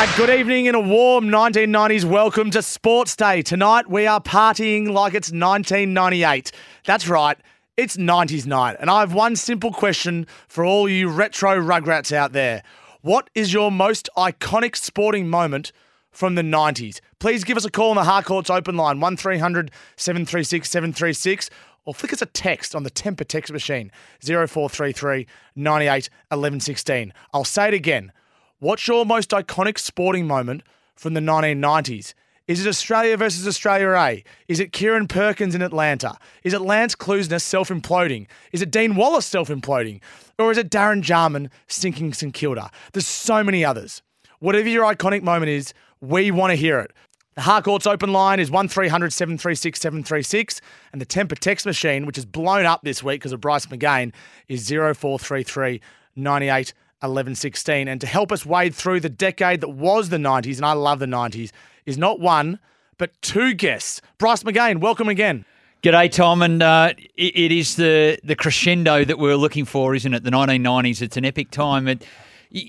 Uh, 0.00 0.06
good 0.16 0.30
evening 0.30 0.66
in 0.66 0.76
a 0.76 0.80
warm 0.80 1.24
1990s. 1.24 2.04
Welcome 2.04 2.52
to 2.52 2.62
Sports 2.62 3.16
Day. 3.16 3.42
Tonight 3.42 3.90
we 3.90 4.06
are 4.06 4.20
partying 4.20 4.92
like 4.92 5.12
it's 5.12 5.32
1998. 5.32 6.52
That's 6.84 7.08
right, 7.08 7.36
it's 7.76 7.96
90s 7.96 8.46
night. 8.46 8.76
And 8.78 8.90
I 8.90 9.00
have 9.00 9.12
one 9.12 9.34
simple 9.34 9.72
question 9.72 10.28
for 10.46 10.64
all 10.64 10.88
you 10.88 11.08
retro 11.08 11.60
rugrats 11.60 12.12
out 12.12 12.30
there. 12.30 12.62
What 13.00 13.28
is 13.34 13.52
your 13.52 13.72
most 13.72 14.08
iconic 14.16 14.76
sporting 14.76 15.28
moment 15.28 15.72
from 16.12 16.36
the 16.36 16.42
90s? 16.42 17.00
Please 17.18 17.42
give 17.42 17.56
us 17.56 17.64
a 17.64 17.70
call 17.70 17.90
on 17.90 17.96
the 17.96 18.04
Harcourts 18.04 18.50
open 18.50 18.76
line 18.76 19.00
1300 19.00 19.72
736 19.96 20.70
736 20.70 21.50
or 21.86 21.92
flick 21.92 22.12
us 22.12 22.22
a 22.22 22.26
text 22.26 22.76
on 22.76 22.84
the 22.84 22.90
Tempur 22.92 23.26
text 23.26 23.52
machine 23.52 23.90
0433 24.20 25.26
98 25.56 26.08
11 26.30 26.60
16. 26.60 27.12
I'll 27.34 27.42
say 27.42 27.66
it 27.66 27.74
again. 27.74 28.12
What's 28.60 28.88
your 28.88 29.06
most 29.06 29.30
iconic 29.30 29.78
sporting 29.78 30.26
moment 30.26 30.64
from 30.96 31.14
the 31.14 31.20
1990s? 31.20 32.12
Is 32.48 32.66
it 32.66 32.68
Australia 32.68 33.16
versus 33.16 33.46
Australia 33.46 33.90
A? 33.90 34.24
Is 34.48 34.58
it 34.58 34.72
Kieren 34.72 35.08
Perkins 35.08 35.54
in 35.54 35.62
Atlanta? 35.62 36.18
Is 36.42 36.54
it 36.54 36.62
Lance 36.62 36.96
Klusener 36.96 37.40
self 37.40 37.68
imploding? 37.68 38.26
Is 38.50 38.60
it 38.60 38.72
Dean 38.72 38.96
Wallace 38.96 39.26
self 39.26 39.48
imploding? 39.48 40.00
Or 40.40 40.50
is 40.50 40.58
it 40.58 40.70
Darren 40.70 41.02
Jarman 41.02 41.50
sinking 41.68 42.12
St 42.12 42.34
Kilda? 42.34 42.68
There's 42.92 43.06
so 43.06 43.44
many 43.44 43.64
others. 43.64 44.02
Whatever 44.40 44.68
your 44.68 44.92
iconic 44.92 45.22
moment 45.22 45.50
is, 45.50 45.72
we 46.00 46.32
want 46.32 46.50
to 46.50 46.56
hear 46.56 46.80
it. 46.80 46.92
The 47.36 47.42
Harcourts 47.42 47.86
open 47.86 48.12
line 48.12 48.40
is 48.40 48.50
1300 48.50 49.12
736 49.12 49.78
736, 49.78 50.60
and 50.92 51.00
the 51.00 51.06
Tempur 51.06 51.38
text 51.38 51.64
machine, 51.64 52.06
which 52.06 52.18
is 52.18 52.26
blown 52.26 52.66
up 52.66 52.82
this 52.82 53.04
week 53.04 53.20
because 53.20 53.30
of 53.30 53.40
Bryce 53.40 53.66
McGain, 53.66 54.12
is 54.48 54.68
0433 54.68 55.80
98 56.16 56.74
11 57.02 57.34
16. 57.34 57.88
And 57.88 58.00
to 58.00 58.06
help 58.06 58.32
us 58.32 58.44
wade 58.46 58.74
through 58.74 59.00
the 59.00 59.08
decade 59.08 59.60
that 59.60 59.68
was 59.70 60.08
the 60.08 60.16
90s, 60.16 60.56
and 60.56 60.66
I 60.66 60.72
love 60.72 60.98
the 60.98 61.06
90s, 61.06 61.50
is 61.86 61.96
not 61.98 62.20
one, 62.20 62.58
but 62.96 63.10
two 63.22 63.54
guests. 63.54 64.00
Bryce 64.18 64.42
McGain, 64.42 64.78
welcome 64.80 65.08
again. 65.08 65.44
G'day, 65.82 66.10
Tom, 66.10 66.42
and 66.42 66.60
uh, 66.60 66.92
it, 67.16 67.36
it 67.38 67.52
is 67.52 67.76
the 67.76 68.18
the 68.24 68.34
crescendo 68.34 69.04
that 69.04 69.16
we're 69.18 69.36
looking 69.36 69.64
for, 69.64 69.94
isn't 69.94 70.12
it? 70.12 70.24
The 70.24 70.30
1990s. 70.30 71.00
It's 71.02 71.16
an 71.16 71.24
epic 71.24 71.52
time. 71.52 71.86
It, 71.86 72.04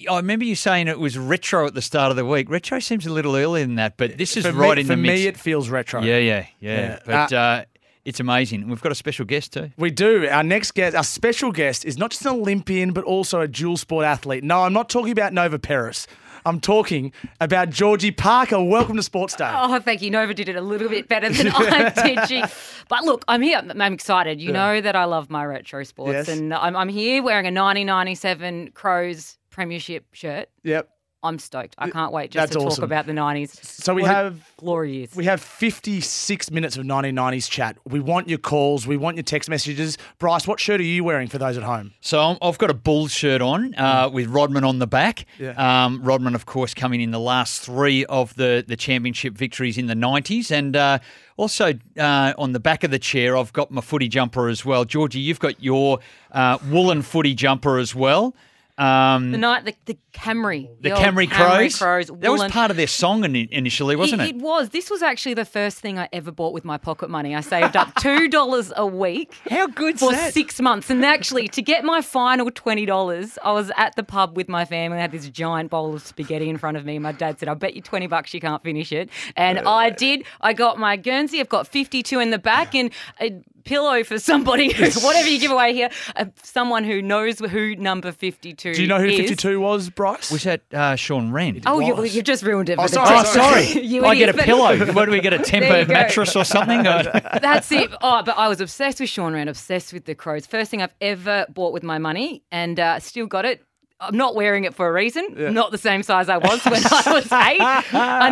I 0.07 0.17
remember 0.17 0.45
you 0.45 0.53
saying 0.55 0.87
it 0.89 0.99
was 0.99 1.17
retro 1.17 1.65
at 1.65 1.73
the 1.73 1.81
start 1.81 2.11
of 2.11 2.17
the 2.17 2.25
week. 2.25 2.49
Retro 2.51 2.79
seems 2.79 3.07
a 3.07 3.11
little 3.11 3.35
earlier 3.35 3.65
than 3.65 3.75
that, 3.75 3.97
but 3.97 4.17
this 4.19 4.37
is 4.37 4.45
For 4.45 4.51
right 4.51 4.75
me, 4.75 4.81
in 4.81 4.87
for 4.87 4.93
the 4.93 4.97
mix. 4.97 5.19
me, 5.21 5.25
it 5.27 5.37
feels 5.37 5.69
retro. 5.69 6.01
yeah, 6.03 6.17
yeah, 6.19 6.45
yeah, 6.59 6.75
Yeah. 6.79 6.99
But 7.05 7.33
Uh, 7.33 7.35
uh, 7.37 7.63
it's 8.09 8.19
amazing. 8.19 8.67
We've 8.67 8.81
got 8.81 8.91
a 8.91 8.95
special 8.95 9.25
guest 9.25 9.53
too. 9.53 9.71
We 9.77 9.91
do. 9.91 10.27
Our 10.27 10.43
next 10.43 10.71
guest, 10.71 10.95
our 10.95 11.03
special 11.03 11.51
guest, 11.51 11.85
is 11.85 11.97
not 11.97 12.11
just 12.11 12.25
an 12.25 12.33
Olympian, 12.33 12.91
but 12.91 13.03
also 13.05 13.39
a 13.41 13.47
dual 13.47 13.77
sport 13.77 14.05
athlete. 14.05 14.43
No, 14.43 14.63
I'm 14.63 14.73
not 14.73 14.89
talking 14.89 15.11
about 15.11 15.31
Nova 15.31 15.57
Peris. 15.59 16.07
I'm 16.45 16.59
talking 16.61 17.11
about 17.41 17.69
Georgie 17.69 18.11
Parker. 18.11 18.63
Welcome 18.63 18.95
to 18.95 19.03
Sports 19.03 19.35
Day. 19.35 19.51
Oh, 19.53 19.77
thank 19.79 20.01
you. 20.01 20.09
Nova 20.09 20.33
did 20.33 20.47
it 20.49 20.55
a 20.55 20.61
little 20.61 20.87
bit 20.87 21.07
better 21.09 21.29
than 21.29 21.47
I 21.53 21.89
did. 22.03 22.27
Gee. 22.27 22.43
But 22.87 23.03
look, 23.03 23.25
I'm 23.27 23.41
here. 23.41 23.61
I'm 23.63 23.93
excited. 23.93 24.41
You 24.41 24.51
know 24.53 24.79
that 24.79 24.95
I 24.95 25.03
love 25.03 25.29
my 25.29 25.43
retro 25.45 25.83
sports, 25.83 26.13
Yes. 26.13 26.27
and 26.29 26.53
I'm, 26.53 26.75
I'm 26.77 26.87
here 26.89 27.21
wearing 27.21 27.45
a 27.45 27.51
1997 27.51 28.71
Crows 28.71 29.37
Premiership 29.49 30.05
shirt. 30.13 30.47
Yep. 30.63 30.89
I'm 31.21 31.37
stoked. 31.37 31.75
I 31.77 31.89
can't 31.89 32.13
wait 32.13 32.31
just 32.31 32.41
That's 32.43 32.51
to 32.53 32.59
talk 32.59 32.67
awesome. 32.71 32.83
about 32.85 33.05
the 33.05 33.11
90s. 33.11 33.61
So 33.65 33.93
we 33.93 34.03
What 34.03 34.11
have 34.11 34.51
glory 34.57 34.93
years. 34.99 35.15
we 35.15 35.25
have 35.25 35.41
56 35.41 36.51
minutes 36.51 36.77
of 36.77 36.85
1990s 36.85 37.49
chat. 37.49 37.77
We 37.85 37.99
want 37.99 38.29
your 38.29 38.37
calls. 38.37 38.87
We 38.87 38.95
want 38.95 39.17
your 39.17 39.23
text 39.23 39.49
messages. 39.49 39.97
Bryce, 40.17 40.47
what 40.47 40.59
shirt 40.59 40.79
are 40.79 40.83
you 40.83 41.03
wearing 41.03 41.27
for 41.27 41.37
those 41.37 41.57
at 41.57 41.63
home? 41.63 41.93
So 41.99 42.19
I'm, 42.21 42.37
I've 42.41 42.57
got 42.57 42.69
a 42.69 42.73
Bulls 42.73 43.11
shirt 43.11 43.41
on 43.41 43.75
uh, 43.75 44.09
with 44.11 44.27
Rodman 44.27 44.63
on 44.63 44.79
the 44.79 44.87
back. 44.87 45.25
Yeah. 45.37 45.51
Um, 45.85 46.01
Rodman, 46.03 46.35
of 46.35 46.45
course, 46.45 46.73
coming 46.73 47.01
in 47.01 47.11
the 47.11 47.19
last 47.19 47.61
three 47.61 48.05
of 48.05 48.33
the, 48.35 48.63
the 48.65 48.77
championship 48.77 49.33
victories 49.33 49.77
in 49.77 49.87
the 49.87 49.95
90s. 49.95 50.51
And 50.51 50.75
uh, 50.75 50.99
also 51.35 51.73
uh, 51.97 52.33
on 52.37 52.53
the 52.53 52.59
back 52.61 52.83
of 52.85 52.91
the 52.91 52.99
chair, 52.99 53.35
I've 53.35 53.51
got 53.51 53.71
my 53.71 53.81
footy 53.81 54.07
jumper 54.07 54.47
as 54.47 54.63
well. 54.63 54.85
Georgie, 54.85 55.19
you've 55.19 55.39
got 55.39 55.61
your 55.61 55.99
uh, 56.31 56.57
woolen 56.69 57.01
footy 57.01 57.33
jumper 57.35 57.77
as 57.77 57.93
well. 57.93 58.35
Um, 58.79 59.31
the 59.31 59.37
night, 59.37 59.65
the, 59.65 59.75
the 59.85 59.97
Camry. 60.13 60.69
the 60.81 60.91
old 60.91 61.03
Camry 61.03 61.29
Crows. 61.29 61.77
Crows. 61.77 62.07
That 62.07 62.31
was 62.31 62.49
part 62.51 62.71
of 62.71 62.77
their 62.77 62.87
song 62.87 63.23
ini- 63.23 63.49
initially, 63.49 63.95
wasn't 63.97 64.21
it? 64.21 64.29
It 64.29 64.35
was. 64.37 64.69
This 64.69 64.89
was 64.89 65.01
actually 65.01 65.33
the 65.33 65.43
first 65.45 65.79
thing 65.79 65.99
I 65.99 66.07
ever 66.13 66.31
bought 66.31 66.53
with 66.53 66.63
my 66.63 66.77
pocket 66.77 67.09
money. 67.09 67.35
I 67.35 67.41
saved 67.41 67.75
up 67.75 67.93
two 67.99 68.29
dollars 68.29 68.71
a 68.75 68.85
week. 68.85 69.33
How 69.49 69.67
good's 69.67 69.99
for 69.99 70.11
that? 70.11 70.33
six 70.33 70.61
months. 70.61 70.89
And 70.89 71.05
actually, 71.05 71.49
to 71.49 71.61
get 71.61 71.83
my 71.83 72.01
final 72.01 72.49
twenty 72.51 72.85
dollars, 72.85 73.37
I 73.43 73.51
was 73.51 73.69
at 73.75 73.95
the 73.97 74.03
pub 74.03 74.37
with 74.37 74.47
my 74.47 74.63
family. 74.63 74.97
I 74.97 75.01
had 75.01 75.11
this 75.11 75.27
giant 75.29 75.69
bowl 75.69 75.93
of 75.93 76.01
spaghetti 76.01 76.49
in 76.49 76.57
front 76.57 76.77
of 76.77 76.85
me. 76.85 76.99
My 76.99 77.11
dad 77.11 77.37
said, 77.37 77.49
"I 77.49 77.53
bet 77.55 77.73
you 77.75 77.81
twenty 77.81 78.07
bucks 78.07 78.33
you 78.33 78.39
can't 78.39 78.63
finish 78.63 78.91
it," 78.93 79.09
and 79.35 79.59
I 79.67 79.89
did. 79.89 80.23
I 80.39 80.53
got 80.53 80.79
my 80.79 80.95
Guernsey. 80.95 81.41
I've 81.41 81.49
got 81.49 81.67
fifty-two 81.67 82.19
in 82.19 82.29
the 82.31 82.39
back 82.39 82.73
and. 82.73 82.91
A, 83.19 83.41
Pillow 83.63 84.03
for 84.03 84.19
somebody, 84.19 84.73
whatever 84.73 85.27
you 85.29 85.39
give 85.39 85.51
away 85.51 85.73
here, 85.73 85.89
uh, 86.15 86.25
someone 86.43 86.83
who 86.83 87.01
knows 87.01 87.39
who 87.39 87.75
number 87.75 88.11
52 88.11 88.73
Do 88.73 88.81
you 88.81 88.87
know 88.87 88.99
who 88.99 89.05
is. 89.05 89.17
52 89.17 89.59
was, 89.59 89.89
Bryce? 89.89 90.31
Was 90.31 90.43
that 90.43 90.61
uh, 90.73 90.95
Shaun 90.95 91.31
Rehn? 91.31 91.63
Oh, 91.65 91.79
you, 91.79 91.95
was. 91.95 92.15
you 92.15 92.21
just 92.21 92.43
ruined 92.43 92.69
it. 92.69 92.77
Oh, 92.79 92.83
for 92.83 92.89
the 92.89 93.05
sorry, 93.05 93.19
Oh, 93.19 93.23
sorry. 93.23 93.81
You 93.89 94.05
I 94.05 94.15
get 94.15 94.29
a 94.29 94.33
pillow. 94.33 94.77
What 94.93 95.05
do 95.05 95.11
we 95.11 95.19
get? 95.21 95.33
A 95.33 95.37
There 95.37 95.45
Tempur 95.45 95.79
you 95.81 95.85
go. 95.85 95.93
mattress 95.93 96.35
or 96.35 96.43
something? 96.45 96.83
That's 96.83 97.71
it. 97.71 97.89
Oh, 98.01 98.23
but 98.23 98.37
I 98.37 98.47
was 98.47 98.61
obsessed 98.61 98.99
with 98.99 99.09
Shaun 99.09 99.33
Rehn, 99.33 99.47
obsessed 99.49 99.93
with 99.93 100.05
the 100.05 100.15
Crows. 100.15 100.45
First 100.45 100.71
thing 100.71 100.81
I've 100.81 100.93
ever 101.01 101.45
bought 101.49 101.73
with 101.73 101.83
my 101.83 101.97
money, 101.97 102.43
and 102.51 102.79
uh, 102.79 102.99
still 102.99 103.25
got 103.27 103.45
it. 103.45 103.63
I'm 104.01 104.15
not 104.15 104.33
wearing 104.33 104.63
it 104.63 104.73
for 104.73 104.87
a 104.87 104.93
reason. 104.93 105.25
Not 105.53 105.71
the 105.71 105.77
same 105.77 106.03
size 106.03 106.29
I 106.29 106.37
was 106.37 106.63
when 106.63 106.81
I 106.85 107.13
was 107.13 107.31
eight, 107.33 107.59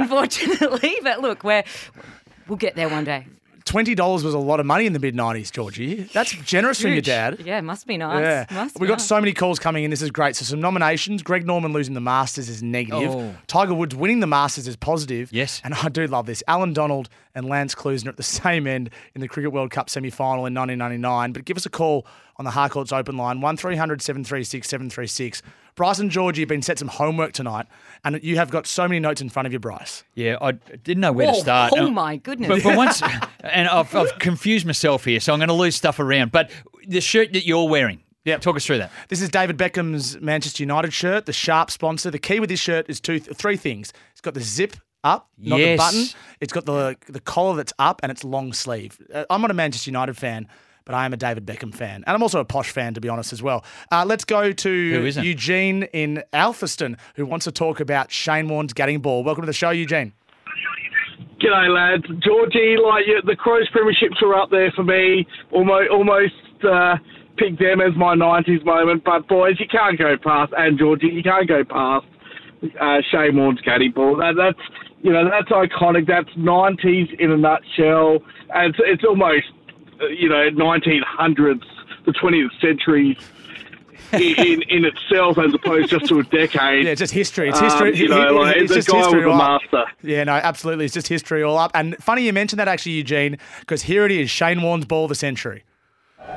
unfortunately. 0.02 0.96
But 1.04 1.22
look, 1.22 1.44
we're 1.44 1.64
we'll 2.48 2.58
get 2.58 2.76
there 2.76 2.90
one 2.90 3.04
day. 3.04 3.26
$20 3.68 4.24
was 4.24 4.34
a 4.34 4.38
lot 4.40 4.60
of 4.60 4.66
money 4.66 4.86
in 4.86 4.94
the 4.94 5.00
mid 5.00 5.16
90s, 5.16 5.52
Georgie. 5.52 6.04
That's 6.14 6.32
generous 6.32 6.82
from 6.82 6.94
your 6.94 7.02
dad. 7.02 7.42
Yeah, 7.46 7.62
must 7.62 7.86
be 7.86 7.98
nice. 7.98 8.22
Yeah. 8.22 8.46
Must 8.56 8.76
We've 8.76 8.88
be 8.88 8.88
got 8.88 9.00
nice. 9.00 9.08
so 9.08 9.20
many 9.20 9.34
calls 9.34 9.60
coming 9.60 9.84
in. 9.84 9.92
This 9.92 10.02
is 10.02 10.12
great. 10.12 10.36
So, 10.36 10.46
some 10.46 10.60
nominations. 10.62 11.22
Greg 11.22 11.46
Norman 11.46 11.74
losing 11.74 11.94
the 11.94 12.02
Masters 12.02 12.50
is 12.50 12.64
negative. 12.64 13.12
Oh. 13.14 13.36
Tiger 13.48 13.74
Woods 13.74 13.96
winning 13.96 14.20
the 14.22 14.28
Masters 14.28 14.68
is 14.68 14.76
positive. 14.76 15.32
Yes. 15.32 15.62
And 15.64 15.74
I 15.74 15.90
do 15.90 16.08
love 16.08 16.26
this. 16.26 16.42
Allan 16.48 16.74
Donald 16.74 17.10
and 17.36 17.46
Lance 17.48 17.76
Klusener 17.76 18.08
at 18.08 18.18
the 18.18 18.24
same 18.24 18.66
end 18.68 18.90
in 19.14 19.22
the 19.22 19.28
Cricket 19.28 19.52
World 19.52 19.72
Cup 19.72 19.90
semi 19.90 20.10
final 20.10 20.46
in 20.46 20.54
1999. 20.54 21.34
But 21.34 21.46
give 21.46 21.58
us 21.58 21.66
a 21.66 21.70
call 21.70 22.08
on 22.38 22.46
the 22.46 22.52
Harcourts 22.52 22.92
open 22.92 23.18
line 23.18 23.42
1300 23.42 24.02
736 24.02 24.68
736. 24.68 25.42
Bryce 25.76 26.00
and 26.00 26.10
Georgie 26.10 26.42
have 26.42 26.50
been 26.50 26.64
set 26.64 26.80
some 26.80 26.88
homework 26.88 27.34
tonight, 27.34 27.68
and 28.04 28.20
you 28.24 28.36
have 28.38 28.50
got 28.52 28.68
so 28.68 28.88
many 28.88 29.00
notes 29.00 29.22
in 29.22 29.30
front 29.30 29.46
of 29.46 29.54
you, 29.54 29.60
Bryce. 29.60 30.04
yeah, 30.16 30.38
I 30.42 30.52
didn't 30.54 31.02
know 31.02 31.12
where 31.12 31.30
Oh, 31.30 31.34
to 31.34 31.40
start. 31.40 31.74
oh 31.76 31.90
my 31.90 32.18
goodness. 32.18 32.50
But, 32.50 32.64
but 32.64 32.78
once, 32.84 33.02
and 33.42 33.68
I've, 33.68 33.94
I've 33.96 34.18
confused 34.20 34.66
myself 34.66 35.06
here, 35.06 35.20
so 35.20 35.34
I'm 35.34 35.40
going 35.40 35.48
to 35.50 35.54
lose 35.54 35.76
stuff 35.76 36.00
around. 36.00 36.32
But 36.32 36.52
the 36.88 37.02
shirt 37.02 37.34
that 37.34 37.46
you're 37.46 37.68
wearing, 37.68 38.02
yeah, 38.26 38.38
talk 38.38 38.56
us 38.56 38.66
through 38.66 38.80
that. 38.80 38.92
This 39.10 39.22
is 39.22 39.30
David 39.30 39.58
Beckham's 39.58 40.20
Manchester 40.22 40.64
United 40.64 40.92
shirt, 40.94 41.26
the 41.26 41.34
Sharp 41.34 41.72
sponsor. 41.72 42.12
The 42.12 42.20
key 42.20 42.40
with 42.40 42.50
this 42.50 42.60
shirt 42.60 42.90
is 42.90 43.00
two, 43.00 43.20
three 43.20 43.56
things. 43.58 43.94
It's 44.12 44.22
got 44.22 44.34
the 44.34 44.42
zip 44.42 44.76
up, 45.04 45.30
not 45.38 45.60
Yes. 45.60 45.78
the 45.78 45.78
button. 45.78 46.20
It's 46.42 46.52
got 46.54 46.66
the 46.66 46.98
the 47.08 47.22
collar 47.22 47.56
that's 47.56 47.72
up 47.80 48.02
and 48.04 48.12
it's 48.12 48.24
long 48.24 48.52
sleeve. 48.52 49.00
Uh, 49.14 49.24
I'm 49.30 49.42
not 49.42 49.52
a 49.52 49.54
Manchester 49.54 49.90
United 49.90 50.18
fan, 50.18 50.48
but 50.88 50.96
I 50.96 51.06
am 51.06 51.14
a 51.14 51.18
David 51.18 51.46
Beckham 51.46 51.76
fan. 51.76 52.06
And 52.08 52.16
I'm 52.16 52.24
also 52.24 52.40
a 52.40 52.46
posh 52.46 52.72
fan, 52.72 52.94
to 52.94 53.02
be 53.02 53.10
honest, 53.10 53.34
as 53.34 53.44
well. 53.44 53.66
Uh, 53.92 54.06
let's 54.08 54.24
go 54.24 54.54
to 54.54 54.72
Eugene 55.22 55.84
in 55.84 56.24
Alphington, 56.32 56.98
who 57.16 57.26
wants 57.26 57.44
to 57.44 57.52
talk 57.52 57.82
about 57.82 58.10
Shane 58.10 58.48
Warne's 58.48 58.74
Gatting 58.74 59.02
ball. 59.02 59.26
Welcome 59.26 59.42
to 59.42 59.48
the 59.48 59.54
show, 59.54 59.70
Eugene. 59.70 60.14
G'day, 61.42 61.68
lads. 61.70 62.06
Georgie, 62.24 62.78
like 62.82 63.06
you, 63.06 63.22
the 63.26 63.36
Crows 63.36 63.70
premierships 63.76 64.24
are 64.24 64.34
up 64.34 64.50
there 64.50 64.72
for 64.72 64.84
me. 64.84 65.28
Almost, 65.52 65.90
almost 65.92 66.34
uh, 66.64 66.96
picked 67.38 67.60
them 67.60 67.82
as 67.82 67.94
my 67.98 68.16
'90s 68.16 68.64
moment. 68.66 69.04
But 69.04 69.28
boys, 69.28 69.60
you 69.60 69.68
can't 69.70 70.00
go 70.00 70.16
past, 70.18 70.54
and 70.58 70.80
Georgie, 70.80 71.08
you 71.08 71.22
can't 71.22 71.48
go 71.48 71.66
past 71.66 72.08
uh, 72.80 73.02
Shane 73.12 73.36
Warne's 73.36 73.62
Gatting 73.62 73.94
ball. 73.94 74.16
That, 74.16 74.34
that's 74.38 74.58
you 75.04 75.12
know 75.12 75.30
that's 75.30 75.50
iconic. 75.50 76.08
That's 76.08 76.30
'90s 76.38 77.20
in 77.20 77.32
a 77.32 77.38
nutshell. 77.38 78.20
And 78.56 78.74
it's, 78.74 78.80
it's 78.82 79.04
almost 79.04 79.46
you 80.18 80.30
know 80.30 80.50
1900s, 80.52 81.64
the 82.06 82.12
20th 82.12 82.60
century. 82.62 83.18
in, 84.14 84.22
in, 84.22 84.62
in 84.70 84.86
itself, 84.86 85.38
as 85.38 85.54
opposed 85.54 85.90
just 85.90 86.06
to 86.06 86.18
a 86.20 86.24
decade. 86.24 86.86
Yeah, 86.86 86.96
just 86.96 87.14
history. 87.14 87.50
It's 87.50 87.58
Um, 87.60 87.66
history. 87.66 87.98
you 87.98 88.08
know, 88.08 88.32
like, 88.36 88.56
it's 88.56 88.70
the 88.70 88.76
just 88.76 88.88
guy 88.88 89.00
history 89.00 89.26
was 89.26 89.28
a 89.28 89.30
all 89.32 89.42
up. 89.42 89.62
master. 89.74 89.84
Yeah, 90.02 90.24
no, 90.24 90.32
absolutely. 90.32 90.86
It's 90.86 90.94
just 90.94 91.10
history 91.10 91.44
all 91.44 91.58
up. 91.58 91.72
And 91.74 91.94
funny 92.02 92.22
you 92.24 92.32
mentioned 92.32 92.60
that 92.62 92.70
actually, 92.70 92.94
Eugene, 92.94 93.38
because 93.60 93.82
here 93.82 94.06
it 94.06 94.12
is 94.14 94.30
Shane 94.30 94.62
Warne's 94.62 94.86
ball 94.86 95.04
of 95.04 95.10
the 95.10 95.16
century. 95.16 95.66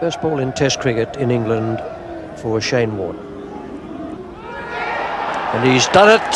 First 0.01 0.21
ball 0.21 0.39
in 0.41 0.53
Test 0.53 0.81
cricket 0.81 1.17
in 1.17 1.31
England 1.31 1.81
for 2.41 2.61
Shane 2.61 2.97
Warne. 2.97 3.17
And 5.55 5.71
he's 5.73 5.87
done 5.89 6.09
it. 6.09 6.35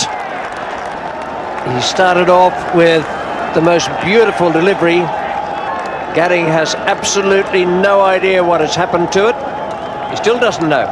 He 1.75 1.81
started 1.82 2.29
off 2.29 2.55
with 2.76 3.03
the 3.55 3.61
most 3.61 3.88
beautiful 4.05 4.53
delivery. 4.53 5.00
Gatting 6.14 6.46
has 6.46 6.76
absolutely 6.76 7.64
no 7.64 8.00
idea 8.00 8.44
what 8.44 8.61
has 8.61 8.76
happened 8.76 9.11
to 9.11 9.28
it. 9.31 10.11
He 10.11 10.16
still 10.16 10.38
doesn't 10.38 10.69
know. 10.69 10.84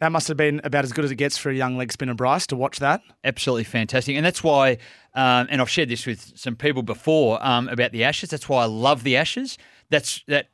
That 0.00 0.12
must 0.12 0.28
have 0.28 0.36
been 0.36 0.60
about 0.62 0.84
as 0.84 0.92
good 0.92 1.06
as 1.06 1.10
it 1.10 1.16
gets 1.16 1.38
for 1.38 1.48
a 1.48 1.54
young 1.54 1.78
leg 1.78 1.90
spinner, 1.90 2.12
Bryce, 2.12 2.46
to 2.48 2.56
watch 2.56 2.78
that. 2.80 3.00
Absolutely 3.24 3.64
fantastic. 3.64 4.14
And 4.14 4.26
that's 4.26 4.44
why, 4.44 4.72
um, 5.14 5.48
and 5.50 5.62
I've 5.62 5.70
shared 5.70 5.88
this 5.88 6.04
with 6.04 6.38
some 6.38 6.54
people 6.54 6.82
before 6.82 7.42
um, 7.44 7.68
about 7.68 7.92
the 7.92 8.04
Ashes. 8.04 8.28
That's 8.28 8.46
why 8.46 8.64
I 8.64 8.66
love 8.66 9.04
the 9.04 9.16
Ashes. 9.16 9.56
That's 9.88 10.22
that 10.28 10.48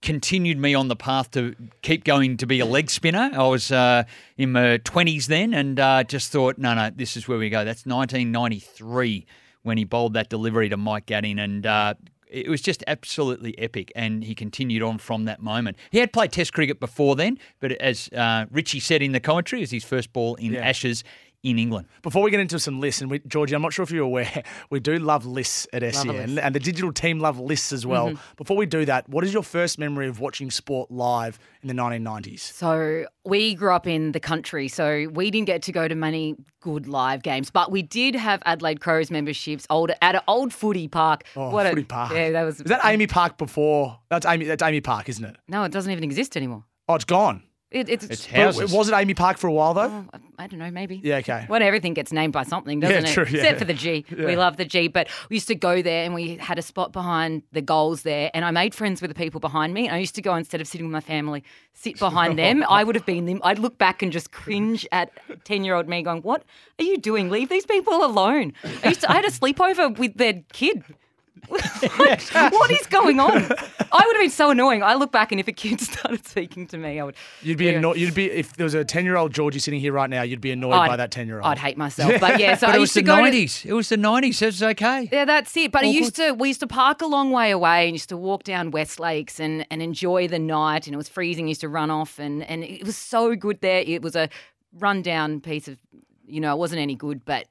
continued 0.00 0.56
me 0.56 0.74
on 0.74 0.88
the 0.88 0.96
path 0.96 1.30
to 1.32 1.54
keep 1.82 2.04
going 2.04 2.38
to 2.38 2.46
be 2.46 2.60
a 2.60 2.64
leg 2.64 2.88
spinner. 2.88 3.30
I 3.30 3.46
was 3.46 3.70
uh, 3.70 4.04
in 4.38 4.52
my 4.52 4.78
20s 4.78 5.26
then 5.26 5.52
and 5.52 5.78
uh, 5.78 6.04
just 6.04 6.32
thought, 6.32 6.56
no, 6.56 6.72
no, 6.72 6.88
this 6.88 7.14
is 7.14 7.28
where 7.28 7.36
we 7.36 7.50
go. 7.50 7.58
That's 7.66 7.84
1993 7.84 9.26
when 9.64 9.76
he 9.76 9.84
bowled 9.84 10.14
that 10.14 10.30
delivery 10.30 10.70
to 10.70 10.78
Mike 10.78 11.04
Gatting. 11.04 11.38
And 11.38 11.66
uh, 11.66 11.92
it 12.30 12.48
was 12.48 12.60
just 12.60 12.82
absolutely 12.86 13.58
epic. 13.58 13.92
And 13.94 14.24
he 14.24 14.34
continued 14.34 14.82
on 14.82 14.98
from 14.98 15.24
that 15.24 15.42
moment. 15.42 15.76
He 15.90 15.98
had 15.98 16.12
played 16.12 16.32
Test 16.32 16.52
cricket 16.52 16.80
before 16.80 17.16
then, 17.16 17.38
but 17.60 17.72
as 17.72 18.08
uh, 18.08 18.46
Richie 18.50 18.80
said 18.80 19.02
in 19.02 19.12
the 19.12 19.20
commentary, 19.20 19.60
it 19.60 19.64
was 19.64 19.70
his 19.70 19.84
first 19.84 20.12
ball 20.12 20.34
in 20.36 20.52
Yeah. 20.52 20.60
Ashes 20.60 21.04
in 21.42 21.58
England. 21.58 21.86
Before 22.02 22.22
we 22.22 22.30
get 22.30 22.40
into 22.40 22.58
some 22.58 22.80
lists, 22.80 23.00
and 23.00 23.10
we, 23.10 23.20
Georgie, 23.20 23.54
I'm 23.54 23.62
not 23.62 23.72
sure 23.72 23.82
if 23.82 23.90
you're 23.90 24.04
aware, 24.04 24.42
we 24.70 24.78
do 24.80 24.98
love 24.98 25.24
lists 25.24 25.66
at 25.72 25.82
Love 25.82 25.94
SEN, 25.94 26.06
list. 26.08 26.26
Mm-hmm. 26.26 26.38
and 26.38 26.54
the 26.54 26.60
digital 26.60 26.92
team 26.92 27.18
love 27.18 27.38
lists 27.38 27.72
as 27.72 27.86
well. 27.86 28.12
Before 28.36 28.56
we 28.56 28.66
do 28.66 28.84
that, 28.84 29.08
what 29.08 29.24
is 29.24 29.32
your 29.32 29.42
first 29.42 29.78
memory 29.78 30.06
of 30.06 30.20
watching 30.20 30.50
sport 30.50 30.90
live 30.90 31.38
in 31.62 31.68
the 31.68 31.74
1990s? 31.74 32.40
So 32.40 33.06
we 33.24 33.54
grew 33.54 33.72
up 33.72 33.86
in 33.86 34.12
the 34.12 34.20
country, 34.20 34.68
so 34.68 35.06
we 35.12 35.30
didn't 35.30 35.46
get 35.46 35.62
to 35.62 35.72
go 35.72 35.88
to 35.88 35.94
many 35.94 36.36
good 36.60 36.86
live 36.86 37.22
games, 37.22 37.50
but 37.50 37.70
we 37.70 37.80
did 37.80 38.14
have 38.14 38.42
Adelaide 38.44 38.80
Crows 38.80 39.10
memberships 39.10 39.66
old 39.70 39.90
at 40.02 40.14
an 40.14 40.20
old 40.28 40.52
footy 40.52 40.88
park. 40.88 41.24
Oh, 41.36 41.48
What 41.50 41.64
a- 41.64 41.70
Footy 41.70 41.84
Park. 41.84 42.12
Yeah, 42.12 42.32
that 42.32 42.42
was. 42.44 42.60
Is 42.60 42.66
that 42.66 42.82
AAMI 42.82 43.08
Park 43.08 43.38
before? 43.38 43.98
That's 44.10 44.26
AAMI. 44.26 44.46
That's 44.46 44.62
AAMI 44.62 44.84
Park, 44.84 45.08
isn't 45.08 45.24
it? 45.24 45.36
No, 45.48 45.64
it 45.64 45.72
doesn't 45.72 45.90
even 45.90 46.04
exist 46.04 46.36
anymore. 46.36 46.64
Oh, 46.86 46.96
it's 46.96 47.04
gone. 47.06 47.44
It, 47.70 47.88
it's, 47.88 48.04
It's 48.04 48.26
But 48.26 48.36
houses. 48.36 48.72
was 48.72 48.88
it 48.88 48.92
AAMI 48.94 49.14
Park 49.14 49.38
for 49.38 49.46
a 49.46 49.52
while 49.52 49.74
though? 49.74 50.04
Oh, 50.12 50.18
I 50.38 50.48
don't 50.48 50.58
know, 50.58 50.72
maybe. 50.72 51.00
Yeah, 51.04 51.18
okay. 51.18 51.44
When 51.46 51.62
everything 51.62 51.94
gets 51.94 52.10
named 52.12 52.32
by 52.32 52.42
something, 52.42 52.80
doesn't 52.80 53.04
Yeah, 53.04 53.10
it? 53.10 53.14
true, 53.14 53.24
yeah. 53.30 53.36
Except 53.38 53.58
for 53.60 53.64
the 53.64 53.74
G. 53.74 54.04
We 54.10 54.34
love 54.36 54.56
the 54.56 54.64
G. 54.64 54.88
But 54.88 55.06
we 55.28 55.36
used 55.36 55.46
to 55.48 55.54
go 55.54 55.80
there 55.80 56.04
and 56.04 56.12
we 56.12 56.34
had 56.36 56.58
a 56.58 56.62
spot 56.62 56.92
behind 56.92 57.42
the 57.52 57.62
goals 57.62 58.02
there. 58.02 58.28
And 58.34 58.44
I 58.44 58.50
made 58.50 58.74
friends 58.74 59.00
with 59.00 59.08
the 59.10 59.14
people 59.14 59.38
behind 59.38 59.72
me. 59.72 59.86
And 59.86 59.94
I 59.94 59.98
used 59.98 60.16
to 60.16 60.22
go 60.22 60.34
instead 60.34 60.60
of 60.60 60.66
sitting 60.66 60.86
with 60.88 60.92
my 60.92 61.00
family, 61.00 61.44
sit 61.72 61.96
behind 61.98 62.36
them. 62.38 62.64
I 62.68 62.82
would 62.82 62.96
have 62.96 63.06
been 63.06 63.26
them. 63.26 63.40
I'd 63.44 63.60
look 63.60 63.78
back 63.78 64.02
and 64.02 64.10
just 64.10 64.32
cringe 64.32 64.84
at 64.90 65.12
10 65.44 65.62
year 65.62 65.76
old 65.76 65.86
me 65.86 66.02
going, 66.02 66.22
What 66.22 66.42
are 66.80 66.84
you 66.84 66.96
doing? 66.98 67.30
Leave 67.30 67.50
these 67.50 67.66
people 67.66 68.04
alone. 68.04 68.52
I, 68.82 68.88
used 68.88 69.02
to, 69.02 69.10
I 69.10 69.14
had 69.14 69.24
a 69.24 69.30
sleepover 69.30 69.96
with 69.96 70.14
their 70.16 70.42
kid. 70.52 70.82
What- 71.48 71.62
what 72.52 72.70
is 72.70 72.86
going 72.86 73.18
on? 73.18 73.32
I 73.32 74.04
would 74.06 74.16
have 74.16 74.20
been 74.20 74.30
so 74.30 74.50
annoying. 74.50 74.82
I 74.82 74.94
look 74.94 75.10
back 75.10 75.32
and 75.32 75.40
if 75.40 75.48
a 75.48 75.52
kid 75.52 75.80
started 75.80 76.26
speaking 76.26 76.66
to 76.68 76.76
me, 76.78 77.00
I 77.00 77.04
would. 77.04 77.14
You'd 77.42 77.58
be 77.58 77.64
Yeah. 77.66 77.72
annoyed. 77.72 77.96
You'd 77.96 78.14
be 78.14 78.30
if 78.30 78.54
there 78.56 78.64
was 78.64 78.74
a 78.74 78.84
10 78.84 79.04
year 79.04 79.16
old 79.16 79.32
Georgie 79.32 79.58
sitting 79.58 79.80
here 79.80 79.92
right 79.92 80.08
now. 80.10 80.22
You'd 80.22 80.40
be 80.40 80.50
annoyed 80.52 80.74
I'd- 80.74 80.88
by 80.90 80.96
that 80.96 81.10
10 81.10 81.26
year 81.26 81.38
old. 81.38 81.46
I'd 81.46 81.58
hate 81.58 81.76
myself. 81.76 82.12
But 82.20 82.38
yeah, 82.38 82.56
so 82.56 82.66
But 82.66 82.74
I 82.74 82.76
it 82.76 82.80
used 82.80 82.90
was 82.90 82.92
to 82.94 83.00
the 83.00 83.06
go 83.06 83.16
to- 83.16 83.30
90s. 83.30 83.64
It 83.66 83.72
was 83.72 83.88
the 83.88 83.96
90s. 83.96 84.42
It 84.42 84.46
was 84.46 84.62
okay. 84.62 85.08
Yeah, 85.10 85.24
that's 85.24 85.56
it. 85.56 85.72
But 85.72 85.82
I 85.84 85.86
used 85.86 86.16
to 86.16 86.32
we 86.32 86.48
used 86.48 86.60
to 86.60 86.66
park 86.66 87.00
a 87.02 87.06
long 87.06 87.30
way 87.30 87.50
away 87.50 87.86
and 87.86 87.92
used 87.94 88.10
to 88.10 88.16
walk 88.16 88.44
down 88.44 88.70
West 88.70 89.00
Lakes 89.00 89.40
and, 89.40 89.66
and 89.70 89.82
enjoy 89.82 90.28
the 90.28 90.38
night 90.38 90.86
and 90.86 90.94
it 90.94 90.98
was 90.98 91.08
freezing, 91.08 91.48
used 91.48 91.62
to 91.62 91.68
run 91.68 91.90
off 91.90 92.18
and, 92.18 92.42
and 92.44 92.62
it 92.64 92.84
was 92.84 92.96
so 92.96 93.34
good 93.34 93.60
there. 93.60 93.82
It 93.86 94.02
was 94.02 94.14
a 94.14 94.28
rundown 94.78 95.40
piece 95.40 95.68
of 95.68 95.78
you 96.26 96.40
know, 96.40 96.54
it 96.54 96.58
wasn't 96.58 96.80
any 96.80 96.94
good, 96.94 97.24
but 97.24 97.46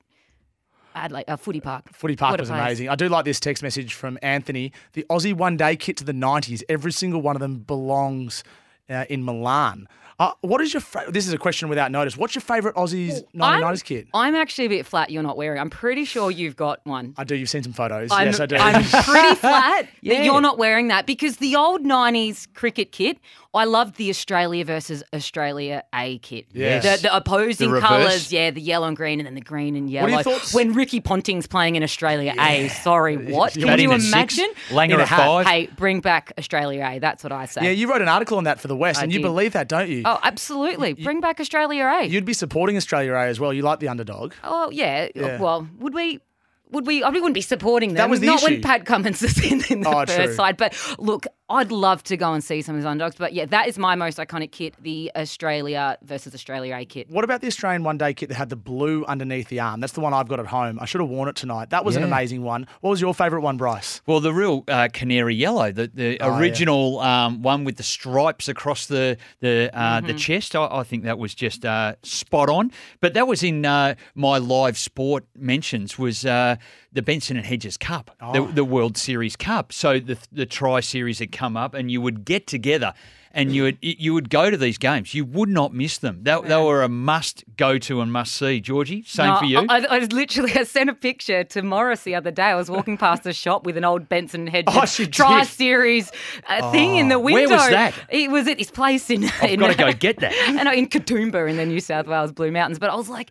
I 1.00 1.04
had 1.04 1.12
like 1.14 1.30
a 1.30 1.38
footy 1.38 1.62
park. 1.62 1.86
Footy 1.94 2.18
Park 2.18 2.32
What 2.32 2.42
was 2.42 2.50
amazing. 2.50 2.90
I 2.90 2.96
do 2.96 3.08
like 3.08 3.24
this 3.24 3.40
text 3.40 3.64
message 3.64 3.94
from 3.94 4.20
Anthony. 4.22 4.74
The 4.94 5.06
Aussie 5.10 5.34
one 5.34 5.56
day 5.56 5.78
kit 5.78 5.96
to 5.98 6.04
the 6.04 6.12
90s, 6.12 6.62
every 6.68 6.92
single 6.92 7.22
one 7.22 7.38
of 7.38 7.40
them 7.40 7.60
belongs 7.60 8.44
uh, 8.90 9.06
in 9.10 9.24
Milan. 9.24 9.88
Uh, 10.20 10.32
what 10.42 10.60
is 10.60 10.74
your 10.74 10.82
fa- 10.82 11.06
This 11.08 11.26
is 11.28 11.34
a 11.34 11.38
question 11.38 11.70
without 11.70 11.92
notice. 11.92 12.18
What's 12.18 12.36
your 12.36 12.42
favourite 12.42 12.76
Aussies 12.76 13.24
1990s 13.34 13.64
I'm, 13.64 13.78
kit? 13.78 14.08
I'm 14.14 14.36
actually 14.36 14.66
a 14.66 14.70
bit 14.70 14.86
flat 14.86 15.12
you're 15.12 15.24
not 15.24 15.38
wearing. 15.38 15.60
I'm 15.60 15.70
pretty 15.70 16.04
sure 16.04 16.30
you've 16.30 16.58
got 16.58 16.82
one. 16.86 17.14
I 17.18 17.24
do. 17.24 17.36
You've 17.36 17.50
seen 17.50 17.64
some 17.64 17.72
photos. 17.72 18.12
I'm, 18.12 18.28
yes, 18.28 18.40
I 18.42 18.46
do. 18.46 18.58
I'm 18.58 18.84
pretty 19.04 19.36
flat 19.36 19.88
Yeah. 20.02 20.16
that 20.18 20.26
you're 20.26 20.42
not 20.42 20.58
wearing 20.58 20.90
that 20.90 21.06
because 21.06 21.38
the 21.38 21.56
old 21.56 21.84
90s 21.86 22.54
cricket 22.54 22.92
kit, 22.92 23.18
I 23.54 23.64
loved 23.64 23.96
the 23.96 24.10
Australia 24.10 24.64
versus 24.66 25.04
Australia 25.14 25.84
A 25.96 26.18
kit. 26.20 26.48
Yes. 26.52 26.84
The, 27.02 27.08
the 27.08 27.16
opposing 27.16 27.72
The 27.72 27.80
colours, 27.80 28.32
yeah, 28.32 28.52
the 28.52 28.62
yellow 28.62 28.88
and 28.88 28.98
green 28.98 29.20
and 29.20 29.26
then 29.26 29.36
the 29.36 29.42
green 29.42 29.76
and 29.76 29.90
yellow. 29.90 30.08
are 30.08 30.12
your 30.12 30.24
thoughts? 30.24 30.54
When 30.54 30.74
Ricky 30.74 31.00
Ponting's 31.00 31.48
playing 31.48 31.76
in 31.76 31.82
Australia 31.82 32.36
A, 32.38 32.68
sorry, 32.68 33.16
what? 33.34 33.54
Can 33.54 33.64
Batting 33.64 33.86
you 33.90 33.92
at 33.94 34.02
six, 34.02 34.38
imagine? 34.38 34.54
Langer 34.68 35.00
a 35.00 35.02
at 35.04 35.08
five. 35.08 35.48
Hey, 35.48 35.68
bring 35.78 36.02
back 36.02 36.34
Australia 36.38 36.84
A. 36.92 37.00
That's 37.00 37.24
what 37.24 37.32
I 37.32 37.46
say. 37.46 37.64
yeah, 37.64 37.72
you 37.72 37.90
wrote 37.90 38.02
an 38.02 38.10
article 38.10 38.38
on 38.38 38.44
that 38.44 38.60
for 38.60 38.68
the 38.68 38.76
West, 38.76 39.00
I 39.00 39.04
and 39.04 39.14
you 39.14 39.22
believe 39.22 39.54
that, 39.54 39.68
don't 39.70 39.90
you? 39.90 40.04
Oh, 40.16 40.20
absolutely. 40.24 40.94
Bring 40.94 41.22
back 41.22 41.40
Australia 41.40 41.86
A. 41.86 42.06
You'd 42.06 42.26
be 42.26 42.34
supporting 42.34 42.78
Australia 42.78 43.14
A 43.14 43.28
as 43.28 43.40
well. 43.40 43.54
You 43.54 43.62
like 43.62 43.80
the 43.80 43.88
underdog. 43.88 44.34
Oh 44.44 44.70
yeah. 44.72 45.10
Yeah. 45.16 45.40
Well, 45.40 45.68
would 45.80 45.94
we? 45.94 46.20
Would 46.72 46.86
we? 46.86 47.04
I 47.04 47.10
mean, 47.10 47.22
wouldn't 47.22 47.34
be 47.34 47.42
supporting 47.42 47.90
them. 47.90 47.96
That 47.98 48.10
was 48.10 48.20
the 48.20 48.28
Not 48.28 48.44
issue. 48.44 48.54
when 48.54 48.62
Pat 48.62 48.86
Cummins 48.86 49.22
is 49.24 49.38
in, 49.52 49.64
in 49.70 49.82
the 49.82 49.90
Oh, 49.90 50.06
first 50.06 50.16
true. 50.16 50.34
side. 50.36 50.56
But 50.58 50.76
look, 51.00 51.26
I'd 51.50 51.72
love 51.72 52.04
to 52.04 52.18
go 52.18 52.34
and 52.34 52.44
see 52.44 52.62
some 52.62 52.76
of 52.76 52.82
these 52.82 52.86
underdogs. 52.86 53.16
But 53.16 53.34
yeah, 53.34 53.46
that 53.48 53.68
is 53.68 53.78
my 53.78 53.96
most 53.96 54.18
iconic 54.18 54.52
kit: 54.52 54.76
the 54.82 55.12
Australia 55.16 55.98
versus 56.04 56.34
Australia 56.36 56.76
A 56.76 56.86
kit. 56.86 57.10
What 57.10 57.24
about 57.24 57.42
the 57.42 57.48
Australian 57.48 57.84
one 57.84 57.98
day 57.98 58.14
kit 58.14 58.30
that 58.30 58.36
had 58.36 58.50
the 58.50 58.56
blue 58.56 59.06
underneath 59.06 59.48
the 59.50 59.60
arm? 59.60 59.80
That's 59.80 59.94
the 59.94 60.02
one 60.02 60.14
I've 60.14 60.28
got 60.28 60.40
at 60.40 60.48
home. 60.48 60.78
I 60.82 60.86
should 60.86 61.02
have 61.02 61.10
worn 61.10 61.28
it 61.30 61.36
tonight. 61.36 61.70
That 61.72 61.86
was 61.86 61.96
an 61.96 62.04
amazing 62.04 62.44
one. 62.44 62.68
What 62.82 62.92
was 62.92 63.02
your 63.02 63.14
favourite 63.14 63.42
one, 63.44 63.58
Bryce? 63.58 64.02
Well, 64.06 64.20
the 64.20 64.34
real 64.34 64.64
uh, 64.68 64.90
canary 64.94 65.36
yellow, 65.36 65.72
the, 65.72 65.88
the 65.94 66.20
Oh, 66.22 66.28
yeah. 66.34 66.40
original 66.40 67.00
um, 67.00 67.42
one 67.42 67.64
with 67.64 67.78
the 67.78 67.84
stripes 67.84 68.48
across 68.48 68.86
the 68.88 69.18
the 69.40 69.70
uh, 69.74 69.80
Mm-hmm. 70.00 70.08
the 70.08 70.14
chest, 70.14 70.56
I, 70.56 70.68
I 70.70 70.84
think 70.84 71.04
that 71.04 71.18
was 71.18 71.34
just 71.34 71.66
uh, 71.66 71.96
spot 72.04 72.50
on. 72.50 72.72
But 73.00 73.14
that 73.16 73.28
was 73.28 73.44
in 73.44 73.66
uh, 73.66 73.96
my 74.16 74.38
live 74.38 74.78
sport 74.78 75.26
mentions 75.36 75.98
was 75.98 76.26
uh, 76.26 76.58
the 76.92 77.02
Benson 77.02 77.38
and 77.38 77.46
Hedges 77.46 77.78
Cup, 77.78 78.12
Oh. 78.22 78.34
the, 78.34 78.54
the 78.54 78.64
World 78.66 78.98
Series 78.98 79.36
Cup. 79.36 79.72
So 79.74 80.00
the 80.00 80.18
the 80.32 80.46
Tri 80.46 80.80
Series 80.82 81.20
had 81.20 81.32
come 81.40 81.56
up, 81.58 81.74
and 81.74 81.90
you 81.92 82.02
would 82.02 82.26
get 82.26 82.48
together. 82.48 82.94
And 83.32 83.54
you 83.54 83.62
would 83.62 83.78
you 83.82 84.16
would 84.16 84.32
go 84.32 84.50
to 84.50 84.58
these 84.58 84.80
games. 84.80 85.14
You 85.14 85.24
would 85.24 85.50
not 85.50 85.72
miss 85.72 86.00
them. 86.00 86.22
They, 86.24 86.36
they 86.46 86.56
were 86.64 86.82
a 86.82 86.90
must 86.90 87.44
go 87.58 87.78
to 87.78 88.02
and 88.02 88.12
must 88.12 88.32
see. 88.36 88.60
Georgie, 88.60 89.04
same 89.04 89.28
No, 89.28 89.38
for 89.38 89.46
you. 89.46 89.60
I, 89.70 89.86
I 89.88 90.00
was 90.00 90.12
literally 90.12 90.52
I 90.56 90.64
sent 90.64 90.90
a 90.90 90.96
picture 90.96 91.44
to 91.44 91.62
Morris 91.62 92.02
the 92.02 92.16
other 92.16 92.32
day. 92.32 92.46
I 92.46 92.56
was 92.56 92.72
walking 92.72 92.98
past 92.98 93.28
a 93.28 93.34
shop 93.34 93.68
with 93.68 93.78
an 93.78 93.86
old 93.86 94.10
Benson 94.10 94.48
Hedges 94.48 94.74
Oh. 95.00 95.06
Tri 95.06 95.44
Series 95.44 96.12
uh, 96.48 96.72
thing 96.72 96.96
in 96.96 97.10
the 97.10 97.20
window. 97.20 97.36
where 97.36 97.48
window. 97.50 97.56
was 97.64 97.70
that? 97.70 97.94
It 98.10 98.32
was 98.32 98.48
at 98.48 98.58
his 98.58 98.72
place 98.72 99.12
in. 99.12 99.26
I've 99.26 99.52
in 99.52 99.60
got 99.60 99.68
to 99.68 99.76
go 99.78 99.94
get 100.08 100.18
that. 100.22 100.34
and 100.34 100.68
in 100.68 100.88
Katoomba 100.90 101.48
in 101.48 101.58
the 101.58 101.68
New 101.68 101.80
South 101.82 102.08
Wales 102.08 102.32
Blue 102.32 102.50
Mountains. 102.52 102.80
But 102.80 102.90
I 102.90 102.96
was 102.96 103.10
like, 103.10 103.30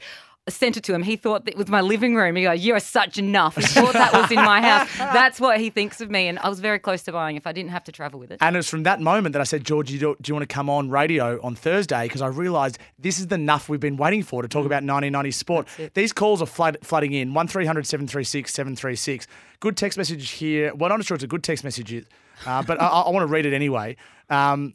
sent 0.50 0.76
it 0.76 0.84
to 0.84 0.94
him. 0.94 1.02
He 1.02 1.16
thought 1.16 1.44
that 1.44 1.52
it 1.52 1.56
was 1.56 1.68
my 1.68 1.80
living 1.80 2.14
room. 2.14 2.36
He 2.36 2.42
goes, 2.42 2.64
"You're 2.64 2.80
such 2.80 3.18
enough." 3.18 3.56
He 3.56 3.62
thought 3.62 3.92
that 3.92 4.12
was 4.12 4.30
in 4.30 4.36
my 4.36 4.60
house. 4.60 4.88
That's 4.98 5.40
what 5.40 5.58
he 5.60 5.70
thinks 5.70 6.00
of 6.00 6.10
me, 6.10 6.28
and 6.28 6.38
I 6.40 6.48
was 6.48 6.60
very 6.60 6.78
close 6.78 7.02
to 7.04 7.12
buying 7.12 7.36
if 7.36 7.46
I 7.46 7.52
didn't 7.52 7.70
have 7.70 7.84
to 7.84 7.92
travel 7.92 8.18
with 8.20 8.30
it. 8.30 8.38
And 8.40 8.56
it 8.56 8.58
was 8.58 8.68
from 8.68 8.82
that 8.84 9.00
moment 9.00 9.32
that 9.34 9.40
I 9.40 9.44
said, 9.44 9.64
George, 9.64 9.88
do 9.88 9.94
you, 9.94 9.98
do 10.20 10.30
you 10.30 10.34
want 10.34 10.48
to 10.48 10.52
come 10.52 10.68
on 10.70 10.90
radio 10.90 11.40
on 11.42 11.54
Thursday? 11.54 12.04
Because 12.04 12.22
I 12.22 12.28
realised 12.28 12.78
this 12.98 13.18
is 13.18 13.26
the 13.28 13.38
nuff 13.38 13.68
we've 13.68 13.80
been 13.80 13.96
waiting 13.96 14.22
for 14.22 14.42
to 14.42 14.48
talk 14.48 14.66
about 14.66 14.82
1990 14.84 15.30
sport. 15.30 15.68
These 15.94 16.12
calls 16.12 16.42
are 16.42 16.46
flood, 16.46 16.78
flooding 16.82 17.12
in 17.12 17.34
1300 17.34 17.86
736 17.86 18.52
736. 18.52 19.26
Good 19.60 19.76
text 19.76 19.98
message 19.98 20.30
here. 20.30 20.74
Well, 20.74 20.92
I'm 20.92 20.98
not 20.98 21.06
sure 21.06 21.14
it's 21.14 21.24
a 21.24 21.28
good 21.28 21.42
text 21.42 21.64
message. 21.64 22.04
uh, 22.46 22.62
but 22.62 22.80
I, 22.80 22.86
I 22.86 23.10
want 23.10 23.22
to 23.22 23.32
read 23.32 23.46
it 23.46 23.52
anyway. 23.52 23.96
Um, 24.30 24.74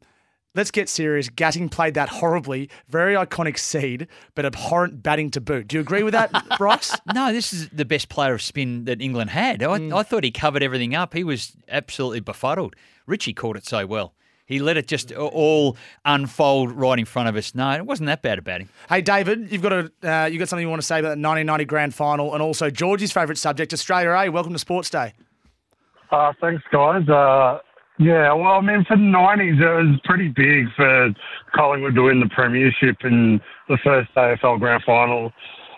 let's 0.55 0.72
get 0.72 0.89
serious. 0.89 1.29
Gatting 1.29 1.69
played 1.69 1.93
that 1.95 2.10
horribly, 2.10 2.69
very 2.88 3.15
iconic 3.15 3.57
seed, 3.57 4.07
but 4.36 4.45
abhorrent 4.45 5.03
batting 5.03 5.29
to 5.31 5.41
boot. 5.41 5.67
Do 5.67 5.77
you 5.77 5.81
agree 5.81 6.03
with 6.03 6.13
that, 6.13 6.31
Bryce? 6.57 6.95
No, 7.13 7.31
this 7.31 7.53
is 7.53 7.69
the 7.69 7.86
best 7.86 8.10
player 8.10 8.33
of 8.33 8.41
spin 8.41 8.86
that 8.86 9.01
England 9.01 9.31
had. 9.31 9.63
I, 9.63 9.75
I 9.95 10.03
thought 10.03 10.24
he 10.24 10.31
covered 10.31 10.63
everything 10.63 10.95
up. 10.95 11.13
He 11.13 11.24
was 11.24 11.55
absolutely 11.67 12.19
befuddled. 12.19 12.75
Richie 13.05 13.33
caught 13.33 13.57
it 13.57 13.65
so 13.65 13.86
well. 13.86 14.13
He 14.45 14.60
let 14.60 14.75
it 14.75 14.88
just 14.88 15.12
all 15.13 15.77
unfold 16.03 16.74
right 16.74 17.00
in 17.00 17.05
front 17.05 17.29
of 17.29 17.36
us. 17.38 17.55
No, 17.55 17.72
it 17.72 17.86
wasn't 17.86 18.07
that 18.07 18.22
bad 18.22 18.39
about 18.39 18.60
him. 18.60 18.69
Hey, 18.89 19.01
David, 19.01 19.50
you've 19.51 19.62
got 19.62 19.72
a 19.72 19.91
uh, 20.03 20.25
you 20.25 20.38
got 20.38 20.50
something 20.50 20.65
you 20.65 20.69
want 20.69 20.81
to 20.81 20.86
say 20.86 20.95
about 21.00 21.15
the 21.15 21.22
1990 21.22 21.65
Grand 21.65 21.95
Final 21.95 22.33
and 22.33 22.43
also 22.43 22.69
Georgie's 22.69 23.13
favourite 23.13 23.38
subject, 23.38 23.72
Australia 23.74 24.10
A. 24.12 24.29
Welcome 24.29 24.51
to 24.51 24.60
Sports 24.60 24.89
Day. 24.89 25.13
Uh, 26.12 26.33
thanks, 26.41 26.62
guys. 26.72 27.07
Uh, 27.07 27.60
yeah, 28.03 28.33
well, 28.33 28.53
I 28.53 28.62
mean, 28.62 28.83
for 28.86 28.98
the 28.98 29.03
90s, 29.03 29.62
it 29.62 29.88
was 29.88 30.00
pretty 30.03 30.27
big 30.27 30.67
for 30.75 31.10
Collingwood 31.55 31.95
to 31.95 32.03
win 32.03 32.19
the 32.19 32.29
Premiership 32.29 32.98
in 33.03 33.39
the 33.69 33.77
first 33.83 34.10
AFL 34.15 34.60
Grand 34.60 34.83
Final. 34.83 35.31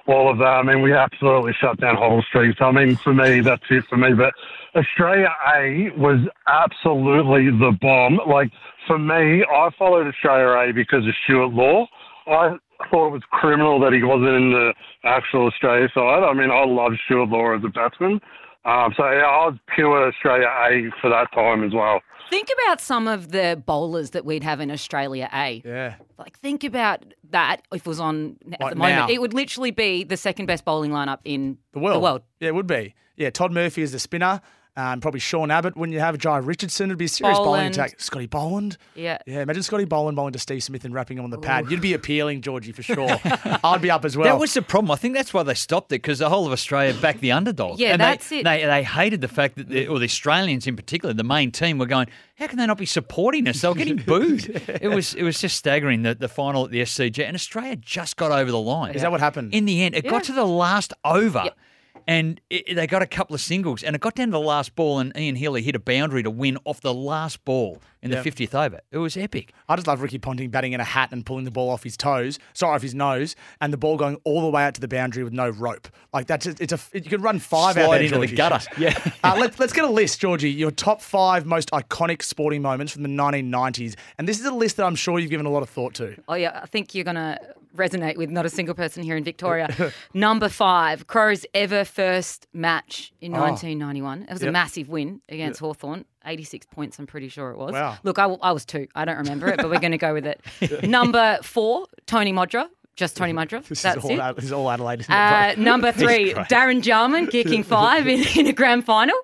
All 0.08 0.32
of 0.32 0.38
that. 0.38 0.46
I 0.46 0.64
mean, 0.64 0.82
we 0.82 0.94
absolutely 0.94 1.54
shut 1.60 1.80
down 1.80 1.98
Hull 1.98 2.24
Street. 2.30 2.56
So, 2.60 2.66
I 2.66 2.72
mean, 2.72 2.96
for 2.96 3.14
me, 3.14 3.42
that's 3.42 3.64
it 3.70 3.86
for 3.90 3.98
me. 3.98 4.14
But 4.14 4.34
Australia 4.76 5.30
A 5.56 5.90
was 5.98 6.20
absolutely 6.48 7.50
the 7.50 7.76
bomb. 7.82 8.20
Like, 8.28 8.52
for 8.86 9.00
me, 9.00 9.44
I 9.44 9.70
followed 9.78 10.08
Australia 10.08 10.70
A 10.70 10.74
because 10.74 11.08
of 11.08 11.14
Stuart 11.24 11.54
Law. 11.54 11.88
I 12.28 12.56
thought 12.92 13.08
it 13.08 13.14
was 13.14 13.24
criminal 13.32 13.80
that 13.80 13.94
he 13.94 14.04
wasn't 14.04 14.36
in 14.36 14.52
the 14.52 14.74
actual 15.04 15.48
Australia 15.48 15.90
side. 15.94 16.24
I 16.24 16.34
mean, 16.34 16.52
I 16.52 16.66
love 16.66 16.94
Stuart 17.06 17.30
Law 17.30 17.56
as 17.56 17.64
a 17.64 17.70
batsman. 17.70 18.20
Um, 18.66 18.94
so 18.98 19.04
yeah, 19.10 19.26
I 19.26 19.46
was 19.48 19.58
pure 19.74 20.08
Australia 20.08 20.48
A 20.48 20.90
for 21.00 21.10
that 21.10 21.32
time 21.34 21.64
as 21.64 21.72
well. 21.74 22.02
Think 22.30 22.50
about 22.66 22.82
some 22.82 23.08
of 23.08 23.32
the 23.32 23.62
bowlers 23.68 24.10
that 24.12 24.26
we'd 24.26 24.44
have 24.44 24.60
in 24.60 24.72
Australia 24.72 25.30
A. 25.32 25.62
Yeah. 25.64 25.96
Like, 26.18 26.40
think 26.40 26.64
about 26.64 27.06
that 27.30 27.62
if 27.72 27.82
it 27.82 27.88
was 27.88 28.00
on 28.00 28.38
at 28.52 28.60
Like 28.60 28.70
the 28.72 28.76
moment. 28.76 28.96
now. 29.08 29.10
It 29.14 29.22
would 29.22 29.34
literally 29.36 29.70
be 29.70 30.04
the 30.04 30.18
second 30.18 30.48
best 30.48 30.66
bowling 30.66 30.90
lineup 30.90 31.20
in 31.24 31.60
The 31.74 31.80
world. 31.80 31.96
The 31.98 32.00
world. 32.00 32.22
Yeah, 32.40 32.48
it 32.48 32.56
would 32.56 32.66
be. 32.66 32.96
Yeah, 33.16 33.30
Todd 33.30 33.52
Murphy 33.52 33.84
is 33.84 33.92
the 33.92 34.00
spinner. 34.00 34.42
Um, 34.78 35.00
probably 35.00 35.22
Sean 35.22 35.52
Abbott. 35.52 35.78
When 35.78 35.94
you 35.94 36.02
have 36.02 36.18
Jhye 36.18 36.46
Richardson, 36.46 36.90
it'd 36.90 36.98
be 36.98 37.06
a 37.06 37.08
serious 37.10 37.38
bowling 37.38 37.68
attack. 37.68 38.00
Scotty 38.00 38.26
Boland. 38.28 38.78
Yeah. 38.94 39.20
Yeah, 39.26 39.42
imagine 39.42 39.64
Scotty 39.64 39.86
Boland 39.86 40.18
bowling 40.18 40.34
to 40.34 40.40
Steve 40.40 40.64
Smith 40.64 40.84
and 40.84 40.94
wrapping 40.94 41.18
him 41.18 41.24
on 41.24 41.30
the 41.30 41.38
pad. 41.38 41.72
You'd 41.72 41.80
be 41.80 41.94
appealing, 41.94 42.42
Georgie, 42.42 42.74
for 42.74 42.84
sure. 42.84 43.08
I'd 43.64 43.82
be 43.82 43.90
up 43.90 44.04
as 44.04 44.18
well. 44.18 44.26
That 44.26 44.38
was 44.40 44.54
the 44.54 44.62
problem. 44.62 44.92
I 44.92 44.96
think 44.98 45.14
that's 45.14 45.34
why 45.34 45.44
they 45.44 45.54
stopped 45.54 45.92
it 45.94 46.02
because 46.02 46.20
the 46.20 46.28
whole 46.30 46.46
of 46.46 46.52
Australia 46.52 46.94
backed 47.02 47.22
the 47.22 47.32
underdog. 47.32 47.80
Yeah, 47.80 47.94
and 47.94 48.02
that's 48.02 48.28
they, 48.30 48.40
it. 48.40 48.44
They, 48.44 48.66
they 48.66 48.84
hated 48.84 49.22
the 49.22 49.30
fact 49.30 49.56
that, 49.56 49.70
the, 49.70 49.88
or 49.88 49.98
the 49.98 50.06
Australians 50.06 50.68
in 50.68 50.76
particular, 50.76 51.14
the 51.14 51.24
main 51.24 51.52
team, 51.52 51.78
were 51.78 51.86
going, 51.86 52.08
how 52.38 52.48
can 52.48 52.58
they 52.58 52.68
not 52.68 52.78
be 52.78 52.86
supporting 52.86 53.48
us? 53.48 53.62
They 53.62 53.70
were 53.70 53.76
getting 53.76 53.98
booed. 53.98 54.62
It 54.86 54.90
was 54.90 55.14
it 55.14 55.24
was 55.24 55.40
just 55.40 55.56
staggering, 55.58 56.02
the, 56.04 56.16
the 56.16 56.28
final 56.28 56.66
at 56.66 56.72
the 56.72 56.82
SCG. 56.82 57.24
And 57.26 57.34
Australia 57.36 57.76
just 57.78 58.18
got 58.18 58.32
over 58.32 58.52
the 58.52 58.60
line. 58.60 58.94
Is 58.94 59.02
that 59.04 59.12
what 59.12 59.22
happened? 59.22 59.54
In 59.54 59.66
the 59.66 59.84
end, 59.84 59.96
it 59.96 60.04
Yeah. 60.04 60.12
got 60.12 60.24
to 60.26 60.34
the 60.34 60.46
last 60.46 60.94
over. 61.06 61.44
Yep. 61.46 61.58
And 62.08 62.40
it, 62.50 62.76
they 62.76 62.86
got 62.88 63.02
a 63.02 63.08
couple 63.08 63.34
of 63.34 63.42
singles, 63.42 63.84
and 63.84 63.96
it 63.96 64.02
got 64.02 64.16
down 64.16 64.28
to 64.28 64.32
the 64.32 64.40
last 64.40 64.76
ball, 64.76 65.00
and 65.00 65.16
Ian 65.18 65.36
Healy 65.36 65.62
hit 65.62 65.76
a 65.76 65.80
boundary 65.80 66.22
to 66.24 66.30
win 66.30 66.58
off 66.66 66.82
the 66.82 66.94
last 66.94 67.44
ball 67.46 67.82
in 68.04 68.12
the 68.12 68.18
50th 68.18 68.54
over. 68.54 68.80
It 68.92 69.00
was 69.00 69.18
epic. 69.18 69.52
I 69.68 69.76
just 69.76 69.88
love 69.88 70.00
Ricky 70.04 70.20
Ponting 70.20 70.52
batting 70.52 70.74
in 70.74 70.80
a 70.80 70.84
hat 70.84 71.10
and 71.12 71.26
pulling 71.26 71.44
the 71.46 71.50
ball 71.52 71.72
off 71.72 71.82
his 71.84 71.98
toes, 71.98 72.38
sorry, 72.54 72.76
off 72.76 72.84
his 72.84 72.94
nose, 72.94 73.36
and 73.62 73.74
the 73.74 73.78
ball 73.78 73.98
going 73.98 74.18
all 74.24 74.42
the 74.42 74.50
way 74.50 74.64
out 74.64 74.76
to 74.76 74.82
the 74.82 74.88
boundary 74.88 75.24
with 75.24 75.34
no 75.34 75.50
rope. 75.50 75.88
Like 76.14 76.28
that's 76.28 76.46
just, 76.46 76.62
it's 76.62 76.72
a 76.72 76.80
you 76.94 77.10
could 77.10 77.24
run 77.24 77.40
five 77.40 77.78
out 77.78 77.86
Slide 77.86 77.98
there, 77.98 78.04
into 78.16 78.20
the 78.20 78.36
gutter. 78.36 78.64
Yeah. 78.78 78.96
uh, 79.24 79.36
let's 79.40 79.58
let's 79.58 79.74
get 79.74 79.86
a 79.86 79.90
list, 79.90 80.20
Georgie. 80.20 80.52
Your 80.52 80.70
top 80.70 81.02
five 81.02 81.46
most 81.48 81.72
iconic 81.72 82.22
sporting 82.22 82.62
moments 82.62 82.94
from 82.94 83.02
the 83.02 83.10
1990s, 83.10 83.96
and 84.20 84.28
this 84.28 84.40
is 84.40 84.46
a 84.46 84.54
list 84.54 84.78
that 84.78 84.86
I'm 84.86 84.96
sure 84.96 85.18
you've 85.18 85.32
given 85.32 85.48
a 85.48 85.52
lot 85.52 85.64
of 85.64 85.70
thought 85.70 85.96
to. 85.96 86.16
Oh 86.28 86.36
yeah, 86.36 86.60
I 86.62 86.68
think 86.68 86.94
you're 86.94 87.04
gonna 87.06 87.40
resonate 87.76 88.18
with 88.18 88.30
not 88.30 88.46
a 88.46 88.50
single 88.50 88.76
person 88.76 89.04
here 89.04 89.16
in 89.16 89.24
Victoria. 89.24 89.94
Number 90.14 90.50
five, 90.50 91.08
Crows 91.08 91.46
ever 91.54 91.86
first 91.86 92.48
match 92.54 93.14
in 93.22 93.32
1991. 93.32 94.24
It 94.24 94.30
was 94.32 94.44
a 94.44 94.52
massive 94.52 94.90
win 94.90 95.22
against 95.30 95.60
Hawthorn. 95.60 96.06
86 96.26 96.66
points, 96.68 96.98
I'm 96.98 97.06
pretty 97.06 97.28
sure 97.30 97.52
it 97.52 97.58
was. 97.58 97.74
Wow. 97.74 97.98
Look, 98.04 98.18
I 98.18 98.26
was 98.26 98.66
two. 98.66 98.88
I 98.96 99.06
don't 99.06 99.18
remember 99.18 99.48
it, 99.48 99.58
but 99.58 99.70
we're 99.70 99.80
going 99.80 99.92
to 99.92 99.98
go 99.98 100.14
with 100.14 100.26
it. 100.26 100.42
Number 100.84 101.38
four, 101.44 101.86
Tony 102.08 102.34
Modra. 102.34 102.68
Just 102.96 103.18
Tony 103.18 103.34
Modra. 103.40 103.64
This 103.68 103.82
That's 103.82 103.98
is 103.98 104.04
all 104.06 104.12
it. 104.12 104.20
Ad- 104.20 104.36
this 104.38 104.46
is 104.46 104.52
all 104.52 104.72
Adelaide. 104.72 105.06
Uh, 105.10 105.54
number 105.58 105.92
three, 105.92 106.34
Darren 106.34 106.82
Jarman 106.82 107.28
kicking 107.28 107.64
five 107.64 108.08
in, 108.08 108.24
in 108.38 108.48
a 108.48 108.54
grand 108.54 108.86
final. 108.86 109.16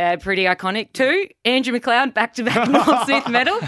Uh, 0.00 0.16
pretty 0.16 0.44
iconic. 0.44 0.92
Two, 0.94 1.26
Andrew 1.44 1.78
McLeod 1.78 2.14
back 2.14 2.32
to 2.34 2.42
back 2.42 2.68
Norm 2.68 3.04
Smith 3.04 3.28
medal. 3.28 3.58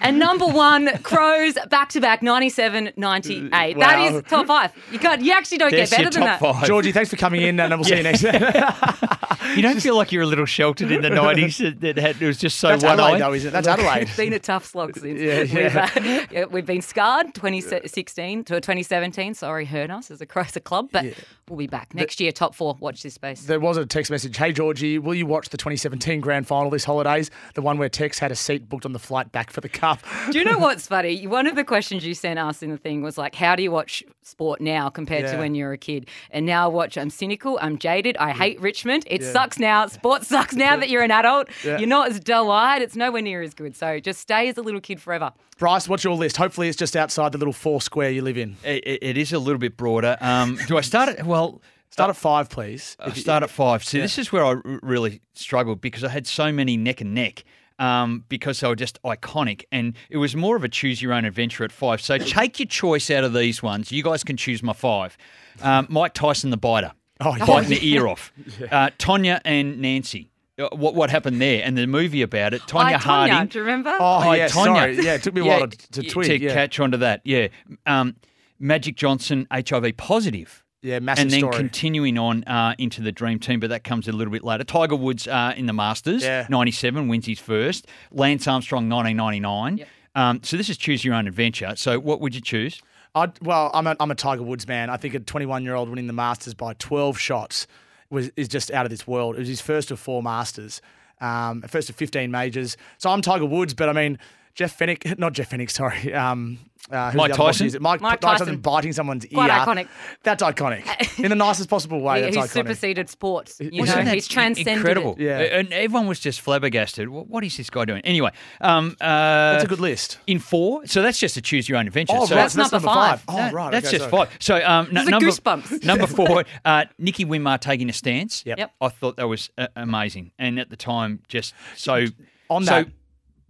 And 0.00 0.18
number 0.18 0.46
one, 0.46 0.88
Crows 1.02 1.54
back 1.68 1.88
to 1.90 2.00
back 2.00 2.22
97 2.22 2.92
98. 2.96 3.50
That 3.50 3.76
Wow. 3.76 4.16
is 4.18 4.22
top 4.28 4.46
five. 4.46 4.72
You 4.92 4.98
can't 4.98 5.22
you 5.22 5.32
actually 5.32 5.58
don't 5.58 5.70
There's 5.72 5.90
get 5.90 5.98
your 5.98 6.10
better 6.10 6.20
than 6.20 6.26
that. 6.28 6.40
five. 6.40 6.64
Georgie, 6.66 6.92
thanks 6.92 7.10
for 7.10 7.16
coming 7.16 7.42
in, 7.42 7.58
and 7.58 7.74
we'll 7.74 7.84
see 7.84 7.96
you 7.96 8.02
next. 8.02 8.22
Time. 8.22 9.18
You 9.56 9.60
don't 9.62 9.78
feel 9.80 9.94
like 9.94 10.10
you're 10.10 10.22
a 10.22 10.26
little 10.26 10.46
sheltered 10.46 10.90
in 10.90 11.02
the 11.02 11.08
90s 11.10 11.58
that, 11.58 11.80
that 11.80 11.96
had, 11.98 12.20
it 12.20 12.26
was 12.26 12.38
just 12.38 12.58
so 12.58 12.68
That's 12.68 12.82
one 12.82 12.92
Adelaide, 12.94 13.12
eyed. 13.16 13.20
though, 13.20 13.32
isn't 13.34 13.48
it? 13.48 13.52
That's 13.52 13.68
Adelaide. 13.68 14.02
It's 14.02 14.16
been 14.16 14.32
a 14.32 14.38
tough 14.38 14.64
slog 14.64 14.96
since. 14.98 15.20
Yeah, 15.20 15.40
We've, 15.42 15.76
uh, 15.76 16.24
yeah, 16.32 16.44
we've 16.46 16.64
been 16.66 16.80
scarred 16.80 17.34
2016 17.34 18.44
to 18.44 18.54
2017. 18.54 19.34
Sorry, 19.34 19.66
hurt 19.66 19.90
us 19.90 20.10
as 20.10 20.22
a 20.22 20.26
Crows 20.26 20.56
club, 20.64 20.88
but 20.92 21.04
we'll 21.48 21.58
be 21.58 21.66
back 21.66 21.94
next 21.94 22.20
year. 22.20 22.32
Top 22.32 22.54
four. 22.54 22.74
Watch 22.80 23.02
this 23.02 23.14
space. 23.14 23.42
There 23.42 23.60
was 23.60 23.76
a 23.76 23.84
text 23.84 24.10
message. 24.10 24.34
Hey 24.36 24.50
Georgie, 24.52 24.98
will 24.98 25.14
you 25.14 25.26
watch 25.26 25.50
the 25.50 25.58
2017 25.64 26.20
Grand 26.20 26.46
Final 26.46 26.68
this 26.70 26.84
holidays? 26.84 27.30
The 27.54 27.62
one 27.62 27.78
where 27.78 27.88
Tex 27.88 28.18
had 28.18 28.30
a 28.30 28.34
seat 28.34 28.68
booked 28.68 28.84
on 28.84 28.92
the 28.92 28.98
flight 28.98 29.32
back 29.32 29.50
for 29.50 29.62
the 29.62 29.68
cup. 29.70 30.00
Do 30.30 30.38
you 30.38 30.44
know 30.44 30.58
what's 30.66 30.86
funny? 30.86 31.26
One 31.26 31.46
of 31.46 31.56
the 31.56 31.64
questions 31.64 32.04
you 32.04 32.12
sent 32.12 32.38
us 32.38 32.62
in 32.62 32.70
the 32.70 32.76
thing 32.76 33.00
was 33.00 33.16
like, 33.16 33.34
how 33.34 33.56
do 33.56 33.62
you 33.62 33.70
watch 33.70 34.04
sport 34.22 34.60
now 34.60 34.90
compared 34.90 35.26
to 35.30 35.38
when 35.38 35.54
you 35.54 35.64
were 35.64 35.72
a 35.72 35.78
kid? 35.78 36.08
And 36.30 36.44
now 36.44 36.66
I 36.66 36.68
watch, 36.68 36.98
I'm 36.98 37.08
cynical, 37.08 37.58
I'm 37.62 37.78
jaded, 37.78 38.18
I 38.18 38.32
hate 38.32 38.60
Richmond. 38.60 39.04
It 39.06 39.24
sucks 39.24 39.58
now. 39.58 39.86
Sport 39.86 40.24
sucks 40.26 40.52
now 40.54 40.76
that 40.76 40.90
you're 40.90 41.02
an 41.02 41.10
adult. 41.10 41.48
Yeah. 41.64 41.78
You're 41.78 41.88
not 41.88 42.10
as 42.10 42.20
dull 42.20 42.50
eyed. 42.50 42.82
It's 42.82 42.94
nowhere 42.94 43.22
near 43.22 43.40
as 43.40 43.54
good. 43.54 43.74
So 43.74 43.98
just 44.00 44.20
stay 44.20 44.48
as 44.50 44.58
a 44.58 44.62
little 44.62 44.82
kid 44.82 45.00
forever. 45.00 45.32
Bryce, 45.56 45.88
what's 45.88 46.04
your 46.04 46.16
list? 46.16 46.36
Hopefully, 46.36 46.68
it's 46.68 46.76
just 46.76 46.96
outside 46.96 47.32
the 47.32 47.38
little 47.38 47.52
four 47.54 47.80
square 47.80 48.10
you 48.10 48.20
live 48.22 48.36
in. 48.36 48.56
It, 48.64 48.84
it- 48.86 49.02
it 49.02 49.16
is 49.16 49.32
a 49.32 49.38
little 49.38 49.58
bit 49.60 49.76
broader. 49.76 50.16
Um, 50.20 50.58
do 50.66 50.76
I 50.76 50.80
start 50.82 51.08
it? 51.10 51.24
Well, 51.24 51.62
Start 51.94 52.10
at 52.10 52.16
five, 52.16 52.50
please. 52.50 52.96
I'll 52.98 53.12
start 53.14 53.44
at 53.44 53.50
five. 53.50 53.84
See, 53.84 54.00
this 54.00 54.18
is 54.18 54.32
where 54.32 54.44
I 54.44 54.48
r- 54.48 54.62
really 54.82 55.20
struggled 55.34 55.80
because 55.80 56.02
I 56.02 56.08
had 56.08 56.26
so 56.26 56.50
many 56.50 56.76
neck 56.76 57.00
and 57.00 57.14
neck 57.14 57.44
um, 57.78 58.24
because 58.28 58.58
they 58.58 58.66
were 58.66 58.74
just 58.74 59.00
iconic. 59.04 59.62
And 59.70 59.94
it 60.10 60.16
was 60.16 60.34
more 60.34 60.56
of 60.56 60.64
a 60.64 60.68
choose 60.68 61.00
your 61.00 61.12
own 61.12 61.24
adventure 61.24 61.62
at 61.62 61.70
five. 61.70 62.00
So 62.00 62.18
take 62.18 62.58
your 62.58 62.66
choice 62.66 63.12
out 63.12 63.22
of 63.22 63.32
these 63.32 63.62
ones. 63.62 63.92
You 63.92 64.02
guys 64.02 64.24
can 64.24 64.36
choose 64.36 64.60
my 64.60 64.72
five. 64.72 65.16
Um, 65.62 65.86
Mike 65.88 66.14
Tyson, 66.14 66.50
the 66.50 66.56
biter, 66.56 66.90
Oh, 67.20 67.36
yeah. 67.36 67.46
biting 67.46 67.70
the 67.70 67.88
ear 67.88 68.08
off. 68.08 68.32
Uh, 68.72 68.90
Tonya 68.98 69.40
and 69.44 69.78
Nancy. 69.80 70.32
Uh, 70.58 70.68
What 70.72 70.96
what 70.96 71.10
happened 71.10 71.40
there? 71.40 71.62
And 71.64 71.78
the 71.78 71.86
movie 71.86 72.22
about 72.22 72.54
it. 72.54 72.62
Tonya 72.62 72.94
Hi, 72.94 73.28
Tonya, 73.28 73.30
Harding. 73.30 73.46
do 73.50 73.58
you 73.60 73.64
remember? 73.64 73.90
Oh, 74.00 74.22
Oh, 74.30 74.32
yeah, 74.32 74.48
Tonya. 74.48 74.64
sorry. 74.64 74.96
Yeah, 75.04 75.14
it 75.14 75.22
took 75.22 75.34
me 75.34 75.42
a 75.42 75.44
while 75.44 75.68
to, 75.68 75.76
to 75.92 76.00
y- 76.00 76.08
twig. 76.08 76.42
yeah. 76.42 76.52
catch 76.54 76.80
onto 76.80 76.96
that. 76.96 77.20
Yeah. 77.24 77.48
Um, 77.86 78.16
Magic 78.58 78.96
Johnson, 78.96 79.46
HIV 79.52 79.96
positive. 79.96 80.63
Yeah, 80.84 80.98
massive 80.98 81.22
and 81.22 81.30
then 81.30 81.40
story. 81.40 81.56
continuing 81.56 82.18
on 82.18 82.44
uh, 82.44 82.74
into 82.78 83.00
the 83.00 83.10
dream 83.10 83.38
team, 83.38 83.58
but 83.58 83.70
that 83.70 83.84
comes 83.84 84.06
a 84.06 84.12
little 84.12 84.30
bit 84.32 84.44
later. 84.44 84.64
Tiger 84.64 84.96
Woods 84.96 85.26
uh, 85.26 85.54
in 85.56 85.64
the 85.64 85.72
Masters, 85.72 86.22
Yeah. 86.22 86.46
97, 86.50 87.08
wins 87.08 87.24
his 87.24 87.40
first. 87.40 87.86
Lance 88.12 88.46
Armstrong, 88.46 88.90
1999. 88.90 89.86
Um, 90.14 90.40
so 90.42 90.56
this 90.58 90.68
is 90.68 90.76
choose 90.76 91.02
your 91.04 91.14
own 91.14 91.26
adventure. 91.26 91.72
So 91.76 91.98
what 91.98 92.20
would 92.20 92.34
you 92.34 92.40
choose? 92.42 92.82
I'd, 93.14 93.32
well, 93.40 93.70
I'm 93.72 93.86
a, 93.86 93.96
I'm 93.98 94.10
a 94.10 94.14
Tiger 94.14 94.42
Woods 94.42 94.68
man. 94.68 94.90
I 94.90 94.96
think 94.98 95.14
a 95.14 95.20
21 95.20 95.64
year 95.64 95.74
old 95.74 95.88
winning 95.88 96.06
the 96.06 96.12
Masters 96.12 96.52
by 96.52 96.74
12 96.74 97.18
shots 97.18 97.66
was 98.10 98.30
is 98.36 98.46
just 98.48 98.70
out 98.70 98.84
of 98.84 98.90
this 98.90 99.06
world. 99.06 99.36
It 99.36 99.38
was 99.38 99.48
his 99.48 99.60
first 99.62 99.90
of 99.90 99.98
four 99.98 100.22
Masters, 100.22 100.82
um, 101.20 101.62
first 101.62 101.88
of 101.88 101.96
15 101.96 102.30
majors. 102.30 102.76
So 102.98 103.08
I'm 103.10 103.22
Tiger 103.22 103.46
Woods, 103.46 103.72
but 103.72 103.88
I 103.88 103.92
mean 103.92 104.18
Jeff 104.54 104.78
Fenech, 104.78 105.18
not 105.18 105.32
Jeff 105.32 105.50
Fenech, 105.50 105.70
sorry. 105.70 106.12
Um, 106.14 106.58
uh, 106.90 107.10
who's 107.10 107.16
Mike 107.16 107.30
the 107.32 107.36
Tyson? 107.38 107.66
is 107.66 107.74
it? 107.74 107.80
Mike, 107.80 108.02
Mike 108.02 108.20
Tyson. 108.20 108.46
Tyson. 108.46 108.60
biting 108.60 108.92
someone's 108.92 109.24
Quite 109.32 109.46
ear. 109.48 109.52
iconic. 109.56 109.88
That's 110.22 110.42
iconic 110.42 111.18
in 111.24 111.30
the 111.30 111.34
nicest 111.34 111.70
possible 111.70 112.00
way. 112.02 112.16
He- 112.16 112.22
that's 112.24 112.36
he's 112.36 112.44
iconic. 112.44 112.50
superseded 112.50 113.08
sports. 113.08 113.56
You 113.58 113.80
Wasn't 113.80 114.00
know, 114.00 114.04
that 114.04 114.14
he's 114.14 114.28
transcended 114.28 114.76
incredible. 114.76 115.12
it. 115.14 115.20
Yeah. 115.20 115.38
And 115.38 115.72
everyone 115.72 116.06
was 116.06 116.20
just 116.20 116.42
flabbergasted. 116.42 117.08
What, 117.08 117.26
what 117.28 117.42
is 117.42 117.56
this 117.56 117.70
guy 117.70 117.86
doing? 117.86 118.02
Anyway, 118.02 118.32
um, 118.60 118.96
uh, 119.00 119.52
That's 119.52 119.64
a 119.64 119.66
good 119.66 119.80
list. 119.80 120.18
in 120.26 120.38
four. 120.38 120.86
So 120.86 121.00
that's 121.00 121.18
just 121.18 121.38
a 121.38 121.40
choose 121.40 121.68
your 121.68 121.78
own 121.78 121.86
adventure. 121.86 122.12
Oh, 122.14 122.26
so 122.26 122.34
right, 122.36 122.42
That's 122.42 122.52
so 122.54 122.60
that's 122.60 122.72
number 122.72 122.86
number 122.86 123.00
five. 123.00 123.20
five. 123.22 123.52
Oh, 123.52 123.56
right. 123.56 123.70
That's 123.72 123.86
okay, 123.88 123.96
just 123.98 124.10
sorry. 124.10 124.26
five. 124.26 124.36
So 124.40 124.56
um, 124.56 124.88
n- 124.94 125.06
number 125.06 125.26
goosebumps. 125.26 125.84
number 125.86 126.06
four, 126.06 126.44
uh, 126.66 126.84
Nicky 126.98 127.24
Winmar 127.24 127.58
taking 127.60 127.88
a 127.88 127.94
stance. 127.94 128.44
Yep. 128.44 128.58
Yep. 128.58 128.72
I 128.82 128.88
thought 128.90 129.16
that 129.16 129.26
was 129.26 129.48
uh, 129.56 129.68
amazing, 129.74 130.32
and 130.38 130.60
at 130.60 130.68
the 130.68 130.76
time, 130.76 131.22
just 131.28 131.54
so 131.76 132.04
On 132.50 132.62
so 132.62 132.70
that- 132.82 132.88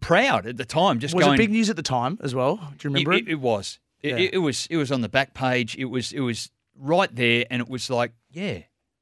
proud 0.05 0.47
at 0.47 0.57
the 0.57 0.65
time. 0.65 0.99
Just 0.99 1.15
Was 1.15 1.25
going, 1.25 1.35
it 1.35 1.39
big 1.39 1.51
news 1.51 1.71
at 1.71 1.77
the 1.77 1.83
time 1.83 2.19
as 2.23 2.35
well? 2.35 2.57
Do 2.57 2.63
you 2.89 2.91
remember 2.91 3.13
it, 3.15 3.23
it? 3.27 3.33
it, 3.33 3.41
was. 3.41 3.79
It, 4.03 4.19
Yeah. 4.19 4.29
it, 4.33 4.39
was. 4.39 4.67
It 4.71 4.77
was 4.77 4.93
on 4.93 5.01
the 5.01 5.09
back 5.09 5.35
page. 5.35 5.77
It 5.77 5.87
was. 5.87 6.13
It 6.13 6.21
was 6.21 6.51
right 6.79 7.15
there, 7.15 7.47
and 7.51 7.61
it 7.63 7.69
was 7.69 7.89
like, 7.91 8.13
yeah, 8.31 8.59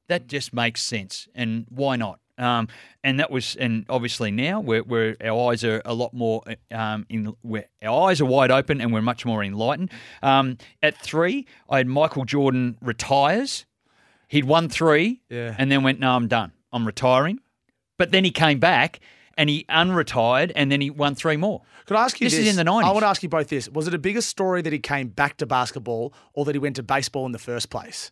that 0.07 0.27
just 0.27 0.53
makes 0.53 0.81
sense. 0.81 1.27
And 1.35 1.65
why 1.69 1.95
not? 1.95 2.19
Um, 2.37 2.67
and 3.03 3.19
that 3.19 3.29
was, 3.29 3.55
and 3.55 3.85
obviously 3.89 4.31
now 4.31 4.59
we're, 4.59 4.81
we're 4.81 5.15
our 5.23 5.51
eyes 5.51 5.63
are 5.63 5.83
a 5.85 5.93
lot 5.93 6.15
more 6.15 6.41
um, 6.71 7.05
in, 7.07 7.35
we're, 7.43 7.65
our 7.83 8.09
eyes 8.09 8.21
are 8.21 8.25
wide 8.25 8.49
open 8.49 8.81
and 8.81 8.91
we're 8.91 9.03
much 9.03 9.23
more 9.23 9.43
enlightened. 9.43 9.91
Um, 10.23 10.57
at 10.81 10.97
three, 10.99 11.45
I 11.69 11.77
had 11.77 11.87
Michael 11.87 12.25
Jordan 12.25 12.75
retires. 12.81 13.67
He'd 14.29 14.45
won 14.45 14.67
three, 14.67 15.21
Yeah. 15.29 15.53
and 15.59 15.71
then 15.71 15.83
went, 15.83 15.99
"No, 15.99 16.15
I'm 16.15 16.27
done. 16.27 16.53
I'm 16.71 16.87
retiring." 16.87 17.39
But 17.99 18.09
then 18.11 18.23
he 18.23 18.31
came 18.31 18.57
back 18.59 18.99
and 19.37 19.49
he 19.49 19.65
unretired, 19.69 20.51
and 20.55 20.71
then 20.71 20.79
he 20.81 20.89
won 20.89 21.15
three 21.15 21.37
more. 21.37 21.61
Could 21.85 21.97
I 21.97 22.03
ask 22.05 22.19
you 22.21 22.25
This 22.25 22.33
this? 22.37 22.47
is 22.47 22.57
in 22.57 22.65
the 22.65 22.69
90s. 22.71 22.83
I 22.83 22.91
want 22.91 23.01
to 23.03 23.07
ask 23.07 23.23
you 23.23 23.29
both 23.29 23.49
this. 23.49 23.67
Was 23.69 23.87
it 23.87 23.93
a 23.93 23.97
bigger 23.97 24.21
story 24.21 24.61
that 24.61 24.71
he 24.71 24.79
came 24.79 25.07
back 25.09 25.37
to 25.37 25.45
basketball 25.45 26.13
or 26.33 26.45
that 26.45 26.53
he 26.55 26.59
went 26.59 26.75
to 26.77 26.83
baseball 26.83 27.25
in 27.25 27.31
the 27.31 27.39
first 27.39 27.69
place? 27.69 28.11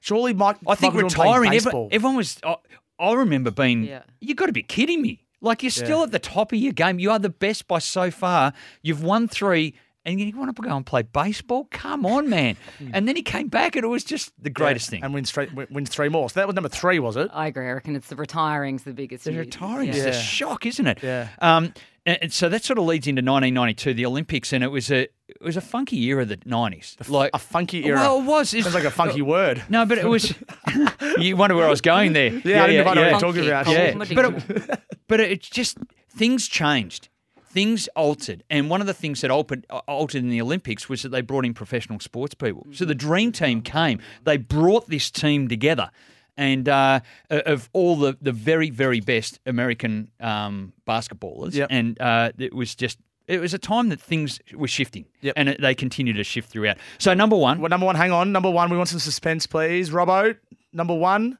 Surely 0.00 0.32
Mike, 0.32 0.56
I 0.66 0.74
think 0.74 0.94
Michael 0.94 1.08
retiring. 1.08 1.52
Everyone, 1.54 1.88
everyone 1.90 2.16
was. 2.16 2.38
I, 2.44 2.56
I 3.00 3.14
remember 3.14 3.50
being. 3.50 3.84
Yeah. 3.84 4.02
You 4.20 4.34
got 4.34 4.46
to 4.46 4.52
be 4.52 4.62
kidding 4.62 5.02
me! 5.02 5.24
Like 5.40 5.62
you're 5.62 5.70
still 5.70 5.98
Yeah. 5.98 6.04
at 6.04 6.12
the 6.12 6.18
top 6.20 6.52
of 6.52 6.58
your 6.58 6.72
game. 6.72 6.98
You 6.98 7.10
are 7.10 7.18
the 7.18 7.28
best 7.30 7.66
by 7.66 7.78
so 7.80 8.10
far. 8.10 8.52
You've 8.82 9.02
won 9.02 9.26
three, 9.28 9.74
and 10.04 10.20
you 10.20 10.36
want 10.36 10.54
to 10.54 10.62
go 10.62 10.74
and 10.76 10.86
play 10.86 11.02
baseball? 11.02 11.66
Come 11.70 12.06
on, 12.06 12.28
man! 12.28 12.56
and 12.92 13.06
then 13.06 13.16
he 13.16 13.22
came 13.22 13.48
back, 13.48 13.76
and 13.76 13.84
it 13.84 13.88
was 13.88 14.04
just 14.04 14.32
the 14.42 14.50
greatest 14.50 14.90
thing. 14.90 15.02
And 15.02 15.12
wins 15.12 15.30
three, 15.30 15.48
wins 15.70 15.90
three 15.90 16.08
more. 16.08 16.30
So 16.30 16.40
that 16.40 16.46
was 16.46 16.54
number 16.54 16.68
three, 16.68 16.98
was 16.98 17.16
it? 17.16 17.28
I 17.32 17.46
agree. 17.48 17.66
I 17.68 17.72
reckon 17.72 17.96
it's 17.96 18.08
the 18.08 18.16
retiring's 18.16 18.84
the 18.84 18.92
biggest. 18.92 19.24
The 19.24 19.30
news. 19.32 19.46
retiring 19.46 19.88
Yeah. 19.88 19.94
is 19.94 20.06
a 20.06 20.12
shock, 20.12 20.66
isn't 20.66 20.86
it? 20.86 21.02
Yeah. 21.02 21.28
Um, 21.40 21.74
and, 22.06 22.18
and 22.22 22.32
so 22.32 22.48
that 22.48 22.64
sort 22.64 22.78
of 22.78 22.86
leads 22.86 23.06
into 23.06 23.20
1992, 23.20 23.92
the 23.92 24.06
Olympics, 24.06 24.52
and 24.54 24.64
it 24.64 24.68
was 24.68 24.90
a 24.90 25.02
it 25.28 25.42
was 25.42 25.56
a 25.58 25.60
funky 25.60 25.96
year 25.96 26.20
of 26.20 26.28
the 26.28 26.38
90s. 26.38 27.08
Like 27.10 27.30
a 27.34 27.38
funky 27.38 27.84
era. 27.84 27.98
Well, 27.98 28.20
it 28.20 28.24
was. 28.24 28.48
Sounds 28.50 28.72
like 28.74 28.84
a 28.84 28.90
funky 28.90 29.20
word. 29.20 29.62
No, 29.68 29.84
but 29.84 29.98
it 29.98 30.06
was. 30.08 30.32
you 31.18 31.36
wonder 31.36 31.54
where 31.54 31.66
I 31.66 31.70
was 31.70 31.82
going 31.82 32.14
there. 32.14 32.32
Yeah, 32.32 32.64
I 32.64 32.66
didn't 32.68 32.84
know 32.84 32.84
what 32.84 32.96
you 32.96 33.14
were 33.14 33.20
talking 33.20 33.46
about. 33.46 33.68
Yeah, 33.68 33.94
but 33.94 34.24
it, 34.24 34.80
but 35.06 35.20
it's 35.20 35.48
just 35.50 35.76
things 36.16 36.48
changed, 36.48 37.08
things 37.50 37.88
altered, 37.96 38.44
and 38.50 38.68
one 38.70 38.80
of 38.80 38.86
the 38.86 38.94
things 38.94 39.20
that 39.22 39.30
altered, 39.30 39.64
altered 39.86 40.18
in 40.22 40.28
the 40.28 40.40
Olympics 40.40 40.88
was 40.88 41.02
that 41.02 41.10
they 41.10 41.20
brought 41.22 41.44
in 41.44 41.54
professional 41.54 42.00
sports 42.00 42.34
people. 42.34 42.66
So 42.72 42.84
the 42.84 42.94
dream 42.94 43.32
team 43.32 43.62
came. 43.62 44.00
They 44.24 44.36
brought 44.36 44.88
this 44.88 45.10
team 45.10 45.48
together, 45.48 45.90
and 46.36 46.68
uh, 46.68 47.00
of 47.30 47.68
all 47.72 47.96
the 47.96 48.16
the 48.20 48.32
very 48.32 48.70
very 48.70 49.00
best 49.00 49.40
American 49.46 50.10
um, 50.20 50.72
basketballers, 50.86 51.54
Yep. 51.54 51.68
and 51.70 52.00
uh, 52.00 52.32
it 52.38 52.54
was 52.54 52.74
just. 52.74 52.98
It 53.26 53.42
was 53.42 53.52
a 53.52 53.58
time 53.58 53.90
that 53.90 54.00
things 54.00 54.40
were 54.54 54.68
shifting, 54.68 55.04
Yep. 55.20 55.34
and 55.36 55.56
they 55.60 55.74
continue 55.74 56.14
to 56.14 56.24
shift 56.24 56.48
throughout. 56.50 56.78
So 56.96 57.12
number 57.12 57.36
one, 57.36 57.60
Well, 57.60 57.68
number 57.68 57.84
one, 57.84 57.94
hang 57.94 58.10
on. 58.10 58.32
Number 58.32 58.50
one, 58.50 58.70
we 58.70 58.78
want 58.78 58.88
some 58.88 59.00
suspense, 59.00 59.46
please. 59.46 59.90
Robbo, 59.90 60.34
number 60.72 60.94
one. 60.94 61.36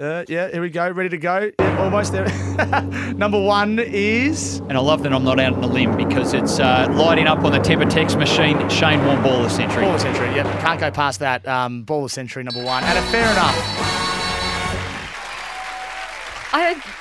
Uh, 0.00 0.24
yeah, 0.28 0.50
here 0.50 0.62
we 0.62 0.70
go. 0.70 0.90
Ready 0.90 1.10
to 1.10 1.18
go. 1.18 1.50
Yeah, 1.58 1.78
almost 1.78 2.12
there. 2.12 2.26
number 3.16 3.38
one 3.38 3.78
is. 3.78 4.60
And 4.60 4.72
I 4.72 4.80
love 4.80 5.02
that 5.02 5.12
I'm 5.12 5.24
not 5.24 5.38
out 5.38 5.52
on 5.52 5.62
a 5.62 5.66
limb 5.66 5.94
because 5.94 6.32
it's 6.32 6.58
uh, 6.58 6.88
lighting 6.90 7.26
up 7.26 7.44
on 7.44 7.52
the 7.52 7.58
Tempur 7.58 7.88
text 7.88 8.16
machine. 8.16 8.66
Shane 8.70 9.04
Warne 9.04 9.22
Ball 9.22 9.44
of 9.44 9.52
Century. 9.52 9.84
Ball 9.84 9.96
of 9.96 10.00
Century. 10.00 10.34
Yep, 10.34 10.46
can't 10.60 10.80
go 10.80 10.90
past 10.90 11.20
that. 11.20 11.46
Um, 11.46 11.82
Ball 11.82 12.06
of 12.06 12.12
Century, 12.12 12.42
number 12.42 12.64
one. 12.64 12.82
And 12.82 12.98
a 12.98 13.02
fair 13.10 13.30
enough. 13.30 13.54
I 16.52 16.99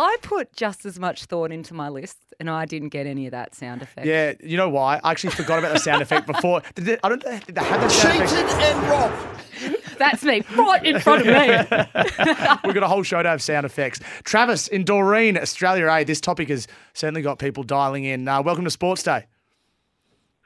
I 0.00 0.16
put 0.22 0.54
just 0.54 0.86
as 0.86 0.98
much 0.98 1.26
thought 1.26 1.52
into 1.52 1.74
my 1.74 1.90
list, 1.90 2.16
and 2.40 2.48
I 2.48 2.64
didn't 2.64 2.88
get 2.88 3.06
any 3.06 3.26
of 3.26 3.32
that 3.32 3.54
sound 3.54 3.82
effect. 3.82 4.06
Yeah, 4.06 4.32
you 4.42 4.56
know 4.56 4.70
why? 4.70 4.98
I 5.04 5.10
actually 5.10 5.34
forgot 5.34 5.58
about 5.58 5.74
the 5.74 5.78
sound 5.78 6.00
effect 6.00 6.26
before. 6.26 6.62
Did 6.74 6.86
they, 6.86 6.98
I 7.04 7.10
don't. 7.10 7.22
Did 7.22 7.54
they 7.54 7.62
have 7.62 7.82
that 7.82 7.90
sound 7.90 8.22
effect? 8.22 9.98
That's 9.98 10.24
me 10.24 10.42
right 10.56 10.82
in 10.86 11.00
front 11.00 11.20
of 11.20 11.26
me. 11.26 11.32
We've 12.64 12.72
got 12.72 12.82
a 12.82 12.88
whole 12.88 13.02
show 13.02 13.22
to 13.22 13.28
have 13.28 13.42
sound 13.42 13.66
effects. 13.66 14.00
Travis 14.24 14.68
in 14.68 14.84
Doreen, 14.84 15.36
Australia 15.36 15.86
A. 15.90 16.02
This 16.02 16.22
topic 16.22 16.48
has 16.48 16.66
certainly 16.94 17.20
got 17.20 17.38
people 17.38 17.62
dialing 17.62 18.04
in. 18.04 18.26
Uh, 18.26 18.40
welcome 18.40 18.64
to 18.64 18.70
Sports 18.70 19.02
Day. 19.02 19.26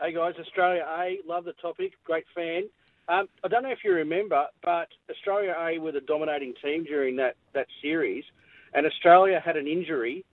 Hey 0.01 0.13
guys, 0.13 0.35
Australia 0.41 0.85
A, 0.99 1.21
love 1.25 1.45
the 1.45 1.53
topic, 1.53 1.93
great 2.03 2.25
fan. 2.35 2.65
Um, 3.09 3.29
I 3.45 3.49
don't 3.49 3.63
know 3.63 3.71
if 3.71 3.85
you 3.85 3.93
remember, 3.93 4.47
but 4.65 4.89
Australia 5.09 5.55
A 5.57 5.79
were 5.79 5.93
the 5.93 6.01
dominating 6.01 6.55
team 6.61 6.83
during 6.83 7.15
that, 7.17 7.37
that 7.53 7.69
series, 7.81 8.25
and 8.75 8.87
Australia 8.87 9.41
had 9.41 9.57
an 9.57 9.67
injury, 9.67 10.25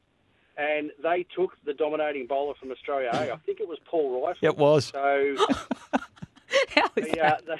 and 0.57 0.91
they 1.01 1.25
took 1.35 1.51
the 1.65 1.73
dominating 1.73 2.27
bowler 2.27 2.55
from 2.59 2.71
Australia 2.71 3.09
A. 3.13 3.33
I 3.33 3.37
think 3.45 3.59
it 3.59 3.67
was 3.67 3.77
Paul 3.85 4.21
Reiffel. 4.21 4.37
It 4.41 4.57
was. 4.57 4.85
So 4.85 5.35
How 6.75 6.89
is 6.95 7.11
they, 7.11 7.19
uh, 7.19 7.37
that? 7.47 7.59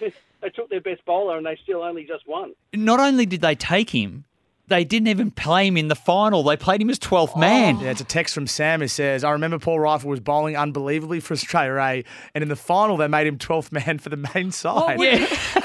they, 0.00 0.12
they 0.40 0.48
took 0.50 0.70
their 0.70 0.80
best 0.80 1.04
bowler, 1.04 1.36
and 1.36 1.44
they 1.44 1.58
still 1.62 1.82
only 1.82 2.04
just 2.04 2.26
won. 2.26 2.54
Not 2.72 3.00
only 3.00 3.26
did 3.26 3.40
they 3.40 3.54
take 3.54 3.90
him, 3.90 4.24
they 4.68 4.84
didn't 4.84 5.08
even 5.08 5.30
play 5.30 5.66
him 5.66 5.76
in 5.76 5.88
the 5.88 5.94
final. 5.94 6.42
They 6.42 6.56
played 6.56 6.80
him 6.80 6.90
as 6.90 6.98
12th 6.98 7.38
man. 7.38 7.80
Yeah, 7.80 7.90
it's 7.90 8.00
a 8.00 8.04
text 8.04 8.34
from 8.34 8.46
Sam 8.46 8.80
who 8.80 8.88
says, 8.88 9.24
I 9.24 9.30
remember 9.30 9.58
Paul 9.58 9.78
Reiffel 9.78 10.04
was 10.04 10.20
bowling 10.20 10.56
unbelievably 10.56 11.20
for 11.20 11.34
Australia 11.34 11.74
A, 11.80 12.04
and 12.34 12.42
in 12.42 12.48
the 12.48 12.56
final 12.56 12.96
they 12.96 13.08
made 13.08 13.26
him 13.26 13.38
12th 13.38 13.72
man 13.72 13.98
for 13.98 14.10
the 14.10 14.28
main 14.34 14.52
side. 14.52 15.00
Yeah, 15.00 15.26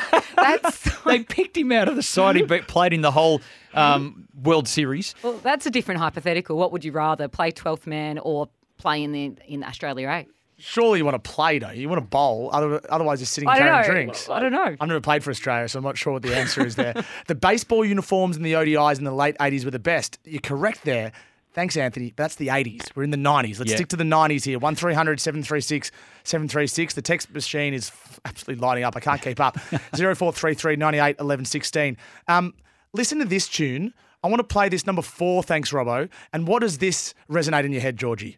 That's 0.62 1.02
they 1.06 1.24
picked 1.24 1.58
him 1.58 1.72
out 1.72 1.88
of 1.88 1.96
the 1.96 2.04
side. 2.04 2.36
He 2.36 2.44
played 2.44 2.94
in 2.94 3.02
the 3.02 3.12
whole 3.12 3.42
um, 3.74 4.28
World 4.42 4.68
Series. 4.68 5.16
well, 5.24 5.34
that's 5.38 5.66
a 5.66 5.72
different 5.72 6.00
hypothetical. 6.00 6.58
What 6.58 6.72
would 6.72 6.84
you 6.86 6.92
rather 6.92 7.28
play 7.28 7.52
twelfth 7.52 7.88
man 7.88 8.20
or 8.20 8.50
play 8.78 9.04
in 9.04 9.12
the 9.12 9.34
in 9.48 9.64
Australia 9.64 10.08
A? 10.10 10.28
Surely 10.60 11.00
you 11.00 11.06
want 11.06 11.22
to 11.22 11.30
play, 11.32 11.60
don't 11.60 11.76
you? 11.76 11.82
You 11.82 11.90
want 11.90 12.00
to 12.02 12.08
bowl, 12.08 12.50
otherwise 12.54 13.20
you're 13.20 13.26
sitting 13.26 13.50
I 13.50 13.58
don't 13.60 13.68
carrying 13.68 13.88
know. 13.88 13.94
drinks. 13.94 14.30
I 14.30 14.40
don't 14.40 14.52
know. 14.54 14.76
I've 14.80 14.88
never 14.88 15.02
played 15.02 15.22
for 15.24 15.32
Australia, 15.32 15.68
so 15.68 15.80
I'm 15.80 15.84
not 15.84 15.98
sure 15.98 16.14
what 16.14 16.22
the 16.22 16.34
answer 16.38 16.66
is 16.66 16.76
there. 16.76 16.94
the 17.28 17.36
baseball 17.36 17.84
uniforms 17.84 18.38
and 18.38 18.46
the 18.46 18.54
ODIs 18.54 18.98
in 19.00 19.04
the 19.04 19.12
late 19.12 19.36
80s 19.40 19.66
were 19.66 19.72
the 19.72 19.80
best. 19.80 20.20
You're 20.24 20.40
correct 20.42 20.86
there. 20.86 21.12
Thanks, 21.54 21.76
Anthony. 21.76 22.14
That's 22.16 22.36
the 22.36 22.48
80s. 22.48 22.96
We're 22.96 23.04
in 23.04 23.10
the 23.10 23.18
90s. 23.18 23.60
Let's 23.60 23.72
Yeah. 23.72 23.76
stick 23.78 23.90
to 23.90 23.96
the 23.98 24.04
90s 24.06 24.44
here. 24.46 24.58
1300 24.58 25.20
736 25.20 25.92
736. 26.24 26.94
The 26.94 27.02
text 27.02 27.34
machine 27.34 27.74
is 27.74 27.90
f- 27.90 28.13
absolutely 28.26 28.66
lighting 28.66 28.84
up. 28.84 28.96
I 28.96 29.00
can't 29.00 29.22
keep 29.22 29.40
up. 29.40 29.58
0433 29.96 30.76
98 30.76 31.16
11 31.20 31.46
16. 31.46 31.98
Um, 32.28 32.54
listen 32.94 33.20
to 33.20 33.26
this 33.26 33.48
tune. 33.48 33.94
I 34.24 34.28
want 34.28 34.40
to 34.40 34.46
play 34.46 34.70
this 34.70 34.86
number 34.86 35.02
four. 35.02 35.44
Thanks, 35.44 35.72
Robbo. 35.72 36.10
And 36.32 36.48
what 36.48 36.62
does 36.62 36.78
this 36.78 37.14
resonate 37.30 37.66
in 37.66 37.74
your 37.74 37.82
head, 37.82 37.98
Georgie? 37.98 38.38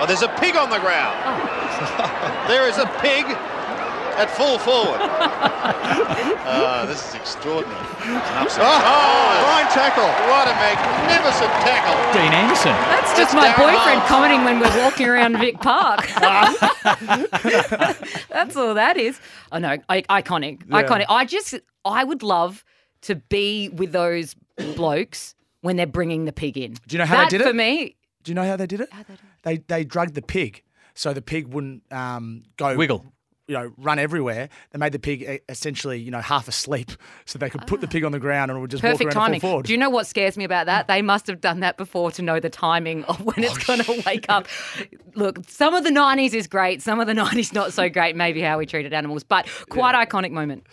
Oh, 0.00 0.06
there's 0.06 0.22
a 0.22 0.28
pig 0.40 0.56
on 0.56 0.70
the 0.70 0.78
ground. 0.80 1.16
there 2.48 2.68
is 2.68 2.78
a 2.78 2.86
pig 3.00 3.24
at 4.16 4.30
full 4.30 4.58
forward. 4.58 5.00
uh, 5.00 6.86
this 6.90 7.08
is 7.08 7.14
extraordinary. 7.14 7.78
Oh, 7.78 8.58
fine 8.58 9.66
tackle. 9.72 10.04
What 10.30 10.48
a 10.48 10.52
magnificent 10.54 11.50
tackle. 11.62 11.94
Dean 12.12 12.32
Anderson. 12.32 12.72
That's 12.72 13.16
just 13.16 13.32
It's 13.32 13.34
my 13.34 13.48
boyfriend 13.56 14.00
half. 14.00 14.08
commenting 14.08 14.44
when 14.44 14.60
we're 14.60 14.82
walking 14.82 15.08
around 15.08 15.38
Vic 15.38 15.60
Park. 15.60 16.06
That's 18.28 18.56
all 18.56 18.74
that 18.74 18.96
is. 18.96 19.20
I 19.52 19.58
know, 19.58 19.78
I, 19.88 20.02
iconic, 20.02 20.64
iconic. 20.66 21.06
I 21.08 21.24
just, 21.24 21.54
I 21.84 22.04
would 22.04 22.22
love 22.22 22.64
to 23.02 23.16
be 23.16 23.68
with 23.70 23.92
those 23.92 24.34
blokes 24.76 25.34
when 25.60 25.76
they're 25.76 25.86
bringing 25.86 26.24
the 26.24 26.32
pig 26.32 26.58
in. 26.58 26.74
Do 26.86 26.94
you 26.94 26.98
know 26.98 27.06
how 27.06 27.16
they 27.16 27.22
that 27.24 27.30
did 27.30 27.40
it? 27.40 27.48
For 27.48 27.54
me, 27.54 27.96
Do 28.22 28.30
you 28.30 28.34
know 28.34 28.44
how 28.44 28.56
they 28.56 28.66
did 28.66 28.80
it? 28.80 28.90
they 28.90 29.02
do 29.02 29.12
it? 29.14 29.20
They 29.42 29.56
they 29.58 29.84
drugged 29.84 30.14
the 30.14 30.22
pig, 30.22 30.62
so 30.94 31.12
the 31.12 31.22
pig 31.22 31.48
wouldn't 31.48 31.90
um, 31.92 32.44
go 32.56 32.76
Wiggle. 32.76 33.04
You 33.46 33.54
know, 33.54 33.72
run 33.76 33.98
everywhere. 33.98 34.48
They 34.72 34.78
made 34.78 34.92
the 34.92 34.98
pig 34.98 35.42
essentially, 35.48 36.00
you 36.00 36.10
know, 36.10 36.20
half 36.20 36.48
asleep, 36.48 36.92
so 37.26 37.38
they 37.38 37.50
could 37.50 37.66
put 37.66 37.80
the 37.80 37.86
ah. 37.86 37.90
pig 37.90 38.04
on 38.04 38.12
the 38.12 38.18
ground 38.18 38.50
and 38.50 38.58
it 38.58 38.60
would 38.60 38.70
just 38.70 38.82
perfect 38.82 39.08
walk 39.08 39.16
around 39.16 39.22
timing. 39.22 39.34
and 39.34 39.42
fall 39.42 39.50
forward. 39.50 39.66
Do 39.66 39.72
you 39.72 39.78
know 39.78 39.90
what 39.90 40.06
scares 40.06 40.36
me 40.36 40.44
about 40.44 40.66
that? 40.66 40.88
They 40.88 41.02
must 41.02 41.26
have 41.26 41.40
done 41.40 41.60
that 41.60 41.76
before 41.76 42.10
to 42.12 42.22
know 42.22 42.40
the 42.40 42.50
timing 42.50 43.04
of 43.04 43.20
when 43.20 43.36
Oh, 43.38 43.42
it's 43.42 43.58
going 43.58 43.80
to 43.80 44.02
wake 44.06 44.26
up. 44.28 44.46
Look, 45.14 45.40
some 45.48 45.74
of 45.74 45.84
the 45.84 45.90
90s 45.90 46.32
is 46.32 46.46
great, 46.46 46.80
some 46.80 47.00
of 47.00 47.06
the 47.06 47.12
90s 47.24 47.52
not 47.52 47.72
so 47.72 47.88
great, 47.88 48.16
maybe 48.16 48.40
how 48.40 48.58
we 48.58 48.66
treated 48.66 48.92
animals, 48.92 49.24
but 49.24 49.46
quite 49.68 49.94
iconic 49.94 50.30
moment. 50.30 50.66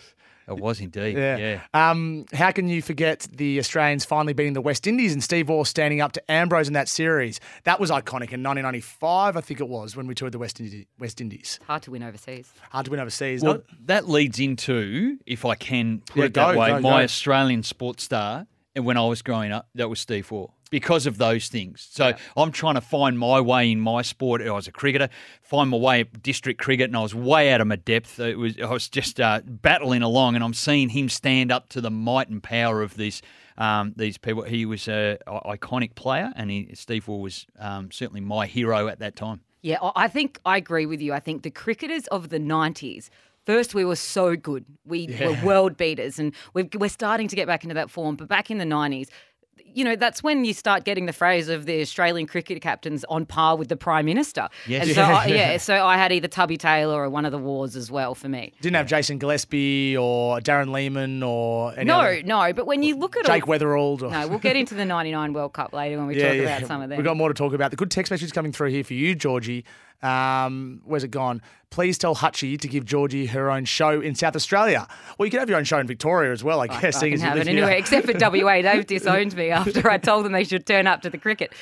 It 0.48 0.56
was 0.58 0.80
indeed. 0.80 1.16
yeah. 1.16 1.36
yeah. 1.36 1.60
Um, 1.90 2.26
how 2.32 2.50
can 2.50 2.68
you 2.68 2.82
forget 2.82 3.26
the 3.32 3.58
Australians 3.58 4.04
finally 4.04 4.32
beating 4.32 4.52
the 4.54 4.60
West 4.60 4.86
Indies 4.86 5.12
and 5.12 5.22
Steve 5.22 5.48
Waugh 5.48 5.64
standing 5.64 6.00
up 6.00 6.12
to 6.12 6.30
Ambrose 6.30 6.66
in 6.68 6.74
that 6.74 6.88
series? 6.88 7.40
That 7.64 7.78
was 7.80 7.90
iconic 7.90 8.32
in 8.32 8.42
1995, 8.42 9.36
I 9.36 9.40
think 9.40 9.60
it 9.60 9.68
was, 9.68 9.96
when 9.96 10.06
we 10.06 10.14
toured 10.14 10.32
the 10.32 10.38
West 10.38 10.60
Indies. 10.60 10.86
West 10.98 11.20
Indies. 11.20 11.58
Hard 11.66 11.82
to 11.82 11.90
win 11.92 12.02
overseas. 12.02 12.52
Hard 12.70 12.84
to 12.86 12.90
win 12.90 13.00
overseas. 13.00 13.42
Well, 13.42 13.54
no? 13.54 13.62
that 13.86 14.08
leads 14.08 14.38
into, 14.40 15.18
if 15.26 15.44
I 15.44 15.54
can 15.54 16.00
put 16.06 16.16
Yeah, 16.16 16.24
it 16.24 16.34
that 16.34 16.52
go, 16.54 16.58
way, 16.58 16.68
go, 16.68 16.80
my 16.80 16.98
go. 17.00 17.04
Australian 17.04 17.62
sports 17.62 18.04
star. 18.04 18.46
And 18.74 18.84
when 18.86 18.96
I 18.96 19.06
was 19.06 19.22
growing 19.22 19.52
up, 19.52 19.68
that 19.74 19.88
was 19.90 20.00
Steve 20.00 20.30
Waugh 20.30 20.48
because 20.72 21.04
of 21.04 21.18
those 21.18 21.48
things. 21.48 21.86
So 21.90 22.14
I'm 22.34 22.50
trying 22.50 22.76
to 22.76 22.80
find 22.80 23.18
my 23.18 23.42
way 23.42 23.70
in 23.70 23.78
my 23.78 24.00
sport. 24.00 24.40
I 24.40 24.50
was 24.50 24.66
a 24.66 24.72
cricketer, 24.72 25.10
find 25.42 25.68
my 25.68 25.76
way 25.76 26.00
at 26.00 26.22
district 26.22 26.58
cricket, 26.58 26.86
and 26.86 26.96
I 26.96 27.02
was 27.02 27.14
way 27.14 27.52
out 27.52 27.60
of 27.60 27.66
my 27.66 27.76
depth. 27.76 28.18
It 28.18 28.38
was 28.38 28.58
I 28.58 28.70
was 28.70 28.88
just 28.88 29.20
uh, 29.20 29.42
battling 29.44 30.00
along, 30.00 30.34
and 30.34 30.42
I'm 30.42 30.54
seeing 30.54 30.88
him 30.88 31.10
stand 31.10 31.52
up 31.52 31.68
to 31.68 31.82
the 31.82 31.90
might 31.90 32.30
and 32.30 32.42
power 32.42 32.80
of 32.80 32.96
these 32.96 33.20
um, 33.58 33.92
these 33.96 34.16
people. 34.16 34.44
He 34.44 34.64
was 34.64 34.88
a, 34.88 35.18
iconic 35.28 35.94
player, 35.94 36.32
and 36.34 36.50
he, 36.50 36.70
Steve 36.72 37.06
Waugh 37.06 37.18
was 37.18 37.46
um, 37.58 37.90
certainly 37.90 38.22
my 38.22 38.46
hero 38.46 38.88
at 38.88 38.98
that 39.00 39.14
time. 39.14 39.42
Yeah, 39.60 39.76
I 39.94 40.08
think 40.08 40.40
I 40.46 40.56
agree 40.56 40.86
with 40.86 41.02
you. 41.02 41.12
I 41.12 41.20
think 41.20 41.42
the 41.42 41.50
cricketers 41.50 42.06
of 42.06 42.30
the 42.30 42.40
90s 42.40 43.10
First, 43.44 43.74
we 43.74 43.84
were 43.84 43.96
so 43.96 44.36
good. 44.36 44.64
We 44.84 45.08
were 45.20 45.36
world 45.44 45.76
beaters, 45.76 46.20
and 46.20 46.32
we've, 46.54 46.68
we're 46.78 46.88
starting 46.88 47.26
to 47.26 47.34
get 47.34 47.48
back 47.48 47.64
into 47.64 47.74
that 47.74 47.90
form. 47.90 48.14
But 48.14 48.28
back 48.28 48.52
in 48.52 48.58
the 48.58 48.64
90s, 48.64 49.08
you 49.74 49.84
know, 49.84 49.96
that's 49.96 50.22
when 50.22 50.44
you 50.44 50.52
start 50.54 50.84
getting 50.84 51.06
the 51.06 51.12
phrase 51.12 51.48
of 51.48 51.66
the 51.66 51.80
Australian 51.80 52.26
cricket 52.26 52.60
captains 52.62 53.04
on 53.08 53.26
par 53.26 53.56
with 53.56 53.68
the 53.68 53.76
Prime 53.76 54.04
Minister. 54.04 54.48
Yes. 54.66 54.86
And 54.86 54.94
so, 54.94 55.02
I, 55.02 55.26
yeah, 55.28 55.56
so 55.56 55.84
I 55.84 55.96
had 55.96 56.12
either 56.12 56.28
Tubby 56.28 56.56
Taylor 56.56 57.02
or 57.02 57.10
one 57.10 57.24
of 57.24 57.32
the 57.32 57.38
Waughs 57.38 57.76
as 57.76 57.90
well 57.90 58.14
for 58.14 58.28
me. 58.28 58.52
Didn't 58.60 58.76
have 58.76 58.86
Jason 58.86 59.18
Gillespie 59.18 59.96
or 59.96 60.38
Darren 60.40 60.70
Lehmann 60.72 61.22
or 61.22 61.72
any 61.74 61.84
No, 61.84 62.00
other- 62.00 62.22
no, 62.22 62.52
but 62.52 62.66
when 62.66 62.82
you 62.82 62.96
look 62.96 63.16
at 63.16 63.24
Jake 63.26 63.48
all, 63.48 63.54
Weatherald. 63.54 64.02
Or, 64.02 64.10
no, 64.10 64.28
we'll 64.28 64.38
get 64.38 64.56
into 64.56 64.74
the 64.74 64.84
'99 64.84 65.32
World 65.32 65.52
Cup 65.52 65.72
later 65.72 65.98
when 65.98 66.06
we 66.06 66.14
talk 66.20 66.36
about 66.36 66.66
some 66.66 66.82
of 66.82 66.88
them. 66.88 66.96
We've 66.98 67.04
got 67.04 67.16
more 67.16 67.28
to 67.28 67.34
talk 67.34 67.52
about. 67.52 67.70
The 67.70 67.76
good 67.76 67.90
text 67.90 68.10
message 68.10 68.32
coming 68.32 68.52
through 68.52 68.70
here 68.70 68.84
for 68.84 68.94
you, 68.94 69.14
Georgie. 69.14 69.64
Um, 70.02 70.80
where's 70.84 71.04
it 71.04 71.10
gone? 71.10 71.42
Please 71.70 71.96
tell 71.96 72.14
Hutchie 72.14 72.60
to 72.60 72.68
give 72.68 72.84
Georgie 72.84 73.26
her 73.26 73.50
own 73.50 73.64
show 73.64 74.00
in 74.00 74.14
South 74.14 74.36
Australia. 74.36 74.86
Well, 75.16 75.26
you 75.26 75.30
can 75.30 75.40
have 75.40 75.48
your 75.48 75.56
own 75.58 75.64
show 75.64 75.78
in 75.78 75.86
Victoria 75.86 76.32
as 76.32 76.44
well, 76.44 76.60
I 76.60 76.66
guess. 76.66 76.96
I 76.96 77.00
seeing 77.00 77.12
can 77.12 77.22
as 77.22 77.28
have 77.28 77.38
it 77.38 77.48
anywhere, 77.48 77.70
except 77.72 78.06
for 78.06 78.12
WA. 78.18 78.60
They've 78.62 78.86
disowned 78.86 79.34
me 79.36 79.50
after 79.50 79.88
I 79.88 79.98
told 79.98 80.24
them 80.24 80.32
they 80.32 80.44
should 80.44 80.66
turn 80.66 80.86
up 80.86 81.02
to 81.02 81.10
the 81.10 81.18
cricket. 81.18 81.52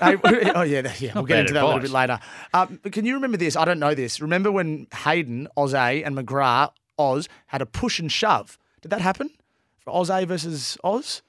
Hey, 0.00 0.16
oh 0.54 0.62
yeah, 0.62 0.92
yeah. 0.98 1.12
We'll 1.14 1.24
get 1.24 1.40
into 1.40 1.54
that 1.54 1.62
a 1.62 1.66
little 1.66 1.80
bit 1.80 1.90
later. 1.90 2.18
Um, 2.52 2.78
but 2.82 2.92
can 2.92 3.04
you 3.06 3.14
remember 3.14 3.36
this? 3.38 3.56
I 3.56 3.64
don't 3.64 3.78
know 3.78 3.94
this. 3.94 4.20
Remember 4.20 4.52
when 4.52 4.86
Hayden, 5.04 5.48
Oz-A, 5.56 6.02
and 6.04 6.16
McGrath, 6.16 6.72
Oz, 6.98 7.28
had 7.46 7.62
a 7.62 7.66
push 7.66 7.98
and 7.98 8.12
shove? 8.12 8.58
Did 8.82 8.90
that 8.90 9.00
happen 9.00 9.30
for 9.78 9.94
Oz-A 9.94 10.26
versus 10.26 10.76
Oz? 10.84 11.22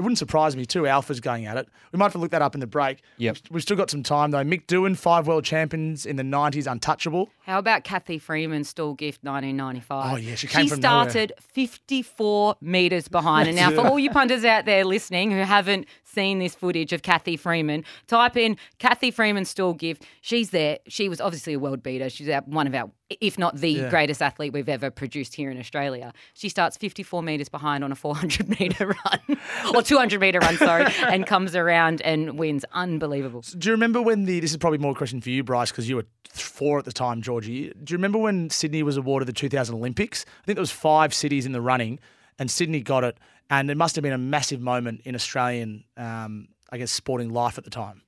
It 0.00 0.02
wouldn't 0.02 0.16
surprise 0.16 0.56
me. 0.56 0.64
Two 0.64 0.84
alphas 0.84 1.20
going 1.20 1.44
at 1.44 1.58
it. 1.58 1.68
We 1.92 1.98
might 1.98 2.06
have 2.06 2.12
to 2.12 2.18
look 2.18 2.30
that 2.30 2.40
up 2.40 2.54
in 2.54 2.60
the 2.60 2.66
break. 2.66 3.02
Yep. 3.18 3.36
We've 3.50 3.62
still 3.62 3.76
got 3.76 3.90
some 3.90 4.02
time 4.02 4.30
though. 4.30 4.42
Mick 4.42 4.64
Doohan, 4.64 4.96
five 4.96 5.26
world 5.26 5.44
champions 5.44 6.06
in 6.06 6.16
the 6.16 6.22
'90s, 6.22 6.66
untouchable. 6.66 7.28
How 7.42 7.58
about 7.58 7.84
Cathy 7.84 8.18
Freeman, 8.18 8.64
Stawell 8.64 8.94
Gift, 8.94 9.22
1995? 9.24 10.12
Oh, 10.12 10.16
yeah, 10.16 10.36
she 10.36 10.46
came 10.46 10.68
from 10.68 10.80
nowhere. 10.80 11.10
started 11.10 11.32
54 11.40 12.56
metres 12.60 13.08
behind. 13.08 13.48
And 13.48 13.56
now, 13.56 13.70
for 13.70 13.80
all 13.86 13.98
you 13.98 14.10
punters 14.10 14.44
out 14.44 14.64
there 14.64 14.84
listening 14.84 15.30
who 15.32 15.38
haven't 15.38 15.86
seen 16.04 16.38
this 16.38 16.54
footage 16.54 16.92
of 16.92 17.02
Cathy 17.02 17.36
Freeman, 17.36 17.84
type 18.06 18.36
in 18.36 18.56
Cathy 18.78 19.10
Freeman 19.10 19.44
Stawell 19.44 19.74
Gift. 19.74 20.04
She's 20.22 20.50
there. 20.50 20.78
She 20.88 21.08
was 21.08 21.20
obviously 21.20 21.52
a 21.54 21.58
world 21.58 21.82
beater. 21.82 22.08
She's 22.08 22.28
one 22.46 22.66
of 22.66 22.74
our, 22.74 22.90
if 23.20 23.38
not 23.38 23.56
the 23.56 23.70
Yeah. 23.70 23.90
greatest 23.90 24.22
athlete 24.22 24.52
we've 24.52 24.68
ever 24.68 24.90
produced 24.90 25.34
here 25.34 25.50
in 25.50 25.58
Australia. 25.58 26.12
She 26.34 26.48
starts 26.48 26.76
54 26.76 27.22
metres 27.22 27.48
behind 27.48 27.82
on 27.84 27.92
a 27.92 27.96
400 27.96 28.60
metre 28.60 28.86
run, 29.28 29.38
or 29.74 29.82
200 29.90 30.20
metre 30.20 30.38
run, 30.38 30.56
sorry, 30.56 30.86
and 31.02 31.26
comes 31.26 31.54
around 31.56 32.00
and 32.02 32.38
wins. 32.38 32.64
Unbelievable. 32.72 33.42
Do 33.58 33.68
you 33.68 33.72
remember 33.72 34.00
when 34.00 34.24
the? 34.24 34.40
This 34.40 34.50
is 34.52 34.56
probably 34.56 34.78
more 34.78 34.92
a 34.92 34.94
question 34.94 35.20
for 35.20 35.30
you, 35.30 35.42
Bryce, 35.44 35.70
because 35.70 35.88
you 35.88 35.96
were 35.96 36.06
four 36.30 36.78
at 36.78 36.84
the 36.84 36.92
time, 36.92 37.22
Georgie. 37.22 37.72
Do 37.82 37.92
you 37.92 37.96
remember 37.98 38.18
when 38.18 38.50
Sydney 38.50 38.82
was 38.82 38.96
awarded 38.96 39.26
the 39.28 39.32
2000 39.32 39.74
Olympics? 39.74 40.24
I 40.42 40.46
think 40.46 40.56
there 40.56 40.62
was 40.62 40.70
five 40.70 41.12
cities 41.12 41.44
in 41.44 41.52
the 41.52 41.60
running, 41.60 41.98
and 42.38 42.50
Sydney 42.50 42.80
got 42.80 43.04
it, 43.04 43.18
and 43.50 43.68
it 43.70 43.76
must 43.76 43.96
have 43.96 44.02
been 44.02 44.12
a 44.12 44.18
massive 44.18 44.60
moment 44.60 45.00
in 45.04 45.14
Australian, 45.14 45.84
um, 45.96 46.48
I 46.70 46.78
guess, 46.78 46.90
sporting 46.92 47.30
life 47.30 47.58
at 47.58 47.64
the 47.64 47.70
time. 47.70 48.02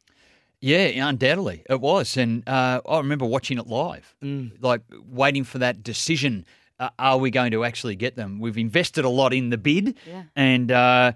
Yeah, 0.61 1.09
undoubtedly 1.09 1.65
it 1.69 1.81
was, 1.81 2.17
and 2.17 2.49
uh, 2.49 2.81
I 2.89 2.99
remember 2.99 3.27
watching 3.27 3.59
it 3.59 3.67
live, 3.67 4.15
like 4.61 4.83
waiting 5.09 5.43
for 5.43 5.59
that 5.59 5.83
decision. 5.83 6.45
Uh, 6.79 6.89
are 6.99 7.19
we 7.19 7.31
going 7.31 7.51
to 7.53 7.65
actually 7.65 7.95
get 7.95 8.17
them? 8.17 8.41
We've 8.41 8.59
invested 8.59 9.05
a 9.05 9.09
lot 9.09 9.33
in 9.33 9.51
the 9.51 9.59
bid, 9.59 9.95
Yeah. 10.07 10.23
and 10.35 10.71
uh, 10.73 11.13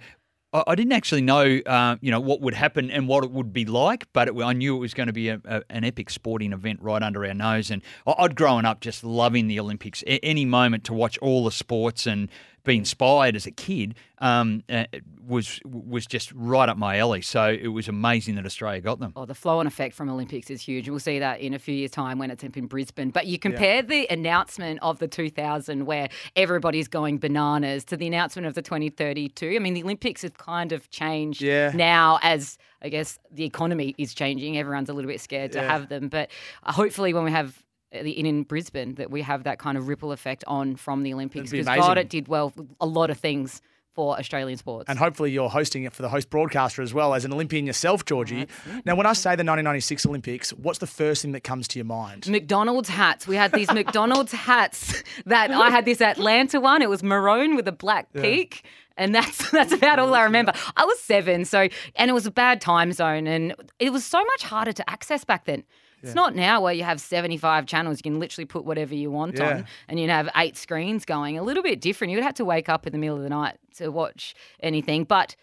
I, 0.66 0.74
didn't 0.74 0.92
actually 0.92 1.22
know, 1.22 1.60
uh, 1.66 1.96
you 2.00 2.10
know, 2.10 2.20
what 2.20 2.40
would 2.40 2.54
happen 2.54 2.90
and 2.90 3.08
what 3.08 3.24
it 3.24 3.30
would 3.30 3.52
be 3.52 3.64
like, 3.64 4.06
but 4.12 4.28
it, 4.28 4.34
I 4.36 4.52
knew 4.52 4.76
it 4.76 4.80
was 4.80 4.94
going 4.94 5.08
to 5.08 5.12
be 5.12 5.28
a, 5.28 5.40
a, 5.44 5.62
an 5.70 5.84
epic 5.84 6.10
sporting 6.10 6.52
event 6.52 6.80
right 6.82 7.02
under 7.02 7.24
our 7.26 7.34
nose. 7.34 7.70
And 7.70 7.82
I'd 8.06 8.36
grown 8.36 8.64
up 8.64 8.80
just 8.80 9.04
loving 9.04 9.48
the 9.48 9.60
Olympics. 9.60 10.02
A- 10.02 10.24
any 10.24 10.44
moment 10.44 10.84
to 10.84 10.94
watch 10.94 11.18
all 11.18 11.44
the 11.44 11.50
sports 11.50 12.06
and 12.06 12.28
be 12.66 12.76
inspired 12.76 13.34
as 13.36 13.46
a 13.46 13.50
kid 13.50 13.94
um, 14.18 14.62
uh, 14.68 14.84
was 15.26 15.60
was 15.64 16.06
just 16.06 16.32
right 16.32 16.68
up 16.68 16.76
my 16.76 16.98
alley. 16.98 17.22
So 17.22 17.48
it 17.48 17.68
was 17.68 17.88
amazing 17.88 18.34
that 18.36 18.46
Australia 18.46 18.80
got 18.80 18.98
them. 19.00 19.12
Oh, 19.16 19.24
the 19.24 19.34
flow 19.34 19.58
on 19.60 19.66
effect 19.66 19.94
from 19.94 20.08
Olympics 20.08 20.50
is 20.50 20.60
huge. 20.62 20.88
We'll 20.88 20.98
see 21.00 21.18
that 21.18 21.40
in 21.40 21.54
a 21.54 21.58
few 21.58 21.74
years' 21.74 21.90
time 21.90 22.18
when 22.18 22.30
it's 22.30 22.44
up 22.44 22.56
in 22.56 22.66
Brisbane. 22.66 23.10
But 23.10 23.26
you 23.26 23.38
compare 23.38 23.82
the 23.82 24.06
announcement 24.10 24.80
of 24.82 24.98
the 24.98 25.08
2000, 25.08 25.86
where 25.86 26.08
everybody's 26.34 26.88
going 26.88 27.18
bananas, 27.18 27.84
to 27.86 27.96
the 27.96 28.06
announcement 28.06 28.46
of 28.46 28.54
the 28.54 28.62
2032. 28.62 29.54
I 29.54 29.58
mean, 29.58 29.74
the 29.74 29.82
Olympics 29.82 30.22
have 30.22 30.36
kind 30.38 30.72
of 30.72 30.90
changed 30.90 31.42
Yeah. 31.42 31.72
now 31.74 32.18
as 32.22 32.58
I 32.82 32.88
guess 32.88 33.18
the 33.32 33.44
economy 33.44 33.94
is 33.98 34.14
changing. 34.14 34.58
Everyone's 34.58 34.88
a 34.88 34.92
little 34.92 35.10
bit 35.10 35.20
scared 35.20 35.52
to 35.52 35.58
Yeah. 35.58 35.72
have 35.72 35.88
them. 35.88 36.08
But 36.08 36.30
uh, 36.62 36.72
hopefully, 36.72 37.12
when 37.14 37.24
we 37.24 37.30
have 37.32 37.62
Uh, 37.94 37.98
in, 37.98 38.26
in 38.26 38.42
Brisbane, 38.42 38.94
that 38.96 39.10
we 39.10 39.22
have 39.22 39.44
that 39.44 39.58
kind 39.58 39.78
of 39.78 39.88
ripple 39.88 40.12
effect 40.12 40.44
on 40.46 40.76
from 40.76 41.02
the 41.02 41.14
Olympics. 41.14 41.50
Because. 41.50 41.66
God, 41.66 41.98
it 41.98 42.08
did 42.08 42.28
well 42.28 42.52
a 42.80 42.86
lot 42.86 43.10
of 43.10 43.18
things 43.18 43.62
for 43.96 44.18
Australian 44.18 44.58
sports. 44.58 44.88
And 44.88 44.98
hopefully 44.98 45.32
you're 45.32 45.48
hosting 45.48 45.84
it 45.84 45.92
for 45.92 46.02
the 46.02 46.10
host 46.10 46.28
broadcaster 46.28 46.82
as 46.82 46.92
well 46.92 47.14
as 47.14 47.24
an 47.24 47.32
Olympian 47.32 47.66
yourself, 47.66 48.04
Georgie. 48.04 48.46
Now, 48.84 48.94
when 48.94 49.06
I 49.06 49.14
say 49.14 49.30
the 49.30 49.42
1996 49.42 50.04
Olympics, 50.06 50.50
what's 50.50 50.78
the 50.78 50.86
first 50.86 51.22
thing 51.22 51.32
that 51.32 51.42
comes 51.42 51.66
to 51.68 51.78
your 51.78 51.86
mind? 51.86 52.28
McDonald's 52.28 52.90
hats. 52.90 53.26
We 53.26 53.36
had 53.36 53.52
these 53.52 53.72
McDonald's 53.72 54.32
hats 54.50 55.02
that 55.24 55.50
I 55.50 55.70
had 55.70 55.86
this 55.86 56.02
Atlanta 56.02 56.60
one. 56.60 56.82
It 56.82 56.90
was 56.90 57.02
maroon 57.02 57.56
with 57.56 57.66
a 57.66 57.72
black 57.72 58.12
peak. 58.12 58.64
And 58.98 59.14
that's 59.14 59.50
that's 59.52 59.72
about 59.72 59.98
all 59.98 60.14
I 60.14 60.24
remember. 60.24 60.52
I 60.76 60.84
was 60.84 61.00
seven, 61.00 61.44
so 61.44 61.68
and 61.96 62.10
it 62.10 62.14
was 62.14 62.24
a 62.24 62.30
bad 62.30 62.62
time 62.62 62.92
zone, 62.92 63.26
and 63.26 63.54
it 63.78 63.92
was 63.92 64.06
so 64.06 64.24
much 64.24 64.42
harder 64.42 64.72
to 64.72 64.90
access 64.90 65.22
back 65.22 65.44
then. 65.44 65.64
It's 66.02 66.14
not 66.14 66.36
now 66.36 66.60
where 66.60 66.72
you 66.72 66.84
have 66.84 67.00
75 67.00 67.66
channels. 67.66 67.98
You 67.98 68.02
can 68.10 68.20
literally 68.20 68.44
put 68.44 68.64
whatever 68.64 68.94
you 68.94 69.10
want 69.10 69.38
Yeah. 69.38 69.48
on, 69.56 69.66
and 69.88 69.98
you'd 69.98 70.10
have 70.10 70.28
eight 70.36 70.56
screens 70.56 71.04
going. 71.04 71.36
A 71.38 71.42
little 71.42 71.62
bit 71.62 71.80
different. 71.80 72.12
You'd 72.12 72.22
have 72.22 72.34
to 72.34 72.44
wake 72.44 72.68
up 72.68 72.86
in 72.86 72.92
the 72.92 72.98
middle 72.98 73.16
of 73.16 73.22
the 73.22 73.28
night 73.30 73.56
to 73.78 73.88
watch 73.90 74.34
anything. 74.60 75.04
But 75.04 75.34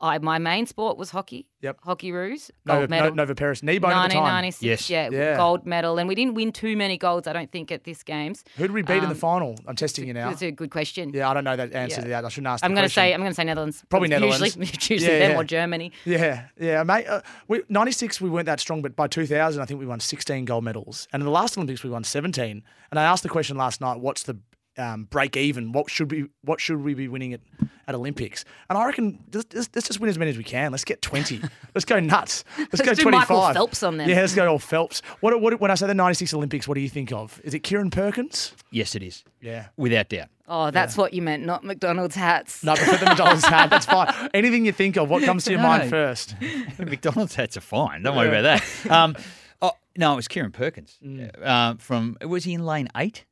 I, 0.00 0.18
my 0.18 0.38
main 0.38 0.66
sport 0.66 0.96
was 0.96 1.10
hockey. 1.10 1.46
Yep. 1.62 1.80
Hockey 1.82 2.10
roos, 2.12 2.50
Nova, 2.64 2.80
gold 2.80 2.90
medal. 2.90 3.08
No, 3.10 3.14
Nova 3.16 3.34
Peris-Kneebone 3.34 3.74
at 3.92 4.08
the 4.08 4.14
time. 4.14 4.22
1996, 4.22 4.62
Yes. 4.62 4.88
yeah, 4.88 5.10
Yeah. 5.10 5.36
gold 5.36 5.66
medal, 5.66 5.98
and 5.98 6.08
we 6.08 6.14
didn't 6.14 6.34
win 6.34 6.52
too 6.52 6.74
many 6.76 6.96
golds, 6.96 7.26
I 7.28 7.32
don't 7.34 7.50
think, 7.52 7.70
at 7.70 7.84
this 7.84 8.02
games. 8.02 8.44
Who 8.56 8.62
did 8.64 8.70
we 8.72 8.80
beat 8.82 8.94
in 8.98 9.00
the 9.04 9.08
Um, 9.10 9.14
final? 9.16 9.56
I'm 9.66 9.76
testing 9.76 10.06
you 10.06 10.14
now. 10.14 10.30
That's 10.30 10.40
a 10.42 10.52
good 10.52 10.70
question. 10.70 11.10
Yeah, 11.12 11.28
I 11.28 11.34
don't 11.34 11.44
know 11.44 11.56
that 11.56 11.72
answer 11.74 11.96
Yeah. 11.96 12.02
to 12.04 12.08
that. 12.10 12.24
I 12.24 12.28
shouldn't 12.28 12.46
ask. 12.46 12.64
I'm 12.64 12.70
going 12.70 12.76
to 12.76 12.92
question. 12.94 13.02
say 13.10 13.14
I'm 13.14 13.20
going 13.20 13.30
to 13.32 13.34
say 13.34 13.44
Netherlands. 13.44 13.84
Probably 13.90 14.08
Netherlands. 14.08 14.40
Usually, 14.56 14.66
usually 14.94 15.12
Yeah, 15.12 15.18
them 15.18 15.30
yeah. 15.32 15.36
or 15.38 15.44
Germany. 15.44 15.92
Yeah, 16.06 16.42
yeah, 16.58 16.82
mate. 16.82 17.06
Uh, 17.06 17.20
we, 17.48 17.60
96, 17.68 18.20
we 18.20 18.30
weren't 18.30 18.46
that 18.46 18.60
strong, 18.60 18.80
but 18.82 18.96
by 18.96 19.06
2000, 19.06 19.60
I 19.60 19.66
think 19.66 19.80
we 19.80 19.86
won 19.86 20.00
16 20.00 20.44
gold 20.46 20.64
medals. 20.64 21.08
And 21.12 21.20
in 21.20 21.24
the 21.26 21.30
last 21.32 21.58
Olympics, 21.58 21.82
we 21.84 21.90
won 21.90 22.04
17. 22.04 22.62
And 22.90 22.98
I 22.98 23.04
asked 23.04 23.22
the 23.22 23.28
question 23.28 23.56
last 23.58 23.80
night, 23.82 24.00
what's 24.00 24.22
the 24.22 24.38
um, 24.80 25.04
break 25.04 25.36
even? 25.36 25.72
What 25.72 25.90
should 25.90 26.10
we 26.10 26.26
what 26.42 26.60
should 26.60 26.82
we 26.82 26.94
be 26.94 27.06
winning 27.08 27.34
at, 27.34 27.40
at 27.86 27.94
Olympics? 27.94 28.44
And 28.68 28.78
I 28.78 28.86
reckon 28.86 29.18
let's, 29.32 29.54
let's 29.54 29.70
let's 29.74 29.86
just 29.88 30.00
win 30.00 30.08
as 30.08 30.18
many 30.18 30.30
as 30.30 30.36
we 30.38 30.44
can. 30.44 30.70
Let's 30.72 30.84
get 30.84 31.02
20. 31.02 31.40
let's 31.74 31.84
go 31.84 32.00
nuts. 32.00 32.44
Let's, 32.58 32.80
go 32.80 32.86
Let's 32.86 32.98
do 32.98 33.02
25. 33.04 33.28
Michael 33.30 33.52
Phelps 33.54 33.82
on 33.82 33.96
them. 33.98 34.08
Yeah, 34.08 34.16
let's 34.20 34.34
go 34.34 34.50
all 34.50 34.58
Phelps. 34.58 35.02
What, 35.20 35.40
what, 35.40 35.60
when 35.60 35.70
I 35.70 35.74
say 35.74 35.86
the 35.86 35.94
96 35.94 36.34
Olympics, 36.34 36.66
what 36.66 36.74
do 36.74 36.80
you 36.80 36.88
think 36.88 37.12
of? 37.12 37.40
Is 37.44 37.54
it 37.54 37.62
Kieren 37.62 37.90
Perkins? 37.92 38.54
Yes, 38.70 38.94
it 38.94 39.02
is. 39.02 39.22
Yeah. 39.40 39.66
Without 39.76 40.08
doubt. 40.08 40.28
Oh, 40.52 40.72
that's 40.72 40.96
what 40.96 41.14
you 41.14 41.22
meant, 41.22 41.44
not 41.46 41.62
McDonald's 41.62 42.16
hats. 42.16 42.64
No, 42.64 42.72
but 42.72 42.80
for 42.80 42.96
the 42.96 43.04
McDonald's 43.06 43.44
hat, 43.44 43.70
that's 43.70 43.86
fine. 43.86 44.12
Anything 44.34 44.66
you 44.66 44.72
think 44.72 44.96
of, 44.96 45.08
what 45.08 45.22
comes 45.22 45.44
to 45.44 45.52
your 45.52 45.60
mind 45.60 45.88
first? 45.88 46.34
The 46.76 46.86
McDonald's 46.90 47.36
hats 47.36 47.56
are 47.56 47.60
fine. 47.60 48.02
Don't 48.02 48.16
worry 48.16 48.28
about 48.36 48.42
that. 48.42 48.90
Um, 48.90 49.14
oh, 49.62 49.72
no, 49.96 50.12
it 50.14 50.16
was 50.16 50.26
Kieren 50.26 50.52
Perkins 50.52 50.98
Mm. 51.04 51.30
uh, 51.40 51.74
from. 51.78 52.16
Was 52.22 52.42
he 52.42 52.54
in 52.54 52.66
lane 52.66 52.88
eight? 52.96 53.26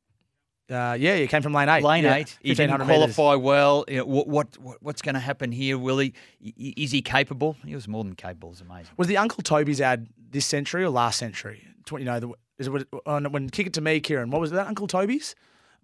Uh, 0.69 0.95
yeah, 0.99 1.15
you 1.15 1.27
came 1.27 1.41
from 1.41 1.53
lane 1.53 1.67
eight. 1.69 1.83
Lane 1.83 2.03
yeah, 2.03 2.15
eight. 2.15 2.37
He 2.41 2.53
didn't 2.53 2.69
1500 2.71 2.85
metres. 2.85 3.15
qualify 3.15 3.35
well. 3.43 3.85
You 3.87 3.97
know, 3.97 4.05
what, 4.05 4.27
what 4.27 4.57
what 4.59 4.77
what's 4.83 5.01
going 5.01 5.15
to 5.15 5.19
happen 5.19 5.51
here? 5.51 5.77
Willie? 5.77 6.13
Is 6.55 6.91
he 6.91 7.01
capable? 7.01 7.57
He 7.65 7.73
was 7.75 7.87
more 7.87 8.03
than 8.03 8.15
capable. 8.15 8.51
It's 8.51 8.61
amazing. 8.61 8.91
Was 8.97 9.07
the 9.07 9.17
Uncle 9.17 9.41
Toby's 9.43 9.81
ad 9.81 10.07
this 10.31 10.45
century 10.45 10.83
or 10.83 10.89
last 10.89 11.17
century? 11.17 11.63
Tw- 11.85 11.93
You 11.93 12.05
know, 12.05 12.19
the, 12.19 12.29
is 12.59 12.67
it 12.67 12.87
on, 13.05 13.31
when 13.31 13.49
kick 13.49 13.67
it 13.67 13.73
to 13.73 13.81
me, 13.81 13.99
Kieren? 13.99 14.29
What 14.29 14.41
was 14.41 14.51
that, 14.51 14.67
Uncle 14.67 14.85
Toby's? 14.87 15.33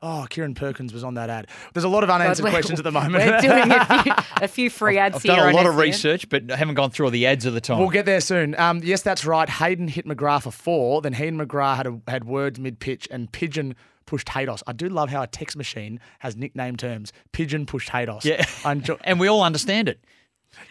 Oh, 0.02 0.28
Kieren 0.30 0.54
Perkins 0.56 0.94
was 0.94 1.04
on 1.06 1.14
that 1.16 1.30
ad. 1.32 1.48
There's 1.74 1.86
a 1.86 1.90
lot 1.90 2.04
of 2.04 2.10
unanswered 2.12 2.44
we're- 2.44 2.52
questions 2.54 2.80
at 2.80 2.84
the 2.84 2.92
moment. 2.92 3.14
We're 3.16 3.40
doing 3.42 3.72
a 3.72 4.04
few, 4.04 4.14
a 4.42 4.48
few 4.48 4.70
free 4.70 4.98
ads 5.00 5.16
I've 5.16 5.22
here. 5.24 5.36
done 5.38 5.50
a 5.54 5.56
lot 5.56 5.66
of 5.66 5.78
research, 5.78 6.28
but 6.30 6.52
I 6.52 6.58
haven't 6.58 6.76
gone 6.76 6.92
through 6.92 7.06
all 7.08 7.12
the 7.12 7.26
ads 7.26 7.46
of 7.46 7.54
the 7.54 7.62
time. 7.62 7.80
We'll 7.80 7.90
get 7.90 8.06
there 8.06 8.20
soon. 8.22 8.60
Um, 8.60 8.82
yes, 8.84 9.02
that's 9.02 9.26
right. 9.26 9.50
Hayden 9.50 9.88
hit 9.88 10.06
McGrath 10.06 10.44
for 10.44 10.52
four. 10.52 11.02
Then 11.02 11.14
Hayden 11.14 11.40
McGrath 11.40 11.78
had 11.78 11.88
a, 11.88 12.02
had 12.10 12.26
words 12.26 12.60
mid 12.60 12.80
pitch, 12.80 13.08
and 13.10 13.32
Pigeon 13.32 13.74
pushed 14.06 14.28
Haydos. 14.28 14.62
I 14.68 14.74
do 14.74 14.88
love 14.90 15.10
how 15.10 15.22
a 15.22 15.28
text 15.28 15.58
machine 15.58 16.00
has 16.20 16.36
nickname 16.36 16.76
terms. 16.76 17.12
Pigeon 17.32 17.66
pushed 17.66 17.90
Haydos. 17.90 18.24
Yeah. 18.24 18.46
I 18.66 18.74
enjoy- 18.74 18.98
and 19.04 19.20
we 19.20 19.28
all 19.28 19.44
understand 19.44 19.90
it. 19.90 20.00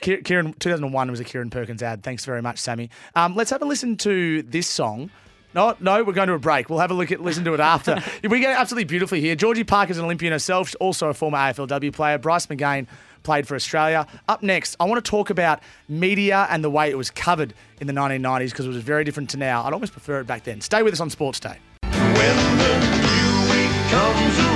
Kieren, 0.01 0.59
2001 0.59 1.11
was 1.11 1.20
a 1.20 1.25
Kieren 1.25 1.51
Perkins 1.51 1.83
ad. 1.83 2.03
Thanks 2.03 2.25
very 2.25 2.40
much, 2.40 2.59
Sammy. 2.59 2.88
Um, 3.14 3.35
let's 3.37 3.51
have 3.51 3.61
a 3.61 3.66
listen 3.66 3.97
to 3.99 4.42
this 4.42 4.66
song. 4.66 5.11
No, 5.55 5.77
no, 5.79 6.03
we're 6.03 6.12
going 6.14 6.29
to 6.29 6.35
a 6.35 6.38
break. 6.38 6.68
We'll 6.68 6.81
have 6.81 6.90
a 6.90 6.94
look 6.94 7.12
at 7.12 7.20
listen 7.20 7.44
to 7.44 7.55
it 7.55 7.61
after. 7.61 8.03
we 8.29 8.40
get 8.40 8.51
it 8.51 8.59
absolutely 8.59 8.85
beautifully 8.87 9.20
here. 9.20 9.37
Georgie 9.37 9.62
Park 9.62 9.90
is 9.90 9.99
an 9.99 10.05
Olympian 10.05 10.33
herself, 10.33 10.68
She's 10.68 10.75
also 10.77 11.09
a 11.09 11.14
former 11.14 11.38
AFLW 11.38 11.92
player. 11.92 12.18
Bryce 12.18 12.47
McGain 12.47 12.87
played 13.23 13.47
for 13.47 13.55
Australia. 13.55 14.07
Up 14.29 14.42
next, 14.42 14.77
I 14.81 14.85
want 14.85 15.05
to 15.05 15.09
talk 15.09 15.31
about 15.31 15.61
media 15.88 16.47
and 16.51 16.64
the 16.64 16.70
way 16.70 16.90
it 16.90 16.99
was 16.99 17.11
covered 17.11 17.55
in 17.81 17.87
the 17.87 17.92
1990s 17.92 18.51
because 18.51 18.66
it 18.66 18.68
was 18.68 18.79
very 18.79 19.05
different 19.05 19.31
to 19.31 19.37
now. 19.37 19.62
I'd 19.64 19.73
almost 19.73 19.92
prefer 19.92 20.20
it 20.20 20.27
back 20.27 20.42
then. 20.44 20.61
Stay 20.61 20.83
with 20.83 20.92
us 20.92 21.01
on 21.01 21.09
Sports 21.09 21.40
Day. 21.40 21.59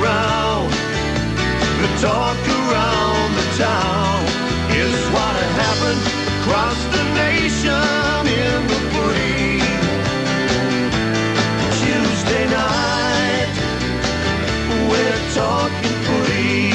Around, 0.09 0.71
the 1.83 1.89
talk 2.01 2.39
around 2.49 3.29
the 3.37 3.47
town. 3.61 4.25
Here's 4.73 5.05
what 5.13 5.35
happened 5.61 6.03
across 6.41 6.79
the 6.97 7.05
nation 7.15 8.27
in 8.27 8.67
the. 8.69 8.79
Tuesday 11.81 12.47
night, 12.51 13.53
we're 14.89 15.23
talking 15.35 15.97
footy. 16.07 16.73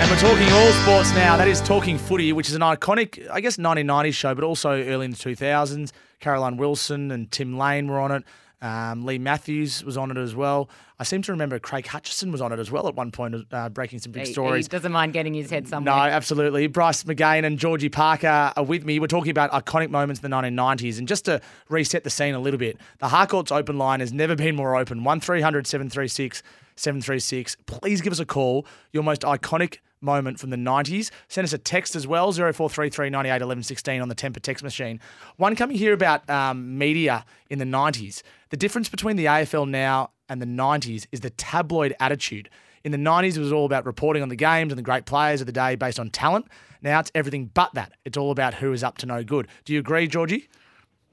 And 0.00 0.10
we're 0.10 0.16
talking 0.18 0.52
all 0.52 0.72
sports 0.82 1.10
now. 1.14 1.36
That 1.36 1.48
is 1.48 1.60
Talking 1.60 1.98
Footy, 1.98 2.32
which 2.32 2.48
is 2.48 2.54
an 2.54 2.62
iconic, 2.62 3.28
I 3.30 3.40
guess, 3.40 3.56
1990s 3.56 4.14
show, 4.14 4.34
but 4.34 4.44
also 4.44 4.70
early 4.82 5.06
in 5.06 5.10
the 5.12 5.16
2000s. 5.16 5.92
Caroline 6.20 6.56
Wilson 6.56 7.10
and 7.10 7.30
Tim 7.30 7.58
Lane 7.58 7.88
were 7.88 7.98
on 7.98 8.12
it. 8.12 8.24
Um, 8.62 9.04
Leigh 9.04 9.18
Matthews 9.18 9.84
was 9.84 9.96
on 9.96 10.10
it 10.12 10.16
as 10.16 10.34
well. 10.36 10.70
I 11.00 11.02
seem 11.04 11.20
to 11.22 11.32
remember 11.32 11.58
Craig 11.58 11.84
Hutchison 11.88 12.30
was 12.30 12.40
on 12.40 12.52
it 12.52 12.60
as 12.60 12.70
well 12.70 12.86
at 12.86 12.94
one 12.94 13.10
point, 13.10 13.34
uh, 13.50 13.68
breaking 13.68 13.98
some 13.98 14.12
big 14.12 14.26
He- 14.28 14.32
stories. 14.32 14.66
He 14.66 14.68
doesn't 14.70 14.92
mind 14.92 15.12
getting 15.12 15.34
his 15.34 15.50
head 15.50 15.66
somewhere. 15.66 15.94
No, 15.96 16.00
absolutely. 16.00 16.68
Bryce 16.68 17.02
McGain 17.02 17.44
and 17.44 17.58
Georgie 17.58 17.88
Parker 17.88 18.52
are 18.56 18.64
with 18.64 18.84
me. 18.84 19.00
We're 19.00 19.08
talking 19.08 19.32
about 19.32 19.50
iconic 19.50 19.90
moments 19.90 20.22
in 20.22 20.30
the 20.30 20.36
1990s. 20.36 20.98
And 21.00 21.08
just 21.08 21.24
to 21.24 21.40
reset 21.68 22.04
the 22.04 22.10
scene 22.10 22.34
a 22.34 22.38
little 22.40 22.58
bit, 22.58 22.78
the 23.00 23.08
Harcourt's 23.08 23.50
open 23.50 23.78
line 23.78 23.98
has 23.98 24.12
never 24.12 24.36
been 24.36 24.54
more 24.54 24.76
open. 24.76 25.02
1300 25.02 25.66
736 25.66 26.42
736. 26.76 27.56
Please 27.66 28.00
give 28.00 28.12
us 28.12 28.20
a 28.20 28.24
call. 28.24 28.64
Your 28.92 29.02
most 29.02 29.22
iconic 29.22 29.78
moment 30.02 30.38
from 30.38 30.50
the 30.50 30.56
90s. 30.56 31.10
Send 31.28 31.44
us 31.44 31.52
a 31.52 31.58
text 31.58 31.94
as 31.96 32.06
well 32.06 32.32
0433 32.32 33.10
98 33.10 33.42
11 33.42 33.62
16 33.62 34.00
on 34.02 34.08
the 34.08 34.14
Tempur 34.14 34.40
text 34.40 34.64
machine. 34.64 35.00
One 35.36 35.56
coming 35.56 35.76
here 35.76 35.92
about 35.92 36.28
um, 36.28 36.76
media 36.78 37.24
in 37.50 37.58
the 37.58 37.64
90s. 37.64 38.22
The 38.50 38.56
difference 38.56 38.88
between 38.88 39.16
the 39.16 39.26
AFL 39.26 39.68
now 39.68 40.10
and 40.28 40.40
the 40.40 40.46
90s 40.46 41.06
is 41.12 41.20
the 41.20 41.30
tabloid 41.30 41.94
attitude. 42.00 42.48
In 42.84 42.90
the 42.90 42.98
90s, 42.98 43.36
it 43.36 43.40
was 43.40 43.52
all 43.52 43.64
about 43.64 43.86
reporting 43.86 44.22
on 44.22 44.28
the 44.28 44.36
games 44.36 44.72
and 44.72 44.78
the 44.78 44.82
great 44.82 45.04
players 45.04 45.40
of 45.40 45.46
the 45.46 45.52
day 45.52 45.76
based 45.76 46.00
on 46.00 46.10
talent. 46.10 46.46
Now 46.82 46.98
it's 46.98 47.12
everything 47.14 47.50
but 47.54 47.72
that. 47.74 47.92
It's 48.04 48.16
all 48.16 48.32
about 48.32 48.54
who 48.54 48.72
is 48.72 48.82
up 48.82 48.98
to 48.98 49.06
no 49.06 49.22
good. 49.22 49.46
Do 49.64 49.72
you 49.72 49.78
agree, 49.78 50.08
Georgie? 50.08 50.48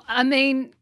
I 0.07 0.23
mean, 0.23 0.73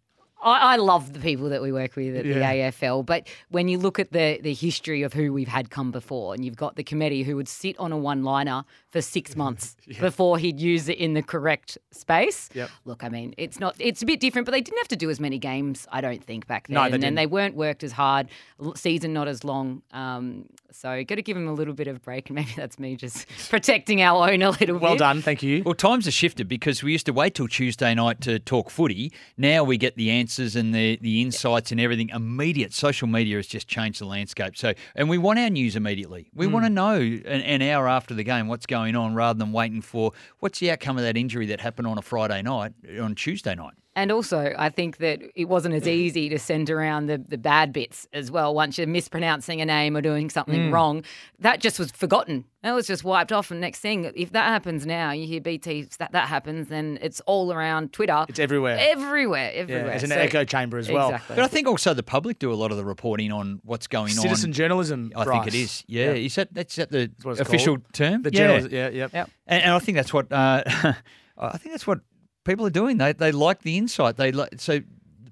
I, 0.44 0.74
I 0.74 0.76
love 0.76 1.14
the 1.14 1.20
people 1.20 1.50
that 1.50 1.62
we 1.62 1.72
work 1.72 1.96
with 1.96 2.16
at 2.16 2.26
Yeah. 2.26 2.34
the 2.36 2.42
AFL, 2.72 3.06
but 3.06 3.28
when 3.50 3.68
you 3.68 3.78
look 3.80 3.98
at 4.00 4.12
the 4.12 4.40
the 4.42 4.54
history 4.54 5.02
of 5.04 5.14
who 5.14 5.34
we've 5.34 5.48
had 5.48 5.70
come 5.70 5.92
before, 5.92 6.34
and 6.34 6.46
you've 6.46 6.56
got 6.58 6.76
the 6.76 6.84
committee 6.84 7.24
who 7.24 7.36
would 7.36 7.48
sit 7.48 7.78
on 7.80 7.92
a 7.92 7.98
one 7.98 8.24
liner 8.24 8.64
for 8.92 9.02
six 9.02 9.36
months 9.44 9.76
before 10.00 10.38
he'd 10.38 10.60
use 10.60 10.88
it 10.90 10.98
in 11.00 11.14
the 11.16 11.24
correct 11.24 11.78
space. 11.92 12.50
Yep. 12.54 12.70
Look, 12.86 13.04
I 13.04 13.10
mean, 13.10 13.34
it's 13.38 13.60
not 13.60 13.76
it's 13.80 14.02
a 14.04 14.06
bit 14.06 14.20
different, 14.20 14.46
but 14.46 14.52
they 14.52 14.62
didn't 14.62 14.78
have 14.78 14.88
to 14.90 14.96
do 14.96 15.10
as 15.10 15.20
many 15.20 15.40
games, 15.40 15.88
I 15.92 16.02
don't 16.02 16.24
think, 16.24 16.46
back 16.48 16.68
then. 16.68 16.76
No, 16.76 16.82
they 16.84 16.94
and 16.94 17.02
didn't. 17.02 17.16
they 17.16 17.26
weren't 17.28 17.56
worked 17.56 17.84
as 17.84 17.94
hard, 17.94 18.28
season 18.76 19.14
not 19.14 19.28
as 19.28 19.44
long. 19.44 19.82
Um, 19.92 20.46
so 20.72 21.04
got 21.04 21.16
to 21.16 21.22
give 21.22 21.38
him 21.38 21.48
a 21.48 21.54
little 21.54 21.74
bit 21.74 21.88
of 21.88 22.02
break, 22.02 22.30
and 22.30 22.36
maybe 22.36 22.52
that's 22.56 22.80
me 22.80 22.96
just 22.96 23.28
protecting 23.50 24.02
our 24.02 24.30
own 24.30 24.42
a 24.42 24.52
little 24.52 24.78
Well 24.78 24.80
bit. 24.80 24.82
Well 24.82 24.96
done. 24.98 25.22
Thank 25.22 25.44
you. 25.44 25.64
Well, 25.64 25.74
times 25.74 26.06
have 26.06 26.14
shifted 26.14 26.48
because 26.48 26.84
we 26.84 26.92
used 26.92 27.06
to 27.08 27.14
wait 27.14 27.36
till 27.36 27.48
Tuesday 27.48 27.94
night 27.94 28.22
to 28.22 28.40
talk 28.40 28.70
footy. 28.70 29.12
Now 29.38 29.64
we 29.64 29.78
get 29.78 29.96
the 29.96 30.12
answers 30.12 30.56
and 30.56 30.74
the, 30.74 30.98
the 31.02 31.22
insights 31.22 31.72
and 31.72 31.80
everything 31.80 32.10
immediate. 32.10 32.74
Social 32.74 33.08
media 33.08 33.38
has 33.38 33.48
just 33.48 33.68
changed 33.68 34.02
the 34.02 34.06
landscape. 34.06 34.58
So, 34.58 34.74
and 34.96 35.10
we 35.10 35.18
want 35.18 35.40
our 35.40 35.50
news 35.50 35.76
immediately. 35.76 36.30
We 36.34 36.48
mm. 36.48 36.52
want 36.52 36.66
to 36.66 36.70
know 36.70 36.96
an, 36.96 37.24
an 37.42 37.62
hour 37.62 37.88
after 37.88 38.14
the 38.14 38.24
game 38.24 38.48
what's 38.48 38.66
going 38.66 38.96
on 38.96 39.16
rather 39.16 39.38
than 39.38 39.52
waiting 39.52 39.82
for 39.82 40.12
what's 40.40 40.60
the 40.60 40.72
outcome 40.72 40.98
of 40.98 41.04
that 41.04 41.18
injury 41.18 41.48
that 41.48 41.62
happened 41.62 41.88
on 41.88 41.98
a 41.98 42.02
Friday 42.02 42.42
night 42.42 42.74
on 43.00 43.16
Tuesday 43.16 43.56
night. 43.56 43.74
And 43.98 44.12
also, 44.12 44.54
I 44.56 44.70
think 44.70 44.98
that 44.98 45.22
it 45.34 45.46
wasn't 45.46 45.74
as 45.74 45.88
easy 45.88 46.30
to 46.30 46.38
send 46.38 46.70
around 46.70 47.08
the, 47.08 47.18
the 47.18 47.38
bad 47.38 47.74
bits 47.74 48.08
as 48.14 48.30
well. 48.30 48.54
Once 48.54 48.78
you're 48.78 48.86
mispronouncing 48.86 49.60
a 49.60 49.66
name 49.66 49.98
or 49.98 50.02
doing 50.02 50.30
something 50.30 50.70
Mm. 50.70 50.72
wrong, 50.72 51.04
that 51.40 51.62
just 51.62 51.80
was 51.80 51.90
forgotten. 51.92 52.46
That 52.62 52.74
was 52.76 52.86
just 52.86 53.04
wiped 53.04 53.32
off. 53.32 53.50
And 53.50 53.60
next 53.60 53.80
thing, 53.80 54.12
if 54.16 54.34
that 54.34 54.46
happens 54.50 54.86
now, 54.86 55.12
you 55.12 55.26
hear 55.26 55.42
BT 55.42 55.88
that 55.98 56.12
that 56.12 56.28
happens, 56.28 56.68
then 56.68 57.00
it's 57.02 57.22
all 57.22 57.52
around 57.52 57.92
Twitter. 57.92 58.24
It's 58.30 58.38
everywhere. 58.38 58.78
everywhere, 58.80 59.52
Yeah, 59.52 59.62
everywhere. 59.62 59.92
it's 59.94 60.04
an 60.04 60.10
So- 60.12 60.16
echo 60.18 60.44
chamber 60.46 60.78
as 60.78 60.92
well. 60.92 61.10
Exactly. 61.10 61.36
But 61.38 61.46
I 61.46 61.48
think 61.48 61.68
also 61.68 61.96
the 61.96 62.04
public 62.04 62.38
do 62.38 62.54
a 62.54 62.56
lot 62.56 62.70
of 62.70 62.78
the 62.78 62.86
reporting 62.86 63.32
on 63.32 63.62
what's 63.64 63.88
going 63.88 64.12
on. 64.12 64.22
Citizen 64.22 64.54
journalism. 64.54 65.12
I 65.16 65.26
think 65.26 65.48
it 65.48 65.56
is. 65.56 65.84
Yeah, 65.88 66.12
is 66.12 66.36
that 66.36 66.54
that's 66.54 66.76
that 66.76 66.92
the 66.92 67.10
what 67.24 67.40
official 67.40 67.78
called. 67.78 67.94
term? 67.94 68.22
The 68.22 68.32
yeah. 68.32 68.38
journalism. 68.38 68.72
Yeah, 68.72 68.90
yep. 68.90 69.12
Yep. 69.14 69.30
And, 69.48 69.64
and 69.64 69.74
I 69.74 69.80
think 69.80 69.96
that's 69.96 70.14
what 70.14 70.32
uh, 70.32 70.62
I 71.38 71.58
think 71.58 71.72
that's 71.74 71.88
what 71.88 72.00
people 72.48 72.66
are 72.66 72.72
doing. 72.72 72.98
They 72.98 73.14
they 73.14 73.32
like 73.32 73.62
the 73.62 73.78
insight. 73.78 74.18
They 74.18 74.32
like 74.32 74.60
so 74.60 74.82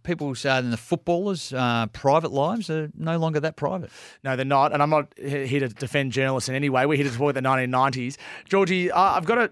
people 0.04 0.36
say 0.36 0.62
that 0.62 0.70
the 0.70 0.78
footballers' 0.78 1.52
uh, 1.52 1.88
private 1.88 2.32
lives 2.32 2.70
are 2.70 2.92
no 2.96 3.18
longer 3.18 3.40
that 3.40 3.56
private. 3.56 3.90
No, 4.24 4.36
they're 4.36 4.46
not. 4.46 4.72
And 4.72 4.84
I'm 4.84 4.92
not 4.92 5.12
here 5.18 5.62
to 5.62 5.70
defend 5.70 6.12
journalists 6.12 6.48
in 6.48 6.54
any 6.54 6.70
way. 6.70 6.86
We're 6.86 6.96
here 6.98 7.06
to 7.06 7.12
support 7.12 7.34
the 7.34 7.42
1990s. 7.42 8.18
Georgie, 8.48 8.92
I've 8.92 9.26
got 9.26 9.36
to. 9.36 9.52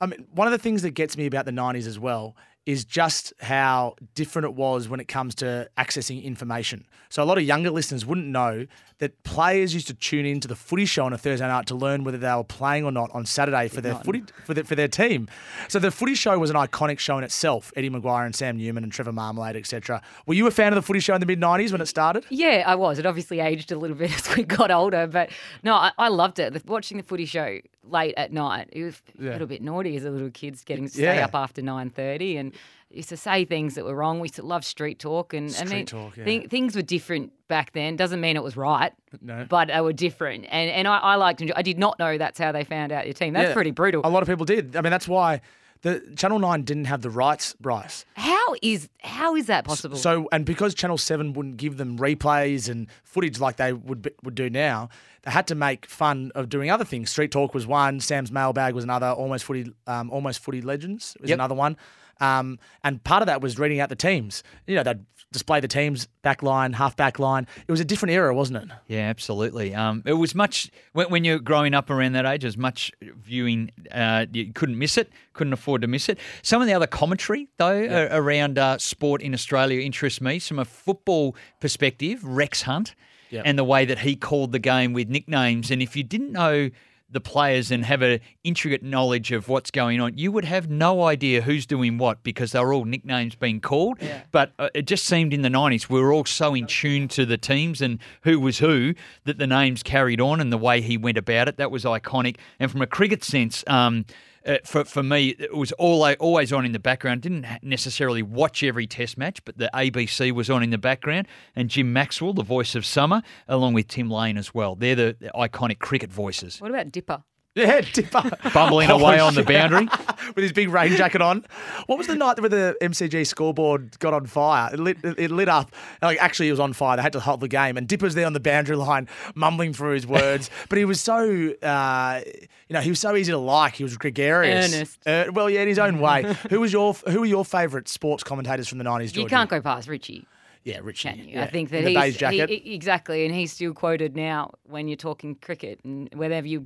I 0.00 0.06
mean, 0.06 0.26
one 0.32 0.48
of 0.48 0.52
the 0.52 0.58
things 0.58 0.82
that 0.82 0.92
gets 0.92 1.16
me 1.16 1.26
about 1.26 1.44
the 1.44 1.52
90s 1.52 1.86
as 1.86 1.98
well 1.98 2.34
is 2.64 2.84
just 2.84 3.32
how 3.40 3.94
different 4.14 4.46
it 4.46 4.54
was 4.54 4.88
when 4.88 5.00
it 5.00 5.08
comes 5.08 5.34
to 5.36 5.68
accessing 5.76 6.22
information. 6.22 6.86
So 7.08 7.22
a 7.22 7.26
lot 7.26 7.36
of 7.36 7.44
younger 7.44 7.70
listeners 7.70 8.06
wouldn't 8.06 8.28
know 8.28 8.66
that 8.98 9.22
players 9.24 9.74
used 9.74 9.88
to 9.88 9.94
tune 9.94 10.24
into 10.24 10.46
the 10.46 10.54
footy 10.54 10.84
show 10.84 11.04
on 11.04 11.12
a 11.12 11.18
Thursday 11.18 11.46
night 11.46 11.66
to 11.66 11.74
learn 11.74 12.04
whether 12.04 12.18
they 12.18 12.32
were 12.32 12.44
playing 12.44 12.84
or 12.84 12.92
not 12.92 13.10
on 13.12 13.26
Saturday 13.26 13.66
for 13.66 13.80
their 13.80 13.96
footy 13.96 14.22
for, 14.44 14.54
the, 14.54 14.62
for 14.62 14.76
their 14.76 14.86
team. 14.86 15.28
So 15.68 15.80
the 15.80 15.90
footy 15.90 16.14
show 16.14 16.38
was 16.38 16.50
an 16.50 16.56
iconic 16.56 17.00
show 17.00 17.18
in 17.18 17.24
itself. 17.24 17.72
Eddie 17.74 17.90
McGuire 17.90 18.24
and 18.24 18.34
Sam 18.34 18.56
Newman 18.56 18.84
and 18.84 18.92
Trevor 18.92 19.12
Marmalade, 19.12 19.56
etc. 19.56 20.00
Were 20.26 20.34
you 20.34 20.46
a 20.46 20.52
fan 20.52 20.68
of 20.68 20.76
the 20.76 20.82
footy 20.82 21.00
show 21.00 21.14
in 21.14 21.20
the 21.20 21.26
mid 21.26 21.40
90s 21.40 21.72
when 21.72 21.80
it 21.80 21.86
started? 21.86 22.24
Yeah, 22.30 22.62
I 22.64 22.76
was. 22.76 22.98
It 23.00 23.06
obviously 23.06 23.40
aged 23.40 23.72
a 23.72 23.76
little 23.76 23.96
bit 23.96 24.14
as 24.14 24.36
we 24.36 24.44
got 24.44 24.70
older, 24.70 25.08
but 25.08 25.30
no, 25.64 25.74
I, 25.74 25.90
I 25.98 26.08
loved 26.08 26.38
it. 26.38 26.52
The- 26.52 26.62
Watching 26.66 26.96
the 26.96 27.02
footy 27.02 27.26
show 27.26 27.58
late 27.84 28.14
at 28.16 28.32
night, 28.32 28.68
it 28.72 28.84
was 28.84 29.02
a 29.18 29.22
little 29.22 29.46
bit 29.46 29.62
naughty 29.62 29.96
as 29.96 30.04
a 30.04 30.10
little 30.10 30.30
kids 30.30 30.62
getting 30.64 30.84
to 30.84 30.90
stay 30.90 31.16
Yeah. 31.16 31.24
up 31.24 31.34
after 31.34 31.62
nine 31.62 31.90
thirty 31.90 32.36
and 32.36 32.52
used 32.90 33.08
to 33.08 33.16
say 33.16 33.44
things 33.44 33.74
that 33.74 33.84
were 33.84 33.94
wrong. 33.94 34.20
We 34.20 34.26
used 34.26 34.34
to 34.36 34.42
love 34.44 34.64
street 34.64 34.98
talk, 34.98 35.32
and 35.34 35.54
I 35.58 35.64
mean, 35.64 35.86
talk, 35.86 36.16
yeah. 36.16 36.24
thi- 36.24 36.46
things 36.46 36.76
were 36.76 36.82
different 36.82 37.32
back 37.48 37.72
then. 37.72 37.96
Doesn't 37.96 38.20
mean 38.20 38.36
it 38.36 38.42
was 38.42 38.56
right, 38.56 38.92
No. 39.22 39.46
but 39.48 39.68
they 39.68 39.80
were 39.80 39.92
different. 39.94 40.44
And 40.50 40.70
and 40.70 40.86
I, 40.86 40.98
I 40.98 41.14
liked. 41.16 41.42
I 41.56 41.62
did 41.62 41.78
not 41.78 41.98
know 41.98 42.18
that's 42.18 42.38
how 42.38 42.52
they 42.52 42.64
found 42.64 42.92
out 42.92 43.06
your 43.06 43.14
team. 43.14 43.32
That's 43.32 43.48
Yeah. 43.48 43.54
pretty 43.54 43.70
brutal. 43.70 44.02
A 44.04 44.10
lot 44.10 44.22
of 44.22 44.28
people 44.28 44.44
did. 44.44 44.76
I 44.76 44.80
mean, 44.82 44.90
that's 44.90 45.08
why 45.08 45.40
the 45.82 46.00
Channel 46.16 46.38
Nine 46.38 46.62
didn't 46.62 46.86
have 46.86 47.02
the 47.02 47.10
rights, 47.10 47.54
Bryce. 47.60 48.04
How 48.14 48.54
is 48.62 48.88
how 49.00 49.36
is 49.36 49.46
that 49.46 49.64
possible? 49.64 49.96
So, 49.96 50.28
and 50.32 50.44
because 50.46 50.74
Channel 50.74 50.98
Seven 50.98 51.32
wouldn't 51.32 51.56
give 51.58 51.76
them 51.76 51.98
replays 51.98 52.68
and 52.68 52.88
footage 53.04 53.38
like 53.40 53.56
they 53.56 53.72
would 53.72 54.12
would 54.22 54.34
do 54.34 54.48
now, 54.48 54.88
they 55.22 55.30
had 55.30 55.46
to 55.48 55.54
make 55.54 55.86
fun 55.86 56.30
of 56.34 56.48
doing 56.48 56.70
other 56.70 56.84
things. 56.84 57.10
Street 57.10 57.30
Talk 57.30 57.52
was 57.54 57.66
one. 57.66 58.00
Sam's 58.00 58.32
Mailbag 58.32 58.74
was 58.74 58.84
another. 58.84 59.08
Almost 59.10 59.44
Footy, 59.44 59.72
um, 59.86 60.10
Almost 60.10 60.40
Footy 60.40 60.60
Legends 60.62 61.16
was 61.20 61.30
Yep. 61.30 61.36
another 61.36 61.54
one. 61.54 61.76
Um, 62.20 62.58
and 62.84 63.02
part 63.04 63.22
of 63.22 63.26
that 63.26 63.40
was 63.40 63.58
reading 63.58 63.80
out 63.80 63.88
the 63.88 63.96
teams. 63.96 64.42
You 64.66 64.76
know, 64.76 64.82
they'd 64.82 65.04
display 65.32 65.60
the 65.60 65.68
teams, 65.68 66.06
back 66.22 66.42
line, 66.42 66.74
half 66.74 66.94
back 66.94 67.18
line. 67.18 67.46
It 67.66 67.70
was 67.70 67.80
a 67.80 67.84
different 67.86 68.12
era, 68.12 68.34
wasn't 68.34 68.62
it? 68.64 68.68
Yeah, 68.86 69.08
absolutely. 69.08 69.74
Um, 69.74 70.02
it 70.04 70.12
was 70.12 70.34
much 70.34 70.70
when, 70.92 71.08
when 71.08 71.24
you're 71.24 71.38
growing 71.38 71.72
up 71.72 71.88
around 71.88 72.12
that 72.12 72.26
age. 72.26 72.44
as 72.44 72.56
much 72.58 72.92
viewing. 73.00 73.70
Uh, 73.90 74.26
you 74.32 74.52
couldn't 74.52 74.78
miss 74.78 74.98
it. 74.98 75.10
Couldn't 75.32 75.54
afford 75.54 75.80
to 75.82 75.88
miss 75.88 76.08
it. 76.10 76.18
Some 76.42 76.60
of 76.60 76.68
the 76.68 76.74
other 76.74 76.86
commentary 76.86 77.48
though 77.56 77.70
a- 77.82 78.08
around 78.20 78.58
uh, 78.58 78.76
sport 78.78 79.22
in 79.22 79.32
Australia 79.32 79.80
interests 79.80 80.20
me. 80.20 80.38
From 80.38 80.58
a 80.58 80.64
football 80.66 81.34
perspective, 81.60 82.22
Rex 82.24 82.62
Hunt 82.62 82.94
Yep. 83.30 83.44
and 83.46 83.58
the 83.58 83.64
way 83.64 83.86
that 83.86 84.00
he 84.00 84.14
called 84.14 84.52
the 84.52 84.58
game 84.58 84.92
with 84.92 85.08
nicknames. 85.08 85.70
And 85.70 85.80
if 85.80 85.96
you 85.96 86.02
didn't 86.02 86.32
know 86.32 86.68
the 87.12 87.20
players 87.20 87.70
and 87.70 87.84
have 87.84 88.02
a 88.02 88.20
intricate 88.42 88.82
knowledge 88.82 89.32
of 89.32 89.48
what's 89.48 89.70
going 89.70 90.00
on, 90.00 90.16
you 90.16 90.32
would 90.32 90.44
have 90.44 90.68
no 90.70 91.04
idea 91.04 91.42
who's 91.42 91.66
doing 91.66 91.98
what 91.98 92.22
because 92.22 92.52
they 92.52 92.60
were 92.60 92.72
all 92.72 92.84
nicknames 92.84 93.34
being 93.34 93.60
called. 93.60 93.98
But 94.32 94.52
uh, 94.58 94.70
it 94.74 94.86
just 94.86 95.04
seemed 95.04 95.32
in 95.32 95.42
the 95.42 95.48
90s 95.48 95.88
we 95.88 96.00
were 96.00 96.12
all 96.12 96.24
so 96.24 96.54
in 96.54 96.66
tune 96.66 97.08
to 97.08 97.24
the 97.26 97.38
teams 97.38 97.80
and 97.80 97.98
who 98.22 98.40
was 98.40 98.58
who 98.58 98.94
that 99.24 99.38
the 99.38 99.46
names 99.46 99.82
carried 99.82 100.20
on 100.20 100.40
and 100.40 100.52
the 100.52 100.58
way 100.58 100.80
he 100.80 100.96
went 100.96 101.18
about 101.18 101.48
it. 101.48 101.56
That 101.58 101.70
was 101.70 101.84
iconic. 101.84 102.36
And 102.58 102.70
from 102.70 102.82
a 102.82 102.86
cricket 102.86 103.22
sense, 103.22 103.62
um, 103.66 104.06
uh, 104.46 104.58
for, 104.64 104.84
for 104.84 105.02
me, 105.02 105.30
it 105.38 105.54
was 105.54 105.72
all, 105.72 106.04
always 106.20 106.52
on 106.52 106.64
in 106.64 106.72
the 106.72 106.78
background. 106.78 107.22
Didn't 107.22 107.46
necessarily 107.62 108.22
watch 108.22 108.62
every 108.62 108.86
test 108.86 109.16
match, 109.16 109.44
but 109.44 109.58
the 109.58 109.70
ABC 109.74 110.32
was 110.32 110.50
on 110.50 110.62
in 110.62 110.70
the 110.70 110.78
background. 110.78 111.28
And 111.54 111.68
Jim 111.68 111.92
Maxwell, 111.92 112.32
the 112.32 112.42
voice 112.42 112.74
of 112.74 112.84
summer, 112.84 113.22
along 113.48 113.74
with 113.74 113.88
Tim 113.88 114.10
Lane 114.10 114.36
as 114.36 114.54
well. 114.54 114.74
They're 114.74 114.94
the, 114.94 115.16
the 115.20 115.30
iconic 115.34 115.78
cricket 115.78 116.10
voices. 116.10 116.60
what 116.60 116.70
about 116.70 116.90
Dipper? 116.90 117.22
Yeah, 117.54 117.80
Dipper. 117.92 118.30
Bumbling 118.54 118.90
Oh, 118.90 118.98
away 118.98 119.20
on 119.20 119.34
the 119.34 119.42
boundary. 119.42 119.86
with 120.34 120.42
his 120.42 120.52
big 120.52 120.70
rain 120.70 120.96
jacket 120.96 121.20
on. 121.20 121.44
What 121.86 121.98
was 121.98 122.06
the 122.06 122.14
night 122.14 122.40
where 122.40 122.48
the 122.48 122.76
MCG 122.80 123.26
scoreboard 123.26 123.98
got 123.98 124.14
on 124.14 124.24
fire? 124.26 124.70
It 124.72 124.80
lit, 124.80 124.96
it 125.04 125.30
lit 125.30 125.48
up. 125.50 125.70
Like 126.00 126.16
actually, 126.22 126.48
it 126.48 126.52
was 126.52 126.60
on 126.60 126.72
fire. 126.72 126.96
They 126.96 127.02
had 127.02 127.12
to 127.12 127.20
halt 127.20 127.40
the 127.40 127.48
game, 127.48 127.76
and 127.76 127.86
Dipper's 127.86 128.14
there 128.14 128.24
on 128.24 128.32
the 128.32 128.40
boundary 128.40 128.76
line, 128.76 129.06
mumbling 129.34 129.74
through 129.74 129.92
his 129.94 130.06
words. 130.06 130.48
but 130.70 130.78
he 130.78 130.86
was 130.86 131.00
so, 131.00 131.50
uh, 131.62 132.22
you 132.68 132.74
know, 132.74 132.80
he 132.80 132.88
was 132.90 133.00
so 133.00 133.14
easy 133.16 133.32
to 133.32 133.38
like. 133.38 133.74
He 133.74 133.82
was 133.82 133.96
gregarious. 133.98 134.74
Earnest. 134.74 135.06
Uh, 135.06 135.24
well, 135.34 135.50
yeah, 135.50 135.60
in 135.60 135.68
his 135.68 135.78
own 135.78 135.98
way. 136.00 136.34
who 136.48 136.60
was 136.60 136.72
your 136.72 136.94
Who 137.08 137.20
were 137.20 137.26
your 137.26 137.44
favourite 137.44 137.86
sports 137.88 138.24
commentators 138.24 138.68
from 138.68 138.78
the 138.78 138.84
nineties? 138.84 139.14
You 139.14 139.26
can't 139.26 139.50
go 139.50 139.60
past 139.60 139.88
Richie. 139.88 140.26
Yeah, 140.64 140.78
Richie. 140.82 141.30
Yeah. 141.34 141.42
I 141.42 141.48
think 141.48 141.70
that 141.70 141.78
In 141.78 141.84
the 141.86 141.90
he's 141.90 142.00
beige 142.00 142.16
jacket. 142.18 142.48
he- 142.48 142.56
he- 142.60 142.74
exactly, 142.74 143.26
and 143.26 143.34
he's 143.34 143.52
still 143.52 143.74
quoted 143.74 144.14
now 144.16 144.52
when 144.64 144.86
you're 144.88 144.96
talking 144.96 145.34
cricket 145.34 145.80
and 145.84 146.08
whenever 146.14 146.46
you. 146.46 146.64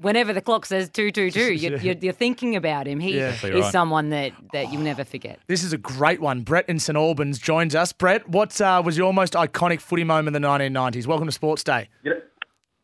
Whenever 0.00 0.32
the 0.32 0.40
clock 0.40 0.66
says 0.66 0.88
two 0.88 1.10
two 1.10 1.30
two, 1.30 1.52
you're, 1.54 1.76
you're, 1.78 1.94
you're 1.96 2.12
thinking 2.12 2.56
about 2.56 2.86
him. 2.86 3.00
He 3.00 3.16
Yeah. 3.18 3.30
is 3.32 3.42
right. 3.44 3.64
someone 3.72 4.10
that, 4.10 4.32
that 4.52 4.72
you'll 4.72 4.82
never 4.82 5.04
forget. 5.04 5.38
This 5.46 5.62
is 5.62 5.72
a 5.72 5.78
great 5.78 6.20
one. 6.20 6.40
Brett 6.42 6.68
in 6.68 6.78
St 6.78 6.96
Albans 6.96 7.38
joins 7.38 7.74
us. 7.74 7.92
Brett, 7.92 8.28
what 8.28 8.58
uh, 8.60 8.82
was 8.84 8.96
your 8.96 9.12
most 9.12 9.34
iconic 9.34 9.80
footy 9.80 10.04
moment 10.04 10.34
in 10.36 10.42
the 10.42 10.48
1990s? 10.48 11.06
Welcome 11.06 11.26
to 11.26 11.32
Sports 11.32 11.62
Day. 11.64 11.88
G'day. 12.04 12.20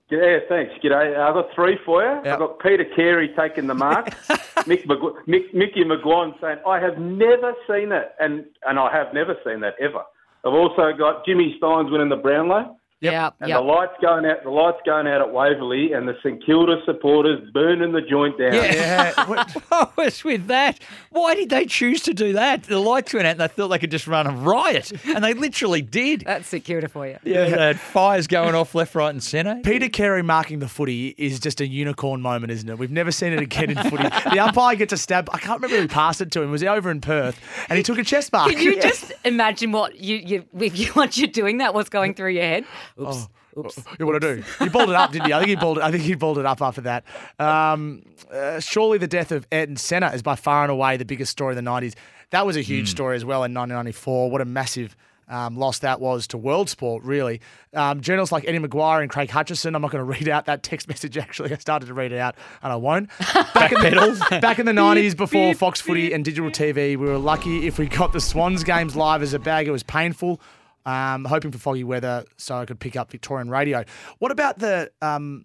Yeah, 0.08 0.38
thanks. 0.48 0.72
G'day. 0.84 1.16
Uh, 1.18 1.22
I've 1.28 1.34
got 1.34 1.46
three 1.54 1.78
for 1.84 2.02
you. 2.02 2.08
Yep. 2.24 2.26
I've 2.26 2.38
got 2.38 2.58
Peter 2.60 2.84
Carey 2.94 3.34
taking 3.36 3.66
the 3.66 3.74
mark. 3.74 4.06
Mick 4.66 4.86
Magu- 4.86 5.16
Mick, 5.26 5.52
Mickey 5.52 5.84
McGuane 5.84 6.38
saying, 6.40 6.58
I 6.66 6.78
have 6.80 6.98
never 6.98 7.54
seen 7.68 7.88
that. 7.88 8.14
And, 8.20 8.44
and 8.66 8.78
I 8.78 8.92
have 8.92 9.12
never 9.14 9.34
seen 9.44 9.60
that 9.60 9.74
ever. 9.80 10.02
I've 10.44 10.54
also 10.54 10.92
got 10.96 11.24
Jimmy 11.26 11.56
Stynes 11.60 11.90
winning 11.90 12.08
the 12.08 12.16
Brownlow. 12.16 12.76
Yeah, 13.02 13.30
And 13.40 13.50
yeah. 13.50 13.56
the 13.58 13.62
lights 13.62 13.92
going 14.00 14.24
out, 14.24 14.42
the 14.42 14.48
lights 14.50 14.78
going 14.86 15.06
out 15.06 15.20
at 15.20 15.30
Waverley, 15.30 15.92
and 15.92 16.08
the 16.08 16.14
St 16.22 16.44
Kilda 16.44 16.76
supporters 16.86 17.40
burning 17.52 17.92
the 17.92 18.00
joint 18.00 18.38
down. 18.38 18.54
Yeah. 18.54 19.12
what- 19.28 19.50
What 19.68 19.96
was 19.98 20.24
with 20.24 20.46
that? 20.46 20.78
Why 21.10 21.34
did 21.34 21.50
they 21.50 21.66
choose 21.66 22.00
to 22.02 22.14
do 22.14 22.32
that? 22.32 22.62
The 22.64 22.78
lights 22.78 23.12
went 23.12 23.26
out 23.26 23.32
and 23.32 23.40
they 23.40 23.48
thought 23.48 23.68
they 23.68 23.78
could 23.78 23.90
just 23.90 24.06
run 24.06 24.26
a 24.26 24.30
riot, 24.30 24.92
and 25.04 25.22
they 25.22 25.34
literally 25.34 25.82
did. 25.82 26.22
That's 26.24 26.48
secure 26.48 26.80
for 26.88 27.06
you. 27.06 27.18
Yeah, 27.22 27.44
they 27.44 27.50
had 27.50 27.78
fires 27.80 28.26
going 28.26 28.54
off 28.54 28.74
left, 28.74 28.94
right, 28.94 29.10
and 29.10 29.22
centre. 29.22 29.60
Peter 29.62 29.88
Carey 29.90 30.22
marking 30.22 30.60
the 30.60 30.68
footy 30.68 31.08
is 31.18 31.38
just 31.38 31.60
a 31.60 31.66
unicorn 31.66 32.22
moment, 32.22 32.50
isn't 32.52 32.68
it? 32.68 32.78
We've 32.78 32.90
never 32.90 33.10
seen 33.12 33.32
it 33.34 33.40
again 33.40 33.70
in 33.70 33.76
footy. 33.90 34.04
The 34.32 34.38
umpire 34.40 34.74
gets 34.76 34.94
a 34.94 34.96
stab. 34.96 35.28
I 35.32 35.38
can't 35.38 35.60
remember 35.60 35.82
who 35.82 35.88
passed 35.88 36.20
it 36.22 36.30
to 36.32 36.42
him. 36.42 36.50
Was 36.50 36.62
he 36.62 36.68
over 36.68 36.90
in 36.90 37.00
Perth? 37.02 37.38
And 37.68 37.76
he 37.76 37.82
took 37.82 37.98
a 37.98 38.04
chest 38.04 38.32
mark. 38.32 38.50
Can 38.50 38.60
you 38.60 38.80
just 38.80 39.12
imagine 39.24 39.72
what 39.72 39.96
you, 39.96 40.16
you 40.16 40.44
if 40.58 40.78
you 40.78 40.92
once 40.96 41.18
you're 41.18 41.28
doing 41.28 41.58
that, 41.58 41.74
what's 41.74 41.90
going 41.90 42.14
through 42.14 42.30
your 42.30 42.44
head? 42.44 42.64
Oops. 43.00 43.28
Oops. 43.58 43.78
You 43.98 44.06
want 44.06 44.20
to 44.20 44.36
do? 44.36 44.44
You 44.60 44.70
balled 44.70 44.90
it 44.90 44.94
up, 44.94 45.12
didn't 45.12 45.28
you? 45.28 45.34
I 45.34 45.38
think 45.38 45.48
he 45.48 45.56
balled. 45.56 45.78
I 45.78 45.90
think 45.90 46.02
he 46.02 46.14
balled 46.14 46.38
it 46.38 46.46
up 46.46 46.60
after 46.60 46.82
that. 46.82 47.04
Um, 47.38 48.02
uh, 48.30 48.60
surely 48.60 48.98
the 48.98 49.06
death 49.06 49.32
of 49.32 49.46
Ayrton 49.50 49.76
Senna 49.76 50.10
is 50.10 50.22
by 50.22 50.36
far 50.36 50.62
and 50.62 50.70
away 50.70 50.96
the 50.96 51.04
biggest 51.04 51.32
story 51.32 51.56
of 51.56 51.56
the 51.56 51.68
'90s. 51.68 51.94
That 52.30 52.44
was 52.44 52.56
a 52.56 52.60
huge 52.62 52.90
story 52.90 53.16
as 53.16 53.24
well 53.24 53.44
in 53.44 53.54
1994. 53.54 54.30
What 54.30 54.40
a 54.40 54.44
massive 54.44 54.96
um, 55.28 55.56
loss 55.56 55.80
that 55.80 56.00
was 56.00 56.26
to 56.28 56.38
world 56.38 56.68
sport, 56.68 57.02
really. 57.04 57.40
Um, 57.72 58.00
journalists 58.00 58.32
like 58.32 58.44
Eddie 58.46 58.58
McGuire 58.58 59.00
and 59.00 59.10
Craig 59.10 59.30
Hutchison. 59.30 59.74
I'm 59.74 59.82
not 59.82 59.90
going 59.90 60.04
to 60.04 60.10
read 60.10 60.28
out 60.28 60.46
that 60.46 60.62
text 60.62 60.88
message. 60.88 61.16
Actually, 61.16 61.52
I 61.52 61.56
started 61.56 61.86
to 61.86 61.94
read 61.94 62.12
it 62.12 62.18
out, 62.18 62.36
and 62.62 62.72
I 62.72 62.76
won't. 62.76 63.10
Back 63.54 63.72
in 63.72 63.80
the, 63.80 64.38
back 64.42 64.58
in 64.58 64.66
the 64.66 64.72
90s, 64.72 65.16
before 65.16 65.54
Fox 65.54 65.80
Footy 65.80 66.12
and 66.12 66.24
digital 66.24 66.50
TV, 66.50 66.96
we 66.96 66.96
were 66.96 67.18
lucky 67.18 67.66
if 67.66 67.78
we 67.78 67.86
got 67.86 68.12
the 68.12 68.20
Swans 68.20 68.64
games 68.64 68.96
live 68.96 69.22
as 69.22 69.34
a 69.34 69.38
bag. 69.38 69.66
It 69.66 69.72
was 69.72 69.82
painful. 69.82 70.40
Um, 70.86 71.24
hoping 71.24 71.50
for 71.50 71.58
foggy 71.58 71.82
weather 71.84 72.24
so 72.38 72.56
I 72.56 72.64
could 72.64 72.78
pick 72.78 72.94
up 72.96 73.10
Victorian 73.10 73.50
radio. 73.50 73.84
What 74.20 74.30
about 74.30 74.60
the 74.60 74.90
um, 75.02 75.44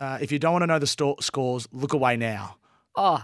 uh, 0.00 0.18
if 0.20 0.30
you 0.32 0.38
don't 0.38 0.52
want 0.52 0.62
to 0.62 0.66
know 0.68 0.78
the 0.78 0.86
sto- 0.86 1.16
scores, 1.20 1.66
look 1.72 1.92
away 1.92 2.16
now. 2.16 2.56
Oh, 2.94 3.22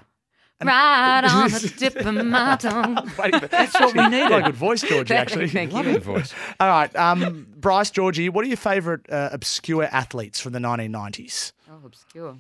right 0.61 1.25
on 1.25 1.51
the 1.51 1.72
tip 1.79 1.96
of 1.96 2.14
my 2.27 2.57
tongue. 2.57 2.94
That's 3.51 3.75
what 3.75 3.94
we 3.94 4.09
need. 4.09 4.27
Quite 4.27 4.42
a 4.42 4.46
good 4.46 4.55
voice, 4.57 4.83
Georgie. 4.83 5.14
Actually, 5.14 5.48
thank 5.48 5.70
you. 5.70 5.77
Lovely 5.77 5.98
voice. 5.98 6.35
All 6.61 6.68
right, 6.68 6.94
um, 6.96 7.46
Bryce, 7.57 7.90
Georgie, 7.90 8.29
what 8.29 8.44
are 8.44 8.48
your 8.48 8.57
favourite 8.57 9.01
uh, 9.11 9.29
obscure 9.33 9.85
athletes 9.85 10.40
from 10.40 10.53
the 10.53 10.59
1990s? 10.59 11.53
Oh, 11.70 11.79
obscure. 11.87 12.37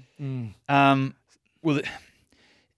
Um, 0.68 1.14
well, 1.62 1.78
it- 1.78 1.86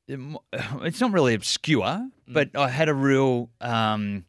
it 0.07 0.19
mo- 0.19 0.43
it's 0.83 1.01
not 1.01 1.13
really 1.13 1.33
obscure, 1.33 2.07
but 2.29 2.55
I 2.55 2.69
had 2.69 2.91
a 2.91 2.95
real 2.95 3.49
um, 3.63 4.27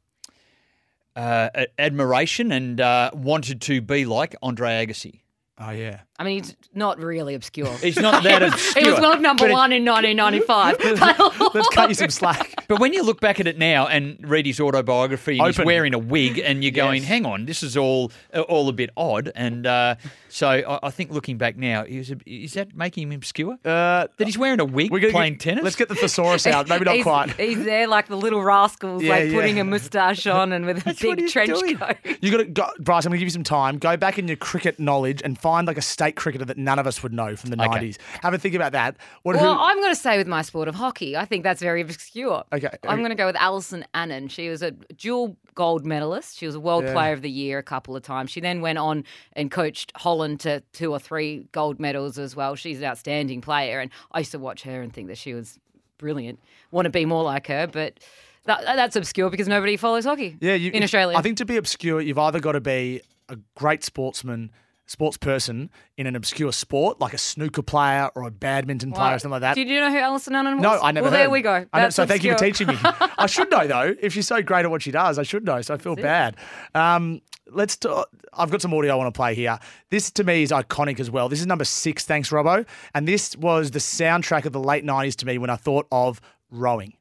uh, 1.16 1.50
admiration 1.78 2.52
and 2.52 2.80
uh, 2.82 3.12
wanted 3.14 3.62
to 3.62 3.82
be 3.82 4.06
like 4.06 4.36
Andre 4.42 4.86
Agassi. 4.86 5.22
Oh 5.58 5.72
yeah, 5.72 6.02
I 6.18 6.24
mean, 6.24 6.44
he's 6.44 6.56
not 6.74 6.98
really 7.00 7.34
obscure. 7.36 7.74
He's 7.82 7.98
not 7.98 8.24
that 8.24 8.42
He 8.42 8.48
obscure. 8.48 8.92
was 8.94 9.02
world 9.02 9.22
number 9.22 9.44
but 9.44 9.50
it- 9.50 9.54
one 9.54 9.74
in 9.74 9.84
1995. 9.86 11.54
let's 11.54 11.70
cut 11.70 11.90
you 11.90 11.96
some 11.96 12.10
slack. 12.10 12.54
But 12.68 12.80
when 12.80 12.94
you 12.94 13.04
look 13.04 13.20
back 13.20 13.40
at 13.40 13.48
it 13.48 13.58
now 13.58 13.88
and 13.88 14.18
read 14.28 14.46
his 14.46 14.60
autobiography, 14.62 15.38
and 15.40 15.48
he's 15.48 15.58
Open. 15.60 15.66
wearing 15.68 15.94
a 15.94 16.00
wig, 16.00 16.40
and 16.40 16.64
you're 16.64 16.72
going, 16.72 17.02
Yes. 17.02 17.10
"Hang 17.10 17.26
on, 17.26 17.46
this 17.46 17.62
is 17.64 17.76
all 17.78 18.12
uh, 18.34 18.42
all 18.42 18.70
a 18.70 18.74
bit 18.74 18.90
odd." 18.98 19.32
And 19.36 19.68
uh, 19.68 19.96
so 20.30 20.48
I, 20.48 20.80
I 20.88 20.90
think 20.90 21.12
looking 21.12 21.38
back 21.38 21.58
now, 21.58 21.84
is, 21.84 22.10
it- 22.12 22.22
is 22.26 22.54
that 22.54 22.76
making 22.76 23.04
him 23.04 23.12
obscure? 23.18 23.54
Uh, 23.66 24.08
that 24.18 24.26
he's 24.26 24.38
wearing 24.38 24.60
a 24.62 24.66
wig 24.66 24.92
we're 24.92 25.00
gonna 25.00 25.12
playing 25.14 25.34
get- 25.34 25.42
tennis? 25.42 25.64
Let's 25.64 25.76
get 25.76 25.90
the 25.90 25.96
thesaurus 25.96 26.48
out. 26.48 26.68
Maybe 26.70 26.86
not 26.86 26.96
he's, 26.96 27.04
quite. 27.04 27.32
He's 27.34 27.64
there 27.66 27.88
like 27.88 28.08
the 28.08 28.18
little 28.18 28.42
rascals, 28.42 29.04
Yeah, 29.04 29.10
like 29.12 29.26
yeah. 29.30 29.34
putting 29.34 29.60
a 29.60 29.64
moustache 29.66 30.26
on 30.28 30.54
and 30.54 30.66
with 30.66 30.78
a 30.88 30.90
what 30.90 31.00
big 31.00 31.20
he's 31.20 31.34
trench 31.34 31.50
doing. 31.60 31.78
coat. 31.78 31.98
You 32.22 32.32
got 32.32 32.38
to 32.38 32.46
go, 32.46 32.70
Bryce. 32.80 33.06
I'm 33.06 33.10
going 33.10 33.18
to 33.18 33.20
give 33.20 33.28
you 33.28 33.32
some 33.32 33.44
time. 33.44 33.78
Go 33.80 33.98
back 33.98 34.18
in 34.18 34.28
your 34.28 34.38
cricket 34.38 34.80
knowledge 34.80 35.22
and 35.24 35.38
find 35.38 35.68
like 35.68 35.78
a 35.78 35.82
state 35.82 36.05
cricketer 36.12 36.46
that 36.46 36.58
none 36.58 36.80
of 36.80 36.88
us 36.88 37.02
would 37.04 37.14
know 37.14 37.36
from 37.36 37.50
the 37.52 37.62
Okay. 37.62 37.90
90s. 37.92 37.98
Have 38.22 38.34
a 38.34 38.38
think 38.38 38.56
about 38.56 38.72
that. 38.74 38.96
What? 39.24 39.36
Well, 39.36 39.56
who, 39.56 39.62
I'm 39.62 39.78
going 39.78 39.92
to 39.92 40.00
stay 40.00 40.18
with 40.18 40.28
my 40.28 40.42
sport 40.42 40.68
of 40.68 40.76
hockey. 40.76 41.16
I 41.18 41.26
think 41.26 41.44
that's 41.44 41.62
very 41.62 41.82
obscure. 41.82 42.44
Okay. 42.54 42.70
I'm 42.88 43.00
going 43.00 43.10
to 43.10 43.16
go 43.16 43.26
with 43.26 43.36
Alison 43.38 43.86
Annan. 43.94 44.28
She 44.28 44.50
was 44.50 44.62
a 44.62 44.72
dual 44.72 45.38
gold 45.56 45.86
medalist. 45.86 46.38
She 46.38 46.46
was 46.46 46.56
a 46.56 46.60
World 46.60 46.84
Yeah. 46.84 46.94
Player 46.94 47.14
of 47.14 47.22
the 47.22 47.30
Year 47.30 47.58
a 47.58 47.64
couple 47.64 47.96
of 47.96 48.04
times. 48.04 48.32
She 48.32 48.42
then 48.42 48.62
went 48.62 48.78
on 48.78 49.04
and 49.34 49.50
coached 49.52 49.92
Holland 49.96 50.40
to 50.42 50.62
two 50.74 50.92
or 50.92 51.00
three 51.00 51.48
gold 51.52 51.80
medals 51.80 52.18
as 52.20 52.36
well. 52.36 52.56
She's 52.56 52.80
an 52.80 52.84
outstanding 52.86 53.42
player, 53.42 53.80
and 53.80 53.90
I 54.12 54.20
used 54.20 54.32
to 54.32 54.40
watch 54.40 54.64
her 54.64 54.82
and 54.82 54.94
think 54.94 55.08
that 55.08 55.18
she 55.18 55.34
was 55.34 55.60
brilliant. 55.98 56.40
Want 56.72 56.86
to 56.86 56.90
be 56.90 57.06
more 57.06 57.24
like 57.24 57.48
her, 57.48 57.68
but 57.68 58.00
that, 58.46 58.64
that's 58.66 58.96
obscure 58.96 59.30
because 59.30 59.48
nobody 59.48 59.78
follows 59.78 60.04
hockey. 60.06 60.38
yeah, 60.42 60.54
you, 60.56 60.72
in 60.72 60.84
Australia. 60.84 61.18
I 61.18 61.22
think 61.22 61.38
to 61.38 61.46
be 61.46 61.58
obscure, 61.58 62.02
you've 62.02 62.20
either 62.20 62.40
got 62.40 62.52
to 62.52 62.62
be 62.62 63.02
a 63.30 63.38
great 63.56 63.84
sportsman, 63.84 64.52
sports 64.88 65.18
person 65.18 65.70
in 65.98 66.06
an 66.08 66.16
obscure 66.16 66.52
sport, 66.52 67.00
like 67.00 67.14
a 67.14 67.18
snooker 67.18 67.62
player 67.64 68.10
or 68.16 68.24
a 68.24 68.32
badminton 68.32 68.92
player 68.92 69.16
or 69.16 69.20
something 69.20 69.32
like 69.32 69.42
that. 69.42 69.56
Did 69.56 69.68
you 69.68 69.80
know 69.80 69.90
who 69.92 69.98
Alison 69.98 70.36
Annan 70.36 70.58
was? 70.58 70.62
No, 70.64 70.80
I 70.82 70.92
never 70.92 71.06
Well, 71.06 71.12
heard. 71.12 71.20
there 71.22 71.30
we 71.30 71.42
go. 71.42 71.54
I 71.54 71.60
know, 71.60 71.68
That's 71.74 71.96
so 71.96 72.06
thank 72.06 72.24
you 72.24 72.34
for 72.34 72.38
teaching 72.40 72.68
me. 72.68 72.78
I 72.84 73.26
should 73.26 73.50
know 73.50 73.66
though. 73.68 73.96
If 74.00 74.14
she's 74.14 74.28
so 74.28 74.42
great 74.44 74.64
at 74.66 74.72
what 74.72 74.82
she 74.82 74.92
does, 74.92 75.18
I 75.18 75.24
should 75.24 75.44
know. 75.46 75.62
So 75.62 75.74
I 75.74 75.78
feel 75.78 75.96
bad. 75.96 76.36
Um, 76.76 77.22
let's. 77.52 77.78
T- 77.78 77.90
I've 78.38 78.52
got 78.52 78.62
some 78.62 78.74
audio 78.74 78.92
I 78.94 78.96
want 78.96 79.14
to 79.14 79.18
play 79.18 79.34
here. 79.34 79.58
This 79.90 80.12
to 80.12 80.24
me 80.24 80.44
is 80.44 80.52
iconic 80.52 81.00
as 81.00 81.10
well. 81.10 81.30
This 81.30 81.40
is 81.40 81.48
number 81.48 81.64
six. 81.66 82.06
Thanks, 82.06 82.30
Robbo. 82.30 82.66
And 82.94 83.08
this 83.08 83.36
was 83.38 83.72
the 83.72 83.80
soundtrack 83.80 84.46
of 84.46 84.52
the 84.54 84.60
late 84.60 84.84
'90s 84.86 85.16
to 85.18 85.26
me 85.26 85.38
when 85.38 85.50
I 85.50 85.56
thought 85.56 85.88
of 85.92 86.20
rowing. 86.52 86.94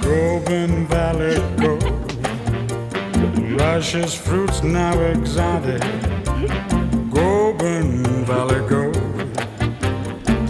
Goulburn 0.00 0.86
Valley 0.86 1.36
go. 1.60 1.78
Luscious 3.56 4.14
fruits 4.14 4.62
now 4.62 4.98
exotic. 5.00 5.82
Valley 8.32 8.66
go. 8.66 8.90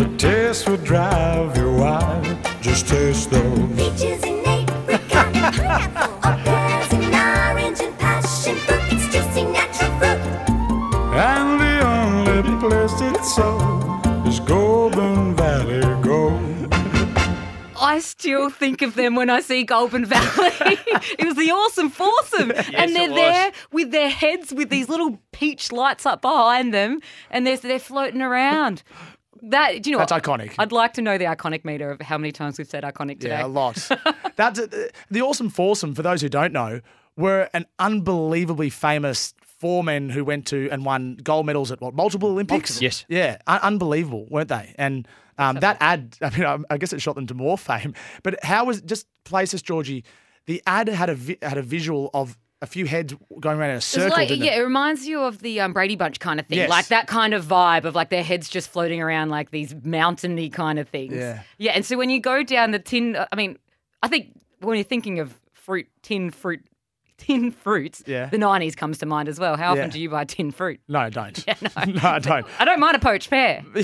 The 0.01 0.07
taste 0.17 0.69
will 0.69 0.77
drive 0.77 1.57
you 1.57 1.73
wild. 1.75 2.25
Just 2.61 2.87
taste 2.87 3.31
those. 3.31 3.59
Peaches 3.77 4.23
and 4.23 4.47
apricot 4.47 5.27
and 5.35 5.57
pineapple, 5.57 6.15
or 6.27 6.37
pears 6.45 6.93
and 6.93 7.15
orange 7.27 7.81
and 7.81 7.99
passion 7.99 8.55
fruit. 8.65 8.83
It's 8.93 9.07
juicy 9.13 9.45
natural 9.57 9.91
fruit. 9.99 10.21
And 11.29 11.49
the 11.65 11.75
only 11.95 12.53
place 12.63 13.01
it's 13.01 13.35
sold 13.35 14.29
is 14.29 14.39
Goulburn 14.39 15.35
Valley. 15.35 16.02
I 17.83 17.99
still 17.99 18.49
think 18.49 18.81
of 18.81 18.95
them 18.95 19.17
when 19.17 19.29
I 19.29 19.41
see 19.41 19.65
Goulburn 19.65 20.05
Valley. 20.07 20.29
it 21.19 21.25
was 21.25 21.35
the 21.35 21.51
awesome 21.51 21.91
foursome. 21.91 22.53
and 22.75 22.95
they're 22.95 23.13
there 23.13 23.53
with 23.73 23.91
their 23.91 24.09
heads 24.09 24.53
with 24.53 24.71
these 24.71 24.89
little 24.89 25.19
peach 25.33 25.73
lights 25.73 26.07
up 26.07 26.23
behind 26.23 26.73
them 26.73 27.01
and 27.31 27.47
they're, 27.47 27.57
they're 27.57 27.79
floating 27.79 28.23
around. 28.23 28.83
That 29.45 29.83
do 29.83 29.91
you 29.91 29.97
know 29.97 29.99
That's 29.99 30.13
what? 30.13 30.23
iconic. 30.23 30.55
I'd 30.59 30.71
like 30.71 30.95
to 30.95 31.03
know 31.03 31.19
the 31.19 31.25
iconic 31.25 31.65
meter 31.65 31.91
of 31.91 32.01
how 32.01 32.17
many 32.17 32.31
times 32.31 32.59
we've 32.59 32.69
said 32.69 32.85
iconic 32.85 33.19
today. 33.19 33.31
Yeah, 33.31 33.47
a 33.47 33.49
lot. 33.49 33.91
That's 34.37 34.61
uh, 34.61 34.89
the 35.11 35.23
awesome 35.23 35.51
foursome. 35.51 35.97
For 35.97 36.03
those 36.03 36.23
who 36.23 36.29
don't 36.29 36.53
know, 36.53 36.81
were 37.17 37.51
an 37.53 37.67
unbelievably 37.81 38.71
famous 38.71 39.35
four 39.63 39.85
men 39.85 40.11
who 40.11 40.25
went 40.25 40.47
to 40.49 40.69
and 40.73 40.85
won 40.85 41.17
gold 41.23 41.47
medals 41.47 41.71
at 41.71 41.81
what 41.81 41.95
multiple 41.95 42.29
Olympics. 42.31 42.83
Yes. 42.83 43.05
Yeah, 43.09 43.39
un- 43.47 43.61
unbelievable, 43.63 44.27
weren't 44.29 44.49
they? 44.49 44.75
And 44.77 45.07
um, 45.39 45.57
that 45.61 45.77
ad, 45.81 46.17
I 46.23 46.37
mean, 46.37 46.65
I 46.69 46.77
guess 46.79 46.93
it 46.93 47.01
shot 47.01 47.15
them 47.15 47.29
to 47.29 47.35
more 47.35 47.57
fame. 47.57 47.95
But 48.25 48.43
how 48.45 48.65
was 48.65 48.81
just 48.83 49.07
places, 49.25 49.63
Georgie? 49.63 50.05
The 50.47 50.61
ad 50.67 50.89
had 50.89 51.09
a 51.11 51.15
vi- 51.15 51.39
had 51.41 51.59
a 51.59 51.63
visual 51.63 52.11
of 52.13 52.37
a 52.61 52.67
few 52.67 52.87
heads 52.87 53.15
going 53.41 53.59
around 53.59 53.71
in 53.71 53.77
a 53.77 53.81
circle. 53.81 54.11
like, 54.11 54.29
didn't 54.29 54.45
yeah, 54.45 54.53
it? 54.57 54.61
it 54.61 54.65
reminds 54.65 55.07
you 55.07 55.21
of 55.23 55.39
the 55.41 55.61
um, 55.61 55.73
Brady 55.73 55.97
Bunch 55.97 56.19
kind 56.21 56.39
of 56.41 56.47
thing, 56.47 56.59
Yes. 56.59 56.69
like 56.71 56.89
that 56.89 57.07
kind 57.07 57.33
of 57.35 57.45
vibe 57.45 57.85
of 57.85 57.95
like 57.95 58.09
their 58.11 58.23
heads 58.25 58.49
just 58.49 58.69
floating 58.71 59.01
around 59.01 59.31
like 59.31 59.51
these 59.53 59.75
mountainy 59.85 60.49
kind 60.51 60.79
of 60.81 60.89
things. 60.89 61.13
Yeah. 61.15 61.43
yeah. 61.59 61.73
And 61.73 61.85
so 61.87 61.97
when 61.97 62.11
you 62.11 62.21
go 62.21 62.43
down 62.43 62.71
the 62.73 62.79
tin, 62.81 63.17
I 63.33 63.37
mean, 63.37 63.59
I 64.03 64.09
think 64.09 64.35
when 64.61 64.77
you're 64.77 64.85
thinking 64.85 65.19
of 65.21 65.39
fruit, 65.53 65.87
tin 66.03 66.31
fruit, 66.31 66.65
tin 67.27 67.51
fruits, 67.51 68.03
Yeah. 68.07 68.27
the 68.27 68.39
'90s 68.39 68.77
comes 68.77 68.99
to 68.99 69.07
mind 69.07 69.29
as 69.29 69.39
well. 69.39 69.57
How 69.57 69.73
often 69.73 69.85
Yeah. 69.87 69.91
do 69.91 70.01
you 70.01 70.11
buy 70.11 70.25
tin 70.25 70.51
fruit? 70.51 70.81
No, 70.89 70.99
I 71.01 71.11
don't. 71.11 71.45
Yeah, 71.47 71.55
no. 71.63 71.85
no, 71.93 72.01
I 72.09 72.19
don't. 72.19 72.47
I 72.59 72.65
don't 72.65 72.81
mind 72.81 72.97
a 72.97 72.99
poached 72.99 73.31
pear. 73.31 73.65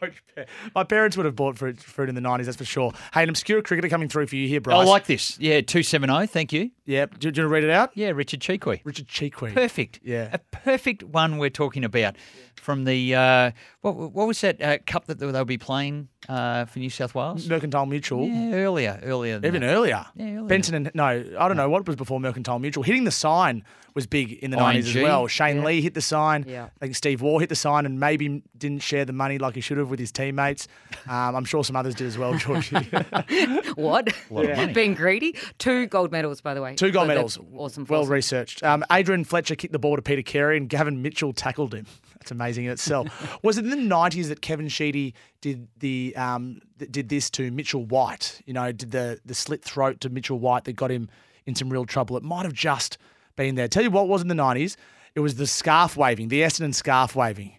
Poached 0.00 0.22
pear. 0.34 0.46
My 0.74 0.82
parents 0.82 1.16
would 1.18 1.26
have 1.26 1.36
bought 1.36 1.58
fruit, 1.58 1.78
fruit 1.78 2.08
in 2.08 2.14
the 2.14 2.22
90s, 2.22 2.46
that's 2.46 2.56
for 2.56 2.64
sure. 2.64 2.92
Hey, 3.12 3.22
an 3.22 3.28
obscure 3.28 3.60
cricketer 3.60 3.90
coming 3.90 4.08
through 4.08 4.28
for 4.28 4.36
you 4.36 4.48
here, 4.48 4.58
Bryce. 4.60 4.74
Oh, 4.76 4.80
I 4.80 4.84
Bryce. 4.84 4.88
like 4.90 5.06
this. 5.06 5.38
Yeah, 5.38 5.60
270. 5.60 6.26
Thank 6.28 6.54
you. 6.54 6.70
Yeah, 6.86 7.04
do, 7.04 7.30
do 7.30 7.42
you 7.42 7.44
want 7.44 7.50
to 7.50 7.54
read 7.54 7.64
it 7.64 7.70
out? 7.70 7.90
Yeah, 7.94 8.08
Richard 8.10 8.40
Chee 8.40 8.56
Quee. 8.56 8.80
Richard 8.84 9.08
Chee 9.08 9.28
Quee. 9.28 9.50
Perfect. 9.52 10.00
Yeah. 10.02 10.30
A 10.32 10.38
perfect 10.38 11.02
one 11.02 11.36
we're 11.36 11.50
talking 11.50 11.84
about 11.84 12.16
from 12.60 12.84
the, 12.84 13.14
uh, 13.14 13.50
what, 13.80 13.96
what 13.96 14.26
was 14.26 14.40
that 14.42 14.60
uh, 14.62 14.78
cup 14.86 15.06
that 15.06 15.18
they'll 15.18 15.44
be 15.44 15.58
playing 15.58 16.08
uh, 16.28 16.64
for 16.66 16.78
New 16.78 16.90
South 16.90 17.14
Wales? 17.14 17.48
Mercantile 17.48 17.86
Mutual. 17.86 18.26
Yeah, 18.28 18.54
earlier, 18.54 19.00
earlier. 19.02 19.38
Than 19.38 19.48
Even 19.48 19.60
that. 19.62 19.74
earlier. 19.74 20.06
Yeah, 20.14 20.24
earlier. 20.26 20.42
Benson 20.44 20.74
and 20.74 20.90
no, 20.94 21.04
I 21.04 21.48
don't 21.48 21.56
know 21.56 21.68
what 21.68 21.86
was 21.86 21.96
before 21.96 22.20
Mercantile 22.20 22.58
Mutual. 22.58 22.82
Hitting 22.84 23.04
the 23.04 23.10
sign 23.10 23.64
was 23.92 24.06
big 24.06 24.32
in 24.34 24.52
the 24.52 24.56
nineties 24.56 24.94
as 24.94 25.02
well. 25.02 25.26
Shane 25.26 25.64
Lee 25.64 25.80
hit 25.80 25.94
the 25.94 26.00
sign. 26.00 26.44
Yeah. 26.46 26.66
I 26.80 26.84
think 26.84 26.94
Steve 26.94 27.22
Waugh 27.22 27.38
hit 27.38 27.48
the 27.48 27.56
sign 27.56 27.86
and 27.86 27.98
maybe 27.98 28.40
didn't 28.56 28.82
share 28.82 29.04
the 29.04 29.12
money 29.12 29.38
like 29.38 29.56
he 29.56 29.60
should 29.60 29.78
have 29.78 29.90
with 29.90 29.98
his 29.98 30.12
teammates. 30.12 30.68
Um, 31.08 31.34
I'm 31.34 31.44
sure 31.44 31.64
some 31.64 31.74
others 31.74 31.96
did 31.96 32.06
as 32.06 32.16
well, 32.16 32.34
Georgie. 32.34 32.76
What? 33.74 34.08
lot 34.30 34.44
of 34.48 34.56
money. 34.56 34.72
Being 34.72 34.94
greedy. 34.94 35.36
Two 35.58 35.86
gold 35.86 36.12
medals, 36.12 36.40
by 36.40 36.54
the 36.54 36.62
way. 36.62 36.74
Two 36.76 36.90
gold 36.92 37.04
So 37.04 37.08
medals. 37.08 37.38
Awesome. 37.56 37.84
Well 37.88 38.02
force. 38.02 38.08
researched. 38.10 38.62
Um, 38.62 38.84
Adrian 38.92 39.24
Fletcher 39.24 39.54
kicked 39.56 39.72
the 39.72 39.78
ball 39.78 39.96
to 39.96 40.02
Peter 40.02 40.22
Carey 40.22 40.56
and 40.56 40.68
Gavin 40.68 41.02
Mitchell 41.02 41.32
tackled 41.32 41.74
him. 41.74 41.86
That's 42.20 42.30
amazing 42.30 42.66
in 42.66 42.70
itself. 42.70 43.08
Was 43.42 43.58
it 43.58 43.64
in 43.64 43.70
the 43.70 43.76
nineties 43.76 44.28
that 44.28 44.42
Kevin 44.42 44.68
Sheedy 44.68 45.14
did 45.40 45.68
the 45.78 46.14
um, 46.16 46.60
did 46.76 47.08
this 47.08 47.30
to 47.30 47.50
Mitchell 47.50 47.84
White? 47.84 48.40
You 48.46 48.52
know, 48.52 48.70
did 48.72 48.90
the 48.90 49.20
the 49.24 49.34
slit 49.34 49.64
throat 49.64 50.00
to 50.02 50.10
Mitchell 50.10 50.38
White 50.38 50.64
that 50.64 50.74
got 50.74 50.90
him 50.90 51.08
in 51.46 51.54
some 51.54 51.70
real 51.70 51.86
trouble. 51.86 52.16
It 52.16 52.22
might 52.22 52.44
have 52.44 52.52
just 52.52 52.98
been 53.36 53.54
there. 53.54 53.68
Tell 53.68 53.82
you 53.82 53.90
what 53.90 54.08
was 54.08 54.22
in 54.22 54.28
the 54.28 54.34
nineties. 54.34 54.76
It 55.14 55.20
was 55.20 55.36
the 55.36 55.46
scarf 55.46 55.96
waving, 55.96 56.28
the 56.28 56.42
Essendon 56.42 56.74
scarf 56.74 57.16
waving. 57.16 57.58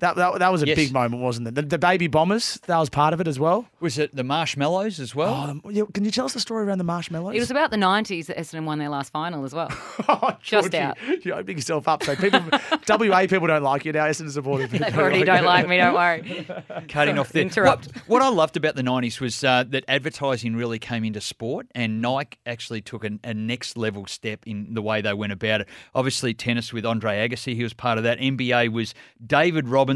That, 0.00 0.14
that, 0.16 0.38
that 0.38 0.52
was 0.52 0.62
a 0.62 0.66
Yes. 0.68 0.76
big 0.76 0.92
moment, 0.92 1.22
wasn't 1.22 1.48
it? 1.48 1.54
The, 1.56 1.62
the 1.62 1.78
baby 1.78 2.06
bombers, 2.06 2.60
that 2.66 2.78
was 2.78 2.88
part 2.88 3.12
of 3.14 3.20
it 3.20 3.26
as 3.26 3.40
well. 3.40 3.66
Was 3.80 3.98
it 3.98 4.14
the 4.14 4.22
marshmallows 4.22 5.00
as 5.00 5.12
well? 5.14 5.60
Oh, 5.64 5.70
yeah, 5.70 5.82
can 5.92 6.04
you 6.04 6.12
tell 6.12 6.24
us 6.26 6.34
the 6.34 6.40
story 6.40 6.64
around 6.64 6.78
the 6.78 6.84
marshmallows? 6.84 7.34
It 7.34 7.40
was 7.40 7.50
about 7.50 7.72
the 7.72 7.76
90s 7.78 8.26
that 8.26 8.36
Essendon 8.36 8.64
won 8.64 8.78
their 8.78 8.90
last 8.90 9.10
final 9.12 9.44
as 9.44 9.52
well. 9.54 9.70
Oh, 10.10 10.36
Just 10.40 10.70
Georgie, 10.70 10.78
out. 10.78 10.96
You're 11.24 11.36
opening 11.36 11.58
yourself 11.58 11.86
up. 11.88 12.02
So 12.02 12.14
people, 12.16 12.40
WA 12.88 13.26
people 13.26 13.46
don't 13.48 13.62
like 13.62 13.84
you 13.84 13.92
now. 13.92 14.06
Essendon 14.06 14.30
supporters. 14.30 14.70
They 14.78 14.92
already 14.92 15.24
don't 15.24 15.44
like 15.44 15.68
me, 15.68 15.76
don't 15.78 15.94
worry. 15.94 16.46
cutting 16.88 17.18
off 17.18 17.30
there. 17.30 17.42
Interrupt. 17.42 17.86
What, 18.06 18.08
what 18.08 18.22
I 18.22 18.28
loved 18.28 18.56
about 18.56 18.74
the 18.76 18.82
90s 18.82 19.20
was 19.20 19.42
uh, 19.44 19.64
that 19.68 19.84
advertising 19.88 20.54
really 20.56 20.78
came 20.78 21.04
into 21.04 21.20
sport, 21.20 21.66
and 21.74 22.00
Nike 22.00 22.38
actually 22.46 22.80
took 22.82 23.04
a, 23.04 23.10
a 23.24 23.34
next 23.34 23.76
level 23.76 24.06
step 24.06 24.46
in 24.46 24.72
the 24.74 24.80
way 24.82 25.00
they 25.02 25.12
went 25.12 25.32
about 25.32 25.62
it. 25.62 25.68
Obviously, 25.94 26.32
tennis 26.32 26.72
with 26.72 26.86
Andre 26.86 27.28
Agassi, 27.28 27.54
he 27.54 27.62
was 27.64 27.74
part 27.74 27.98
of 27.98 28.04
that. 28.04 28.18
NBA 28.18 28.70
was 28.72 28.94
David 29.26 29.66
Robinson 29.68 29.87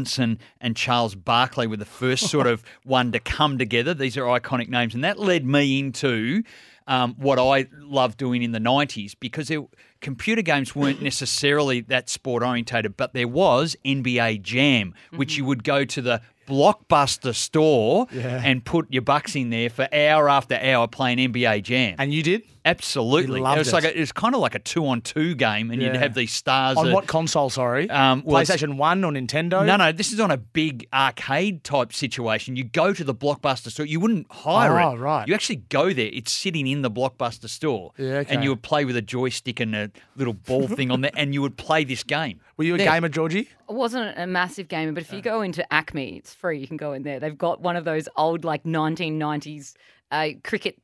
and 0.59 0.75
Charles 0.75 1.15
Barkley 1.15 1.67
were 1.67 1.77
the 1.77 1.85
first 1.85 2.29
sort 2.29 2.47
of 2.47 2.63
one 2.83 3.11
to 3.11 3.19
come 3.19 3.57
together. 3.57 3.93
These 3.93 4.17
are 4.17 4.23
iconic 4.23 4.69
names, 4.69 4.93
and 4.93 5.03
that 5.03 5.19
led 5.19 5.45
me 5.45 5.79
into. 5.79 6.43
Um, 6.85 7.15
what 7.17 7.39
I 7.39 7.67
loved 7.79 8.17
doing 8.17 8.43
in 8.43 8.51
the 8.51 8.59
90s 8.59 9.15
because 9.17 9.49
it, 9.49 9.61
computer 10.01 10.41
games 10.41 10.75
weren't 10.75 11.01
necessarily 11.11 11.79
that 11.79 12.09
sport 12.09 12.43
orientated, 12.43 12.97
but 12.97 13.13
there 13.13 13.29
was 13.29 13.77
NBA 13.85 14.41
Jam, 14.41 14.93
which 15.11 15.37
you 15.37 15.45
would 15.45 15.63
go 15.63 15.85
to 15.85 16.01
the 16.01 16.21
blockbuster 16.45 17.33
store 17.33 18.07
and 18.11 18.65
put 18.65 18.91
your 18.91 19.01
bucks 19.01 19.33
in 19.33 19.49
there 19.49 19.69
for 19.69 19.87
hour 19.93 20.29
after 20.29 20.55
hour 20.55 20.89
playing 20.89 21.19
NBA 21.19 21.63
Jam. 21.63 21.95
And 21.99 22.13
you 22.13 22.21
did? 22.21 22.43
Absolutely, 22.65 23.39
You 23.39 23.43
loved 23.43 23.57
it 23.57 23.59
was 23.59 23.67
it. 23.69 23.73
like 23.73 23.83
a, 23.83 23.97
it 23.97 23.99
was 23.99 24.11
kind 24.13 24.33
of 24.35 24.41
like 24.41 24.55
a 24.55 24.59
two 24.59 24.87
on 24.87 25.01
two 25.01 25.35
game, 25.35 25.69
and 25.69 25.81
you'd 25.81 25.95
have 25.97 26.13
these 26.13 26.31
stars 26.31 26.77
On 26.77 26.85
that- 26.87 26.93
what 26.93 27.07
console, 27.07 27.49
sorry? 27.49 27.89
Um, 27.89 28.23
well, 28.25 28.41
it's- 28.41 28.55
PlayStation 28.57 28.77
1 28.77 29.03
or 29.03 29.11
Nintendo? 29.11 29.65
No, 29.65 29.75
no, 29.75 29.91
this 29.91 30.13
is 30.13 30.19
on 30.21 30.31
a 30.31 30.37
big 30.37 30.87
arcade 30.93 31.63
type 31.63 31.91
situation. 31.91 32.55
You 32.55 32.63
go 32.63 32.93
to 32.93 33.03
the 33.03 33.13
blockbuster 33.13 33.69
store. 33.69 33.85
You 33.85 33.99
wouldn't 33.99 34.31
hire 34.31 34.79
Oh, 34.79 34.93
it. 34.93 34.97
right. 34.97 35.27
You 35.27 35.33
actually 35.33 35.57
go 35.57 35.91
there. 35.91 36.09
It's 36.13 36.31
sitting 36.31 36.65
in 36.67 36.83
the 36.83 36.91
blockbuster 36.91 37.49
store. 37.49 37.91
Yeah, 37.97 38.19
okay. 38.19 38.33
And 38.33 38.43
you 38.43 38.49
would 38.51 38.61
play 38.61 38.85
with 38.85 38.95
a 38.95 39.01
joystick 39.01 39.59
and 39.59 39.75
a 39.75 39.91
little 40.15 40.33
ball 40.33 40.67
thing 40.69 40.89
on 40.89 41.01
there, 41.01 41.11
and 41.15 41.33
you 41.33 41.41
would 41.41 41.57
play 41.57 41.83
this 41.83 42.03
game. 42.03 42.39
Were 42.55 42.63
you 42.63 42.75
a 42.75 42.77
There. 42.77 42.87
gamer, 42.89 43.09
Georgie? 43.09 43.49
It 43.69 43.73
wasn't 43.73 44.17
a 44.17 44.25
massive 44.27 44.67
gamer, 44.69 44.93
but 44.93 45.03
if 45.03 45.11
you 45.11 45.21
go 45.21 45.41
into 45.41 45.71
Acme, 45.73 46.15
it's 46.17 46.33
free. 46.33 46.59
You 46.59 46.67
can 46.67 46.77
go 46.77 46.93
in 46.93 47.03
there. 47.03 47.19
They've 47.19 47.37
got 47.37 47.59
one 47.61 47.75
of 47.75 47.83
those 47.83 48.07
old 48.15 48.45
like 48.45 48.63
1990s 48.63 49.73
uh, 50.11 50.27
cricket 50.43 50.77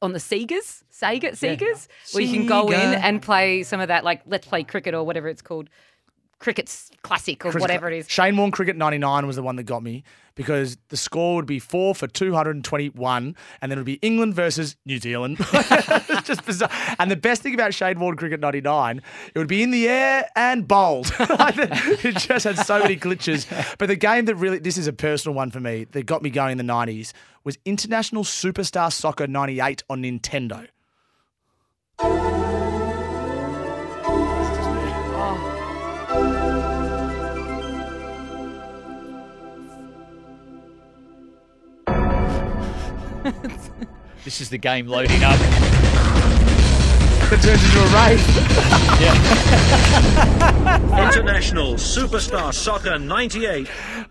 on 0.00 0.12
the 0.12 0.18
Segas, 0.18 0.82
Sega, 0.92 1.32
Segas, 1.32 1.88
where 2.12 2.22
you 2.22 2.32
can 2.32 2.46
go 2.46 2.68
in 2.70 2.94
and 2.94 3.22
play 3.22 3.62
some 3.62 3.80
of 3.80 3.88
that 3.88 4.04
like 4.04 4.22
Let's 4.26 4.46
Play 4.46 4.64
Cricket 4.64 4.94
or 4.94 5.04
whatever 5.04 5.28
it's 5.28 5.42
called, 5.42 5.68
Cricket's 6.42 6.90
Classic 7.02 7.44
or 7.44 7.52
Chris- 7.52 7.60
whatever 7.60 7.88
it 7.88 7.96
is. 7.96 8.10
Shane 8.10 8.36
Warne 8.36 8.50
Cricket 8.50 8.76
99 8.76 9.26
was 9.28 9.36
the 9.36 9.42
one 9.42 9.54
that 9.56 9.62
got 9.62 9.82
me 9.82 10.02
because 10.34 10.76
the 10.88 10.96
score 10.96 11.36
would 11.36 11.46
be 11.46 11.60
four 11.60 11.94
for 11.94 12.08
221 12.08 13.36
and 13.60 13.70
then 13.70 13.78
it 13.78 13.80
would 13.80 13.86
be 13.86 14.00
England 14.02 14.34
versus 14.34 14.76
New 14.84 14.98
Zealand. 14.98 15.36
it's 15.52 16.26
just 16.26 16.44
bizarre. 16.44 16.68
And 16.98 17.10
the 17.10 17.16
best 17.16 17.42
thing 17.42 17.54
about 17.54 17.74
Shane 17.74 18.00
Warne 18.00 18.16
Cricket 18.16 18.40
99, 18.40 19.00
it 19.32 19.38
would 19.38 19.46
be 19.46 19.62
in 19.62 19.70
the 19.70 19.88
air 19.88 20.28
and 20.34 20.66
bowled. 20.66 21.12
it 21.20 22.16
just 22.16 22.44
had 22.44 22.58
so 22.58 22.80
many 22.80 22.96
glitches. 22.96 23.46
But 23.78 23.86
the 23.86 23.96
game 23.96 24.24
that 24.24 24.34
really, 24.34 24.58
this 24.58 24.76
is 24.76 24.88
a 24.88 24.92
personal 24.92 25.36
one 25.36 25.52
for 25.52 25.60
me, 25.60 25.84
that 25.92 26.06
got 26.06 26.22
me 26.22 26.30
going 26.30 26.58
in 26.58 26.66
the 26.66 26.72
90s 26.72 27.12
was 27.44 27.56
International 27.64 28.24
Superstar 28.24 28.92
Soccer 28.92 29.28
98 29.28 29.84
on 29.88 30.02
Nintendo. 30.02 30.66
This 44.24 44.40
is 44.40 44.48
the 44.50 44.58
game 44.58 44.86
loading 44.86 45.22
up. 45.24 45.38
It 47.32 47.40
turns 47.40 47.64
into 47.64 47.80
a 47.80 47.86
race. 48.06 48.36
yeah. 49.00 49.16
International 51.08 51.74
Superstar 51.74 52.52
Soccer 52.52 52.98
98. 52.98 53.68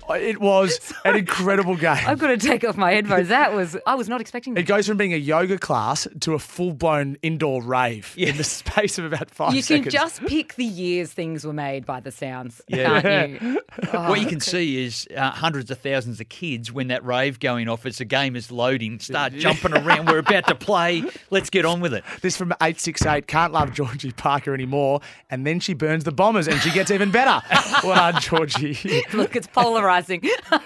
It 0.10 0.42
was 0.42 0.94
an 1.06 1.16
incredible 1.16 1.76
game. 1.76 1.98
I've 2.06 2.20
got 2.20 2.28
to 2.28 2.38
take 2.38 2.64
off 2.66 2.76
my 2.78 2.92
headphones. 2.92 3.30
That 3.30 3.54
was 3.54 3.78
I 3.86 3.96
was 3.96 4.10
not 4.10 4.20
expecting 4.22 4.54
That. 4.56 4.62
It 4.62 4.64
goes 4.64 4.88
from 4.88 4.98
being 4.98 5.14
a 5.14 5.18
yoga 5.18 5.58
class 5.58 6.08
to 6.22 6.34
a 6.34 6.40
full 6.40 6.74
blown 6.74 7.18
indoor 7.22 7.62
rave 7.62 8.14
in 8.18 8.38
the 8.38 8.44
space 8.44 8.98
of 8.98 9.06
about 9.06 9.30
five 9.32 9.54
You 9.54 9.62
seconds. 9.62 9.86
can 9.86 9.92
just 9.92 10.22
pick 10.26 10.56
the 10.56 10.66
years 10.66 11.12
things 11.14 11.46
were 11.46 11.54
made 11.54 11.86
by 11.86 12.00
the 12.00 12.12
sounds, 12.12 12.62
Yeah. 12.68 13.02
can't 13.02 13.42
you? 13.42 13.62
what 13.92 14.20
you 14.20 14.28
can 14.28 14.40
see 14.40 14.84
is 14.84 15.08
uh, 15.16 15.32
hundreds 15.32 15.72
of 15.72 15.80
thousands 15.80 16.20
of 16.20 16.28
kids 16.30 16.72
when 16.72 16.88
that 16.90 17.06
rave 17.06 17.40
going 17.40 17.70
off 17.70 17.86
as 17.86 17.98
the 18.00 18.06
game 18.06 18.36
is 18.36 18.52
loading 18.52 19.00
start 19.00 19.34
jumping 19.38 19.74
around. 19.74 20.08
We're 20.08 20.18
about 20.20 20.48
to 20.48 20.56
play. 20.56 21.04
Let's 21.30 21.50
get 21.50 21.66
on 21.66 21.80
with 21.80 21.94
it. 21.94 22.04
This 22.22 22.36
from 22.36 22.52
868 22.54 23.28
can't 23.28 23.54
love 23.54 23.72
Georgie 23.74 24.12
Parker 24.12 24.54
anymore. 24.54 25.00
And 25.30 25.46
then 25.48 25.60
she 25.60 25.74
burns 25.74 26.04
the 26.04 26.12
bombers 26.12 26.48
and 26.48 26.60
she 26.62 26.72
gets 26.72 26.92
even 26.92 27.12
better. 27.12 27.42
well 27.84 28.12
done, 28.12 28.22
Georgie. 28.22 29.04
Look, 29.14 29.36
it's 29.36 29.48
polarizing. 29.48 29.91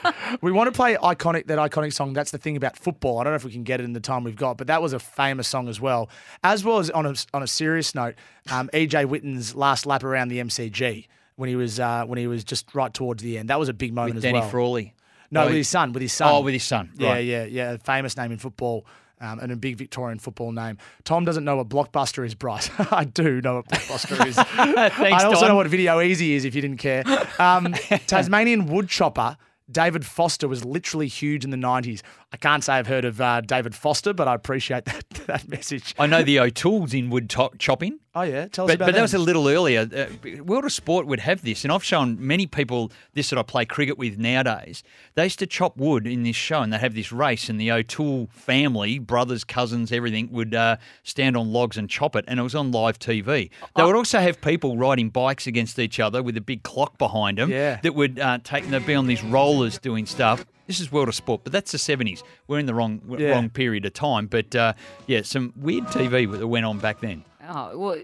we 0.41 0.51
want 0.51 0.67
to 0.67 0.71
play 0.71 0.95
iconic 0.95 1.47
that 1.47 1.57
iconic 1.57 1.93
song. 1.93 2.13
That's 2.13 2.31
the 2.31 2.37
thing 2.37 2.57
about 2.57 2.77
football. 2.77 3.19
I 3.19 3.23
don't 3.23 3.31
know 3.31 3.37
if 3.37 3.45
we 3.45 3.51
can 3.51 3.63
get 3.63 3.79
it 3.79 3.83
in 3.83 3.93
the 3.93 3.99
time 3.99 4.23
we've 4.23 4.35
got, 4.35 4.57
but 4.57 4.67
that 4.67 4.81
was 4.81 4.93
a 4.93 4.99
famous 4.99 5.47
song 5.47 5.67
as 5.67 5.79
well. 5.81 6.09
As 6.43 6.63
well 6.63 6.79
as 6.79 6.89
on 6.91 7.05
a, 7.05 7.13
on 7.33 7.43
a 7.43 7.47
serious 7.47 7.95
note, 7.95 8.15
um, 8.51 8.69
EJ 8.73 9.05
Whitten's 9.05 9.55
last 9.55 9.85
lap 9.85 10.03
around 10.03 10.27
the 10.29 10.39
MCG 10.39 11.07
when 11.35 11.49
he 11.49 11.55
was 11.55 11.79
uh, 11.79 12.05
when 12.05 12.17
he 12.17 12.27
was 12.27 12.43
just 12.43 12.73
right 12.75 12.93
towards 12.93 13.21
the 13.23 13.37
end. 13.37 13.49
That 13.49 13.59
was 13.59 13.69
a 13.69 13.73
big 13.73 13.93
moment 13.93 14.15
With 14.15 14.25
as 14.25 14.29
Danny 14.29 14.39
well. 14.39 14.49
Frawley. 14.49 14.93
No, 15.31 15.43
Oh, 15.43 15.45
with 15.47 15.55
his 15.55 15.67
son. 15.69 15.91
With 15.91 16.01
his 16.01 16.13
son. 16.13 16.29
Oh, 16.31 16.41
with 16.41 16.53
his 16.53 16.63
son, 16.63 16.91
Yeah, 16.97 17.09
right. 17.13 17.25
yeah, 17.25 17.43
yeah. 17.45 17.77
Famous 17.77 18.15
name 18.15 18.31
in 18.31 18.37
football. 18.37 18.85
Um, 19.21 19.39
and 19.39 19.49
a 19.49 19.55
big 19.55 19.77
Victorian 19.77 20.19
football 20.19 20.51
name. 20.51 20.77
Tom 21.05 21.23
doesn't 21.23 21.45
know 21.45 21.55
what 21.55 21.69
Blockbuster 21.69 22.25
is, 22.25 22.35
Bryce. 22.35 22.69
I 22.91 23.05
do 23.05 23.41
know 23.41 23.55
what 23.55 23.67
Blockbuster 23.69 24.25
is. 24.27 24.37
I 24.37 25.23
also 25.23 25.39
Tom. 25.39 25.47
know 25.47 25.55
what 25.55 25.67
Video 25.67 26.01
Easy 26.01 26.33
is, 26.33 26.43
if 26.43 26.53
you 26.53 26.61
didn't 26.61 26.79
care. 26.79 27.03
Um, 27.39 27.73
Tasmanian 28.07 28.65
woodchopper 28.65 29.37
David 29.71 30.05
Foster 30.05 30.47
was 30.47 30.63
literally 30.63 31.07
huge 31.07 31.43
in 31.43 31.49
the 31.49 31.57
90s. 31.57 32.01
I 32.35 32.37
can't 32.37 32.65
say 32.65 32.73
I've 32.73 32.87
heard 32.87 33.05
of 33.05 33.21
uh, 33.21 33.39
David 33.39 33.73
Foster, 33.73 34.11
but 34.11 34.27
I 34.27 34.35
appreciate 34.35 34.83
that, 34.85 35.09
that 35.27 35.47
message. 35.47 35.95
I 35.97 36.05
know 36.05 36.21
the 36.21 36.41
O'Toole's 36.41 36.93
in 36.93 37.09
wood 37.09 37.29
to- 37.29 37.49
chopping. 37.57 37.99
Oh, 38.13 38.23
yeah. 38.23 38.47
Tell 38.47 38.65
us 38.65 38.71
But, 38.71 38.75
about 38.75 38.85
but 38.87 38.95
that 38.95 39.01
was 39.01 39.13
a 39.13 39.17
little 39.19 39.47
earlier. 39.47 39.81
Uh, 39.93 40.41
World 40.43 40.65
of 40.65 40.73
Sport 40.73 41.07
would 41.07 41.21
have 41.21 41.43
this, 41.43 41.63
and 41.63 41.71
I've 41.71 41.83
shown 41.83 42.17
many 42.19 42.45
people 42.45 42.91
this 43.13 43.29
that 43.29 43.39
I 43.39 43.43
play 43.43 43.63
cricket 43.65 43.97
with 43.97 44.17
nowadays. 44.17 44.83
They 45.13 45.23
used 45.23 45.39
to 45.39 45.47
chop 45.47 45.77
wood 45.77 46.05
in 46.05 46.23
this 46.23 46.35
show, 46.35 46.61
and 46.61 46.73
they'd 46.73 46.79
have 46.81 46.93
this 46.93 47.13
race, 47.13 47.47
and 47.47 47.59
the 47.59 47.71
O'Toole 47.71 48.27
family, 48.33 48.99
brothers, 48.99 49.45
cousins, 49.45 49.93
everything, 49.93 50.29
would 50.33 50.53
uh, 50.53 50.75
stand 51.03 51.37
on 51.37 51.53
logs 51.53 51.77
and 51.77 51.89
chop 51.89 52.17
it, 52.17 52.25
and 52.27 52.37
it 52.37 52.43
was 52.43 52.55
on 52.55 52.71
live 52.71 52.99
TV. 52.99 53.49
They 53.77 53.83
would 53.83 53.95
also 53.95 54.19
have 54.19 54.41
people 54.41 54.77
riding 54.77 55.09
bikes 55.09 55.47
against 55.47 55.79
each 55.79 56.01
other 56.01 56.21
with 56.21 56.35
a 56.35 56.41
big 56.41 56.63
clock 56.63 56.97
behind 56.97 57.37
them 57.37 57.49
Yeah. 57.49 57.79
that 57.81 57.95
would 57.95 58.19
uh, 58.19 58.39
take. 58.43 58.67
They'd 58.69 58.85
be 58.85 58.95
on 58.95 59.07
these 59.07 59.23
rollers 59.23 59.77
doing 59.79 60.05
stuff. 60.05 60.45
This 60.67 60.79
is 60.79 60.91
World 60.91 61.07
of 61.09 61.15
Sport, 61.15 61.41
but 61.43 61.53
that's 61.53 61.71
the 61.71 61.77
seventies. 61.77 62.23
We're 62.47 62.59
in 62.59 62.65
the 62.65 62.73
wrong 62.73 63.01
Yeah. 63.17 63.29
wrong 63.31 63.49
period 63.49 63.85
of 63.85 63.93
time, 63.93 64.27
but 64.27 64.55
uh, 64.55 64.73
yeah, 65.07 65.21
some 65.23 65.53
weird 65.55 65.85
TV 65.87 66.25
that 66.39 66.47
went 66.47 66.65
on 66.65 66.79
back 66.79 67.01
then. 67.01 67.23
Oh, 67.47 67.77
well, 67.77 67.97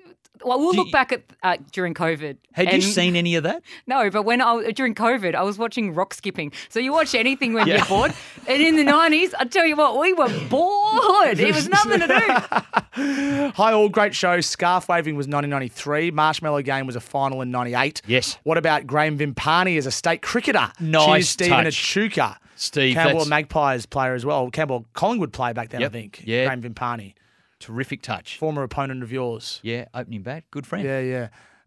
Well, 0.43 0.57
we'll 0.59 0.72
Do 0.72 0.78
look 0.80 0.88
you- 0.88 0.91
back 0.91 1.12
at 1.12 1.22
uh, 1.43 1.57
during 1.72 1.93
COVID. 1.93 2.36
Had 2.53 2.74
you 2.74 2.82
seen 2.82 3.16
any 3.16 3.36
of 3.36 3.43
that? 3.43 3.62
No, 3.88 4.09
but 4.09 4.24
when 4.24 4.41
I 4.41 4.53
was, 4.53 4.74
during 4.74 4.95
COVID, 4.95 5.36
I 5.36 5.43
was 5.43 5.59
watching 5.59 5.93
rock 5.93 6.16
skipping. 6.16 6.51
So 6.70 6.80
you 6.80 6.91
watch 6.91 7.14
anything 7.14 7.53
when 7.53 7.68
Yeah. 7.68 7.78
you're 7.78 7.86
bored. 7.86 8.14
And 8.47 8.59
in 8.62 8.76
the 8.76 8.84
nineties, 8.84 9.36
I 9.36 9.45
tell 9.45 9.66
you 9.68 9.76
what, 9.76 9.99
we 9.99 10.14
were 10.14 10.30
bored. 10.49 11.39
It 11.39 11.53
was 11.53 11.70
nothing 11.70 11.99
to 11.99 12.07
do. 12.07 13.51
Hi, 13.55 13.72
all. 13.74 13.89
Great 13.89 14.16
show. 14.16 14.41
Scarf 14.41 14.89
waving 14.89 15.16
was 15.16 15.28
1993. 15.28 16.09
Marshmallow 16.12 16.62
game 16.64 16.86
was 16.88 16.95
a 16.95 16.99
final 17.01 17.41
in 17.41 17.51
98. 17.51 18.01
Yes. 18.07 18.38
What 18.43 18.57
about 18.57 18.88
Graham 18.88 19.18
Vimpani 19.20 19.78
as 19.78 19.86
a 19.86 19.91
state 19.91 20.22
cricketer? 20.24 20.72
Nice 20.80 21.05
Cheers, 21.05 21.30
Stephen 21.30 21.64
touch. 21.66 21.74
Achuka. 21.76 22.38
Steve, 22.62 22.93
Campbell 22.93 23.26
Magpies 23.26 23.86
player 23.88 24.14
as 24.14 24.24
well. 24.26 24.49
Campbell 24.51 24.86
Collingwood 24.93 25.34
player 25.34 25.53
back 25.53 25.70
then, 25.70 25.82
Yep. 25.82 25.89
I 25.89 25.93
think. 25.93 26.22
Yeah. 26.26 26.45
Graham 26.45 26.62
Vimpani. 26.62 27.14
Terrific 27.59 28.01
touch. 28.01 28.38
Former 28.38 28.64
opponent 28.64 29.01
of 29.03 29.12
yours. 29.12 29.59
Yeah, 29.64 29.86
opening 29.93 30.22
bat. 30.22 30.43
Good 30.51 30.66
friend. 30.68 30.86
Yeah, 30.86 30.99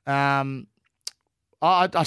yeah. 0.06 0.40
Um, 0.40 0.66
I, 1.62 1.88
I, 1.94 2.04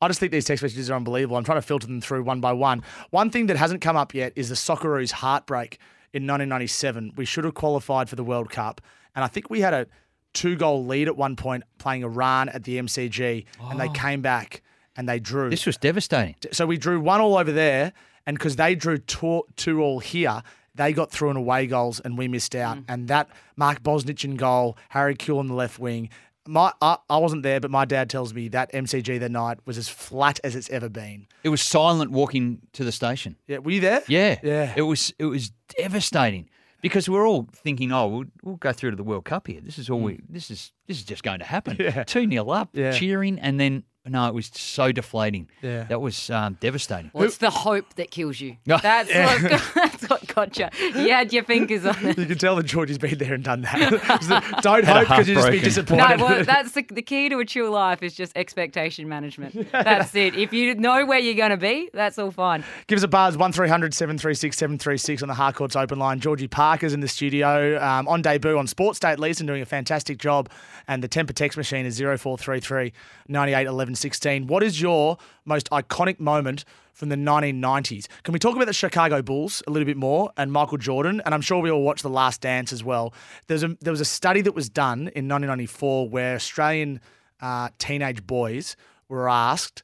I 0.00 0.08
just 0.08 0.20
think 0.20 0.32
these 0.32 0.44
text 0.44 0.62
messages 0.62 0.90
are 0.90 0.94
unbelievable. 0.94 1.36
I'm 1.36 1.44
trying 1.44 1.58
to 1.58 1.62
filter 1.62 1.86
them 1.86 2.00
through 2.00 2.22
one 2.24 2.40
by 2.40 2.52
one. 2.52 2.82
One 3.10 3.30
thing 3.30 3.46
that 3.46 3.56
hasn't 3.56 3.80
come 3.80 3.96
up 3.96 4.14
yet 4.14 4.32
is 4.36 4.48
the 4.48 4.54
Socceroos 4.54 5.10
heartbreak 5.12 5.78
in 6.12 6.22
1997. 6.22 7.12
We 7.16 7.24
should 7.24 7.44
have 7.44 7.54
qualified 7.54 8.08
for 8.08 8.16
the 8.16 8.24
World 8.24 8.50
Cup, 8.50 8.80
and 9.14 9.24
I 9.24 9.28
think 9.28 9.50
we 9.50 9.60
had 9.60 9.74
a 9.74 9.86
two 10.34 10.56
goal 10.56 10.84
lead 10.86 11.08
at 11.08 11.16
one 11.16 11.36
point 11.36 11.64
playing 11.78 12.02
Iran 12.04 12.48
at 12.48 12.64
the 12.64 12.78
MCG, 12.78 13.44
and 13.70 13.78
they 13.80 13.88
Oh. 13.88 13.92
came 13.92 14.22
back 14.22 14.62
and 14.96 15.08
they 15.08 15.18
drew. 15.20 15.50
This 15.50 15.66
was 15.66 15.76
devastating. 15.78 16.34
So 16.52 16.66
we 16.66 16.76
drew 16.76 17.00
one 17.00 17.20
all 17.20 17.36
over 17.36 17.52
there, 17.52 17.92
and 18.26 18.36
because 18.38 18.56
they 18.56 18.74
drew 18.74 18.98
two, 18.98 19.42
two 19.56 19.80
all 19.82 19.98
here, 20.00 20.42
they 20.74 20.92
got 20.92 21.10
through 21.10 21.30
in 21.30 21.36
away 21.36 21.66
goals, 21.66 22.00
and 22.00 22.16
we 22.16 22.28
missed 22.28 22.54
out. 22.54 22.78
Mm. 22.78 22.84
And 22.88 23.08
that 23.08 23.28
Mark 23.56 23.82
Bosnich 23.82 24.24
in 24.24 24.36
goal, 24.36 24.76
Harry 24.90 25.14
Kewell 25.14 25.38
on 25.40 25.48
the 25.48 25.54
left 25.54 25.78
wing. 25.78 26.08
My 26.46 26.72
I, 26.80 26.96
I 27.08 27.18
wasn't 27.18 27.44
there, 27.44 27.60
but 27.60 27.70
my 27.70 27.84
dad 27.84 28.10
tells 28.10 28.34
me 28.34 28.48
that 28.48 28.72
MCG 28.72 29.20
that 29.20 29.30
night 29.30 29.58
was 29.64 29.78
as 29.78 29.88
flat 29.88 30.40
as 30.42 30.56
it's 30.56 30.68
ever 30.70 30.88
been. 30.88 31.26
It 31.44 31.50
was 31.50 31.62
silent 31.62 32.10
walking 32.10 32.62
to 32.72 32.82
the 32.82 32.90
station. 32.90 33.36
Yeah, 33.46 33.58
were 33.58 33.70
you 33.70 33.80
there? 33.80 34.02
Yeah, 34.08 34.38
Yeah. 34.42 34.72
It 34.74 34.82
was 34.82 35.12
it 35.20 35.26
was 35.26 35.52
devastating 35.78 36.48
because 36.80 37.08
we're 37.08 37.26
all 37.28 37.46
thinking, 37.54 37.92
oh, 37.92 38.08
we'll, 38.08 38.24
we'll 38.42 38.56
go 38.56 38.72
through 38.72 38.90
to 38.90 38.96
the 38.96 39.04
World 39.04 39.24
Cup 39.24 39.46
here. 39.46 39.60
This 39.60 39.78
is 39.78 39.88
all 39.88 40.00
we. 40.00 40.18
This 40.28 40.50
is 40.50 40.72
this 40.88 40.96
is 40.96 41.04
just 41.04 41.22
going 41.22 41.38
to 41.38 41.44
happen. 41.44 41.76
Mm. 41.76 41.82
Yeah. 41.96 42.02
Two 42.04 42.28
0 42.28 42.48
up, 42.50 42.70
Yeah. 42.72 42.90
cheering, 42.90 43.38
and 43.38 43.60
then 43.60 43.84
no, 44.06 44.26
it 44.26 44.34
was 44.34 44.46
so 44.46 44.90
deflating. 44.92 45.48
Yeah. 45.62 45.84
that 45.84 46.00
was 46.00 46.28
um, 46.30 46.56
devastating. 46.60 47.10
Well, 47.14 47.24
it's 47.24 47.36
the 47.36 47.50
hope 47.50 47.94
that 47.94 48.10
kills 48.10 48.40
you. 48.40 48.56
Yeah. 48.64 48.78
That's, 48.78 49.12
what, 49.42 49.62
that's 49.74 50.08
what 50.08 50.21
got 50.34 50.58
you. 50.58 50.68
You 50.78 51.10
had 51.10 51.32
your 51.32 51.44
fingers 51.44 51.84
on 51.84 51.96
it. 52.04 52.18
You 52.18 52.26
can 52.26 52.38
tell 52.38 52.56
that 52.56 52.66
Georgie's 52.66 52.98
been 52.98 53.18
there 53.18 53.34
and 53.34 53.44
done 53.44 53.62
that. 53.62 54.60
Don't 54.62 54.84
hope 54.84 55.08
because 55.08 55.28
you'll 55.28 55.40
just 55.40 55.50
be 55.50 55.60
disappointed. 55.60 56.18
No, 56.18 56.24
well, 56.24 56.44
that's 56.44 56.72
the, 56.72 56.82
the 56.82 57.02
key 57.02 57.28
to 57.28 57.38
a 57.38 57.44
true 57.44 57.68
life 57.70 58.02
is 58.02 58.14
just 58.14 58.32
expectation 58.36 59.08
management. 59.08 59.70
That's 59.72 60.14
it. 60.14 60.34
If 60.34 60.52
you 60.52 60.74
know 60.74 61.04
where 61.06 61.18
you're 61.18 61.34
going 61.34 61.50
to 61.50 61.56
be, 61.56 61.90
that's 61.92 62.18
all 62.18 62.30
fine. 62.30 62.64
Give 62.86 62.96
us 62.96 63.02
a 63.02 63.08
buzz, 63.08 63.36
1300 63.36 63.94
736 63.94 64.56
736 64.56 65.22
on 65.22 65.28
the 65.28 65.34
Harcourts 65.34 65.76
open 65.76 65.98
line. 65.98 66.20
Georgie 66.20 66.48
Parker's 66.48 66.92
in 66.92 67.00
the 67.00 67.08
studio 67.08 67.82
um, 67.82 68.08
on 68.08 68.22
debut 68.22 68.56
on 68.56 68.66
Sports 68.66 68.98
Day 68.98 69.10
at 69.10 69.18
least 69.18 69.40
and 69.40 69.46
doing 69.46 69.62
a 69.62 69.66
fantastic 69.66 70.18
job. 70.18 70.48
And 70.88 71.02
the 71.02 71.08
Tempur 71.08 71.34
text 71.34 71.56
machine 71.56 71.86
is 71.86 71.98
0433 71.98 72.92
98 73.28 73.66
11 73.66 73.94
16. 73.94 74.46
What 74.46 74.62
is 74.62 74.80
your 74.80 75.18
most 75.44 75.70
iconic 75.70 76.20
moment 76.20 76.64
from 76.92 77.08
the 77.08 77.16
1990s? 77.16 78.06
Can 78.22 78.32
we 78.32 78.38
talk 78.38 78.54
about 78.56 78.66
the 78.66 78.72
Chicago 78.72 79.22
Bulls 79.22 79.62
a 79.66 79.70
little 79.70 79.86
bit 79.86 79.96
more 79.96 80.30
and 80.36 80.52
Michael 80.52 80.78
Jordan? 80.78 81.20
And 81.24 81.34
I'm 81.34 81.40
sure 81.40 81.60
we 81.60 81.70
all 81.70 81.82
watched 81.82 82.02
The 82.02 82.10
Last 82.10 82.40
Dance 82.40 82.72
as 82.72 82.84
well. 82.84 83.12
There's 83.46 83.62
a, 83.62 83.76
there 83.80 83.92
was 83.92 84.00
a 84.00 84.04
study 84.06 84.40
that 84.42 84.54
was 84.54 84.68
done 84.68 85.00
in 85.14 85.28
1994 85.28 86.08
where 86.08 86.34
Australian 86.34 87.00
uh, 87.40 87.68
teenage 87.78 88.26
boys 88.26 88.76
were 89.08 89.28
asked 89.28 89.82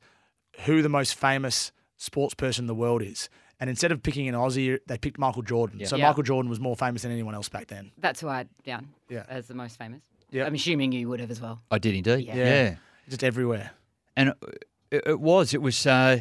who 0.66 0.82
the 0.82 0.88
most 0.88 1.14
famous 1.14 1.72
sports 1.96 2.34
person 2.34 2.64
in 2.64 2.66
the 2.66 2.74
world 2.74 3.02
is. 3.02 3.28
And 3.60 3.68
instead 3.68 3.90
of 3.90 4.02
picking 4.02 4.28
an 4.28 4.34
Aussie, 4.36 4.78
they 4.86 4.98
picked 4.98 5.18
Michael 5.18 5.42
Jordan. 5.42 5.84
So 5.84 5.96
Yeah. 5.96 6.06
Michael 6.08 6.22
Jordan 6.22 6.48
was 6.48 6.60
more 6.60 6.76
famous 6.76 7.02
than 7.02 7.10
anyone 7.10 7.34
else 7.34 7.48
back 7.48 7.66
then. 7.66 7.90
That's 7.98 8.20
who 8.20 8.28
I 8.28 8.38
had 8.38 8.48
down 8.64 8.88
Yeah. 9.08 9.24
as 9.28 9.48
the 9.48 9.54
most 9.54 9.76
famous. 9.78 10.00
Yeah. 10.30 10.44
I'm 10.44 10.54
assuming 10.54 10.92
you 10.92 11.08
would 11.08 11.18
have 11.20 11.30
as 11.30 11.40
well. 11.40 11.60
I 11.70 11.78
did 11.78 11.94
indeed. 11.94 12.26
Yeah. 12.26 12.36
yeah. 12.36 12.74
Just 13.08 13.24
everywhere. 13.24 13.72
and 14.16 14.32
it, 14.90 15.02
it 15.06 15.20
was 15.20 15.54
it 15.54 15.62
was 15.62 15.86
uh, 15.86 16.20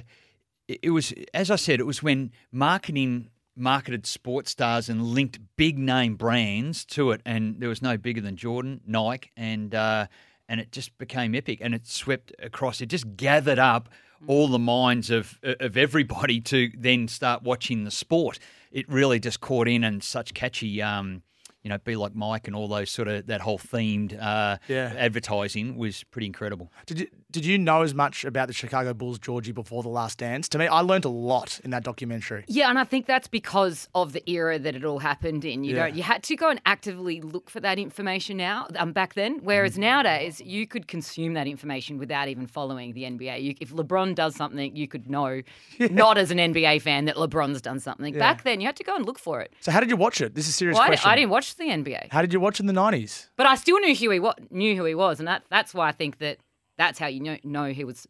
it 0.68 0.92
was 0.92 1.14
as 1.34 1.50
I 1.52 1.56
said 1.56 1.80
it 1.80 1.86
was 1.86 2.04
when 2.04 2.32
marketing 2.52 3.30
marketed 3.56 4.06
sports 4.06 4.52
stars 4.52 4.88
and 4.88 5.02
linked 5.02 5.40
big 5.56 5.78
name 5.78 6.16
brands 6.16 6.86
to 6.86 7.12
it 7.12 7.22
and 7.26 7.60
there 7.60 7.70
was 7.70 7.82
no 7.82 7.98
bigger 7.98 8.22
than 8.22 8.36
Jordan 8.36 8.82
Nike 8.86 9.32
and 9.36 9.74
uh, 9.74 10.08
and 10.50 10.60
it 10.60 10.72
just 10.72 10.98
became 10.98 11.36
epic 11.36 11.60
and 11.62 11.74
it 11.74 11.88
swept 11.88 12.32
across. 12.40 12.82
It 12.82 12.88
just 12.88 13.18
gathered 13.18 13.60
up 13.60 13.90
all 14.26 14.48
the 14.48 14.60
minds 14.60 15.10
of 15.10 15.40
of 15.44 15.78
everybody 15.78 16.40
to 16.42 16.72
then 16.78 17.08
start 17.08 17.44
watching 17.44 17.84
the 17.84 17.92
sport. 17.92 18.40
It 18.72 18.88
really 18.90 19.20
just 19.20 19.42
caught 19.42 19.68
in 19.68 19.84
and 19.84 20.04
such 20.04 20.34
catchy 20.34 20.82
um, 20.82 21.24
you 21.68 21.70
know, 21.74 21.78
be 21.80 21.98
like 21.98 22.16
Mike 22.16 22.48
and 22.48 22.56
all 22.56 22.70
those 22.70 22.90
sort 22.90 23.10
of 23.10 23.28
that 23.28 23.42
whole 23.42 23.58
themed 23.60 24.18
uh, 24.18 24.56
Yeah. 24.70 24.94
advertising 24.98 25.76
was 25.76 26.06
pretty 26.06 26.28
incredible. 26.28 26.72
Did 26.86 27.02
you 27.02 27.08
did 27.30 27.46
you 27.46 27.58
know 27.58 27.82
as 27.82 27.94
much 27.94 28.24
about 28.24 28.48
the 28.48 28.54
Chicago 28.54 28.94
Bulls, 28.94 29.20
Georgie, 29.20 29.52
before 29.52 29.84
the 29.84 29.90
Last 29.90 30.18
Dance? 30.18 30.48
To 30.50 30.58
me, 30.58 30.66
I 30.66 30.80
learned 30.80 31.04
a 31.04 31.10
lot 31.10 31.60
in 31.66 31.72
that 31.72 31.84
documentary. 31.84 32.46
Yeah, 32.48 32.70
and 32.70 32.80
I 32.80 32.86
think 32.86 33.06
that's 33.06 33.28
because 33.28 33.90
of 33.94 34.14
the 34.14 34.28
era 34.30 34.58
that 34.58 34.76
it 34.76 34.86
all 34.86 35.00
happened 35.00 35.44
in. 35.44 35.66
You 35.66 35.76
Yeah. 35.76 35.88
don't 35.88 35.96
you 35.98 36.04
had 36.04 36.24
to 36.24 36.36
go 36.38 36.50
and 36.50 36.62
actively 36.66 37.20
look 37.20 37.50
for 37.50 37.60
that 37.60 37.78
information 37.80 38.38
now 38.38 38.68
um, 38.78 38.94
back 38.94 39.14
then. 39.16 39.40
Whereas 39.44 39.74
Mm-hmm. 39.74 39.82
nowadays 39.82 40.40
you 40.42 40.66
could 40.68 40.88
consume 40.88 41.34
that 41.34 41.48
information 41.48 41.98
without 41.98 42.30
even 42.30 42.48
following 42.48 42.94
the 42.94 43.04
NBA. 43.04 43.44
You, 43.44 43.56
if 43.60 43.72
LeBron 43.72 44.16
does 44.16 44.34
something, 44.36 44.74
you 44.76 44.88
could 44.88 45.10
know, 45.10 45.42
not 45.80 46.18
as 46.18 46.32
an 46.32 46.38
NBA 46.38 46.82
fan, 46.82 47.04
that 47.06 47.16
LeBron's 47.18 47.62
done 47.62 47.82
something. 47.82 48.14
Yeah. 48.14 48.20
Back 48.20 48.44
then, 48.44 48.62
you 48.62 48.68
had 48.68 48.78
to 48.78 48.84
go 48.86 48.96
and 48.96 49.06
look 49.06 49.20
for 49.20 49.42
it. 49.42 49.52
So 49.60 49.72
how 49.74 49.82
did 49.82 49.90
you 49.90 49.98
watch 49.98 50.22
it? 50.22 50.34
This 50.34 50.46
is 50.46 50.52
a 50.52 50.54
serious 50.54 50.76
Well, 50.76 50.84
I, 50.84 50.88
question. 50.88 51.10
I 51.12 51.16
didn't 51.18 51.32
watch 51.32 51.57
the 51.58 51.66
NBA, 51.70 52.12
How 52.12 52.22
did 52.22 52.34
you 52.34 52.40
watch 52.40 52.60
in 52.60 52.66
the 52.66 52.74
nineties? 52.74 53.30
but 53.36 53.46
I 53.46 53.56
still 53.56 53.80
knew 53.80 53.96
who 53.96 54.10
he 54.12 54.20
wa- 54.20 54.34
knew 54.50 54.76
who 54.76 54.86
he 54.86 54.96
was, 54.96 55.20
and 55.20 55.28
that 55.28 55.44
that's 55.50 55.74
why 55.74 55.88
I 55.88 55.92
think 55.92 56.20
that 56.20 56.38
that's 56.78 57.00
how 57.00 57.08
you 57.08 57.20
know 57.22 57.38
know 57.44 57.66
he 57.66 57.84
was 57.84 58.08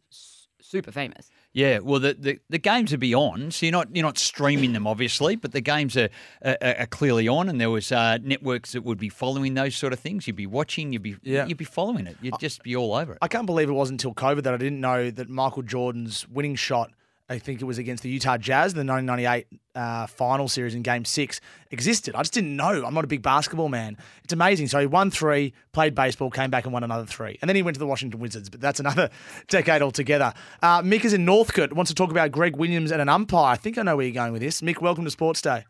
super 0.60 0.92
famous. 0.92 1.30
Yeah, 1.54 1.78
well, 1.78 1.98
the, 1.98 2.14
the, 2.14 2.38
the 2.50 2.58
games 2.58 2.90
would 2.90 3.00
be 3.00 3.14
on, 3.14 3.50
so 3.50 3.64
you're 3.64 3.72
not 3.72 3.88
you're 3.96 4.04
not 4.04 4.18
streaming 4.18 4.74
them, 4.74 4.86
obviously, 4.86 5.34
but 5.34 5.52
the 5.52 5.62
games 5.62 5.96
are 5.96 6.10
are, 6.44 6.56
are 6.62 6.86
clearly 6.86 7.26
on, 7.26 7.48
and 7.48 7.58
there 7.60 7.70
was 7.70 7.90
uh, 7.90 8.18
networks 8.22 8.72
that 8.72 8.84
would 8.84 8.98
be 8.98 9.08
following 9.08 9.54
those 9.54 9.74
sort 9.74 9.92
of 9.94 9.98
things. 9.98 10.26
You'd 10.26 10.36
be 10.36 10.46
watching, 10.46 10.92
you'd 10.92 11.02
be 11.02 11.16
Yeah. 11.22 11.46
you'd 11.46 11.56
be 11.56 11.64
following 11.64 12.06
it, 12.06 12.16
you'd 12.20 12.38
just 12.38 12.62
be 12.62 12.76
all 12.76 12.94
over 12.94 13.12
it. 13.12 13.18
I 13.22 13.28
can't 13.28 13.46
believe 13.46 13.68
it 13.68 13.72
wasn't 13.72 14.02
until 14.04 14.14
COVID 14.14 14.42
that 14.42 14.52
I 14.54 14.58
didn't 14.58 14.80
know 14.80 15.10
that 15.10 15.28
Michael 15.30 15.62
Jordan's 15.62 16.28
winning 16.28 16.54
shot, 16.54 16.90
I 17.30 17.38
think 17.38 17.60
it 17.60 17.64
was 17.64 17.76
against 17.76 18.02
the 18.02 18.08
Utah 18.08 18.38
Jazz, 18.38 18.72
in 18.72 18.86
the 18.86 18.90
1998 18.90 19.46
uh, 19.74 20.06
final 20.06 20.48
series 20.48 20.74
in 20.74 20.80
Game 20.80 21.04
Six, 21.04 21.42
existed. 21.70 22.14
I 22.14 22.20
just 22.20 22.32
didn't 22.32 22.56
know. 22.56 22.86
I'm 22.86 22.94
not 22.94 23.04
a 23.04 23.08
big 23.08 23.20
basketball 23.20 23.68
man. 23.68 23.98
It's 24.24 24.32
amazing. 24.32 24.68
So 24.68 24.80
he 24.80 24.86
won 24.86 25.10
three, 25.10 25.52
played 25.72 25.94
baseball, 25.94 26.30
came 26.30 26.50
back 26.50 26.64
and 26.64 26.72
won 26.72 26.84
another 26.84 27.04
three, 27.04 27.38
and 27.42 27.48
then 27.48 27.54
he 27.54 27.62
went 27.62 27.74
to 27.74 27.78
the 27.78 27.86
Washington 27.86 28.18
Wizards. 28.18 28.48
But 28.48 28.62
that's 28.62 28.80
another 28.80 29.10
decade 29.48 29.82
altogether. 29.82 30.32
Uh, 30.62 30.80
Mick 30.80 31.04
is 31.04 31.12
in 31.12 31.26
Northcote. 31.26 31.74
Wants 31.74 31.90
to 31.90 31.94
talk 31.94 32.10
about 32.10 32.32
Greg 32.32 32.56
Williams 32.56 32.90
and 32.90 33.02
an 33.02 33.10
umpire. 33.10 33.52
I 33.52 33.56
think 33.56 33.76
I 33.76 33.82
know 33.82 33.96
where 33.96 34.06
you're 34.06 34.14
going 34.14 34.32
with 34.32 34.40
this. 34.40 34.62
Mick, 34.62 34.80
welcome 34.80 35.04
to 35.04 35.10
Sports 35.10 35.42
Day. 35.42 35.64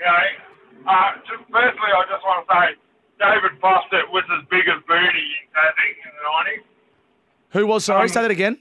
Yeah. 0.00 0.12
Uh, 0.86 1.12
firstly, 1.50 1.90
I 1.96 2.04
just 2.08 2.22
want 2.24 2.46
to 2.46 2.54
say 2.54 2.66
David 3.18 3.58
Foster 3.60 4.02
was 4.12 4.22
as 4.38 4.46
big 4.50 4.68
as 4.68 4.80
Booney, 4.88 5.30
I 5.56 5.72
think, 5.74 5.96
in 6.04 6.12
the 6.14 6.60
90s. 6.60 6.64
Who 7.54 7.66
was 7.66 7.84
sorry? 7.84 8.02
Um, 8.02 8.08
Say 8.08 8.22
that 8.22 8.30
again. 8.30 8.58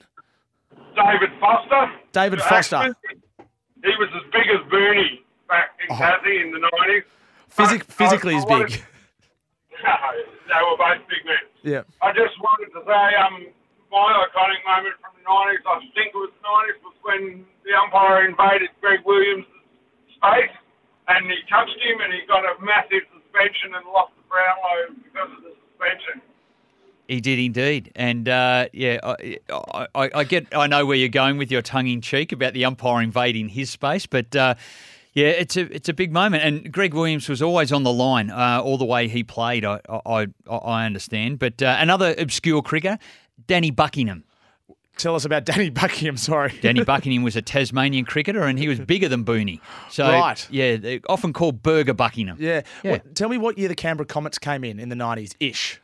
David 0.95 1.31
Foster. 1.39 1.91
David 2.11 2.41
Foster. 2.41 2.95
He 3.83 3.91
was 3.99 4.09
as 4.15 4.23
big 4.31 4.47
as 4.47 4.61
Booney 4.71 5.21
back 5.49 5.75
in 5.81 5.87
Oh. 5.91 5.99
Tassie 5.99 6.41
in 6.41 6.51
the 6.51 6.59
90s. 6.59 7.03
Physic- 7.49 7.83
physically 7.85 8.35
I- 8.35 8.39
I 8.39 8.45
wanted- 8.45 8.69
big. 8.71 8.83
they 9.73 10.61
were 10.63 10.77
both 10.77 11.01
big 11.09 11.23
men. 11.25 11.43
Yeah. 11.63 11.83
I 12.01 12.11
just 12.13 12.39
wanted 12.39 12.71
to 12.73 12.81
say, 12.85 13.15
um, 13.19 13.47
my 13.91 14.25
iconic 14.25 14.63
moment 14.65 14.95
from 15.01 15.11
the 15.17 15.23
90s, 15.27 15.61
I 15.67 15.79
think 15.93 16.13
it 16.15 16.17
was 16.17 16.31
the 16.33 16.43
90s, 16.47 16.77
was 16.83 16.95
when 17.03 17.45
the 17.63 17.73
umpire 17.77 18.25
invaded 18.25 18.69
Greg 18.81 19.01
Williams' 19.05 19.45
space 20.15 20.51
and 21.07 21.25
he 21.29 21.37
touched 21.49 21.77
him 21.83 21.99
and 22.01 22.13
he 22.13 22.21
got 22.27 22.45
a 22.45 22.55
massive 22.63 23.03
suspension 23.13 23.75
and 23.75 23.85
lost 23.91 24.13
the 24.15 24.23
Brownlow 24.31 24.95
because 25.03 25.29
of 25.37 25.43
the 25.43 25.53
suspension. 25.67 26.21
He 27.13 27.21
did 27.21 27.37
indeed, 27.37 27.91
and 27.95 28.27
uh, 28.27 28.67
yeah, 28.73 28.97
I, 29.03 29.37
I, 29.93 30.09
I 30.15 30.23
get, 30.23 30.47
I 30.55 30.65
know 30.67 30.85
where 30.85 30.97
you're 30.97 31.09
going 31.09 31.37
with 31.37 31.51
your 31.51 31.61
tongue 31.61 31.87
in 31.87 32.01
cheek 32.01 32.31
about 32.31 32.53
the 32.53 32.65
umpire 32.65 33.01
invading 33.03 33.49
his 33.49 33.69
space, 33.69 34.05
but 34.07 34.35
uh, 34.35 34.55
yeah, 35.13 35.27
it's 35.27 35.55
a 35.55 35.61
it's 35.73 35.89
a 35.89 35.93
big 35.93 36.11
moment. 36.11 36.43
And 36.43 36.71
Greg 36.73 36.93
Williams 36.95 37.29
was 37.29 37.41
always 37.41 37.71
on 37.71 37.83
the 37.83 37.93
line 37.93 38.31
uh, 38.31 38.61
all 38.63 38.77
the 38.79 38.85
way 38.85 39.07
he 39.07 39.23
played. 39.23 39.63
I 39.63 39.79
I, 39.87 40.27
I- 40.49 40.85
understand, 40.85 41.37
but 41.37 41.61
uh, 41.61 41.75
another 41.79 42.15
obscure 42.17 42.61
cricketer, 42.63 42.97
Danny 43.45 43.69
Buckingham. 43.69 44.23
Tell 44.97 45.13
us 45.15 45.23
about 45.25 45.45
Danny 45.51 45.69
Buckingham. 45.69 46.17
Sorry, 46.17 46.53
Danny 46.61 46.83
Buckingham 46.93 47.21
was 47.21 47.35
a 47.35 47.41
Tasmanian 47.43 48.05
cricketer, 48.05 48.43
and 48.43 48.57
he 48.57 48.67
was 48.67 48.79
bigger 48.79 49.07
than 49.07 49.23
Booney. 49.23 49.59
So 49.91 50.07
Right. 50.07 50.47
yeah, 50.49 50.97
often 51.09 51.31
called 51.33 51.61
Burger 51.61 51.93
Buckingham. 51.93 52.37
Yeah. 52.39 52.61
Yeah. 52.83 52.91
What, 52.93 53.13
tell 53.15 53.29
me 53.29 53.37
what 53.37 53.57
year 53.59 53.67
the 53.67 53.75
Canberra 53.75 54.07
Comets 54.07 54.39
came 54.39 54.63
in 54.63 54.79
in 54.79 54.89
the 54.89 54.95
90s 54.95 55.35
ish. 55.39 55.79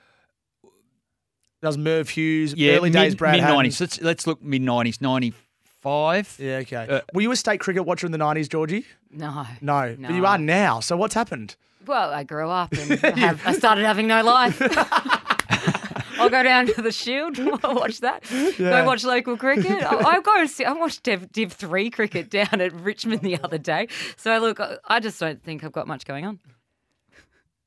That 1.61 1.67
was 1.67 1.77
Merv 1.77 2.09
Hughes, 2.09 2.53
Yeah, 2.55 2.73
early 2.77 2.89
days 2.89 3.15
Brad 3.15 3.33
mid 3.33 3.41
Haddin. 3.41 3.55
nineties. 3.57 3.81
Let's 3.81 4.01
let's 4.01 4.27
look 4.27 4.41
mid 4.41 4.61
nineties, 4.61 5.01
ninety 5.01 5.33
five. 5.81 6.35
Yeah, 6.39 6.57
okay. 6.57 6.87
Uh, 6.89 7.01
Were 7.13 7.21
you 7.21 7.31
a 7.31 7.35
state 7.35 7.59
cricket 7.59 7.85
watcher 7.85 8.05
in 8.05 8.11
the 8.11 8.17
90s, 8.17 8.49
Georgie? 8.49 8.85
No. 9.11 9.45
No, 9.61 9.95
but 9.99 10.11
you 10.11 10.25
are 10.25 10.37
now. 10.37 10.81
So 10.81 10.97
what's 10.97 11.13
happened? 11.13 11.55
Well, 11.85 12.11
I 12.13 12.23
grew 12.23 12.49
up 12.49 12.73
and 12.73 12.99
I, 13.03 13.09
have, 13.19 13.41
I 13.47 13.53
started 13.53 13.85
having 13.85 14.05
no 14.07 14.21
life. 14.21 14.61
I'll 16.19 16.29
go 16.29 16.43
down 16.43 16.67
to 16.67 16.81
the 16.81 16.91
Shield, 16.91 17.39
I'll 17.63 17.75
watch 17.75 18.01
that. 18.01 18.29
Yeah. 18.29 18.49
Go 18.81 18.85
watch 18.85 19.05
local 19.05 19.37
cricket. 19.37 19.81
I, 19.83 19.95
I 20.17 20.19
go 20.21 20.37
and 20.37 20.49
see. 20.49 20.65
I 20.65 20.73
watched 20.73 21.03
Div, 21.03 21.31
Div 21.31 21.53
Three 21.53 21.89
cricket 21.89 22.29
down 22.29 22.59
at 22.59 22.73
Richmond 22.73 23.21
the 23.21 23.39
other 23.41 23.57
day. 23.57 23.87
So 24.17 24.37
look, 24.39 24.59
I- 24.59 24.77
I 24.85 24.99
just 24.99 25.17
don't 25.19 25.41
think 25.41 25.63
I've 25.63 25.71
got 25.71 25.87
much 25.87 26.05
going 26.05 26.25
on. 26.25 26.39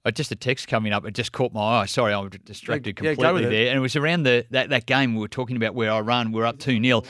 Uh, 0.05 0.11
just 0.11 0.33
a 0.33 0.37
text 0.37 0.67
coming 0.67 0.93
up. 0.93 1.07
It 1.07 1.15
just 1.15 1.31
caught 1.31 1.53
my 1.53 1.61
eye. 1.83 1.87
Sorry, 1.87 2.13
I 2.13 2.19
was 2.19 2.33
distracted 2.45 2.99
Yeah, 3.01 3.11
yeah, 3.11 3.15
go 3.15 3.23
completely 3.23 3.47
it. 3.47 3.51
there. 3.51 3.69
And 3.69 3.77
it 3.77 3.81
was 3.81 3.95
around 3.95 4.25
the 4.25 4.45
that, 4.51 4.71
that 4.71 4.87
game 4.87 5.15
we 5.15 5.21
were 5.21 5.29
talking 5.29 5.57
about 5.57 5.75
where 5.77 5.93
I 5.93 6.01
run. 6.01 6.33
We 6.33 6.43
are 6.43 6.47
up 6.47 6.59
2 6.59 6.83
0. 6.83 7.03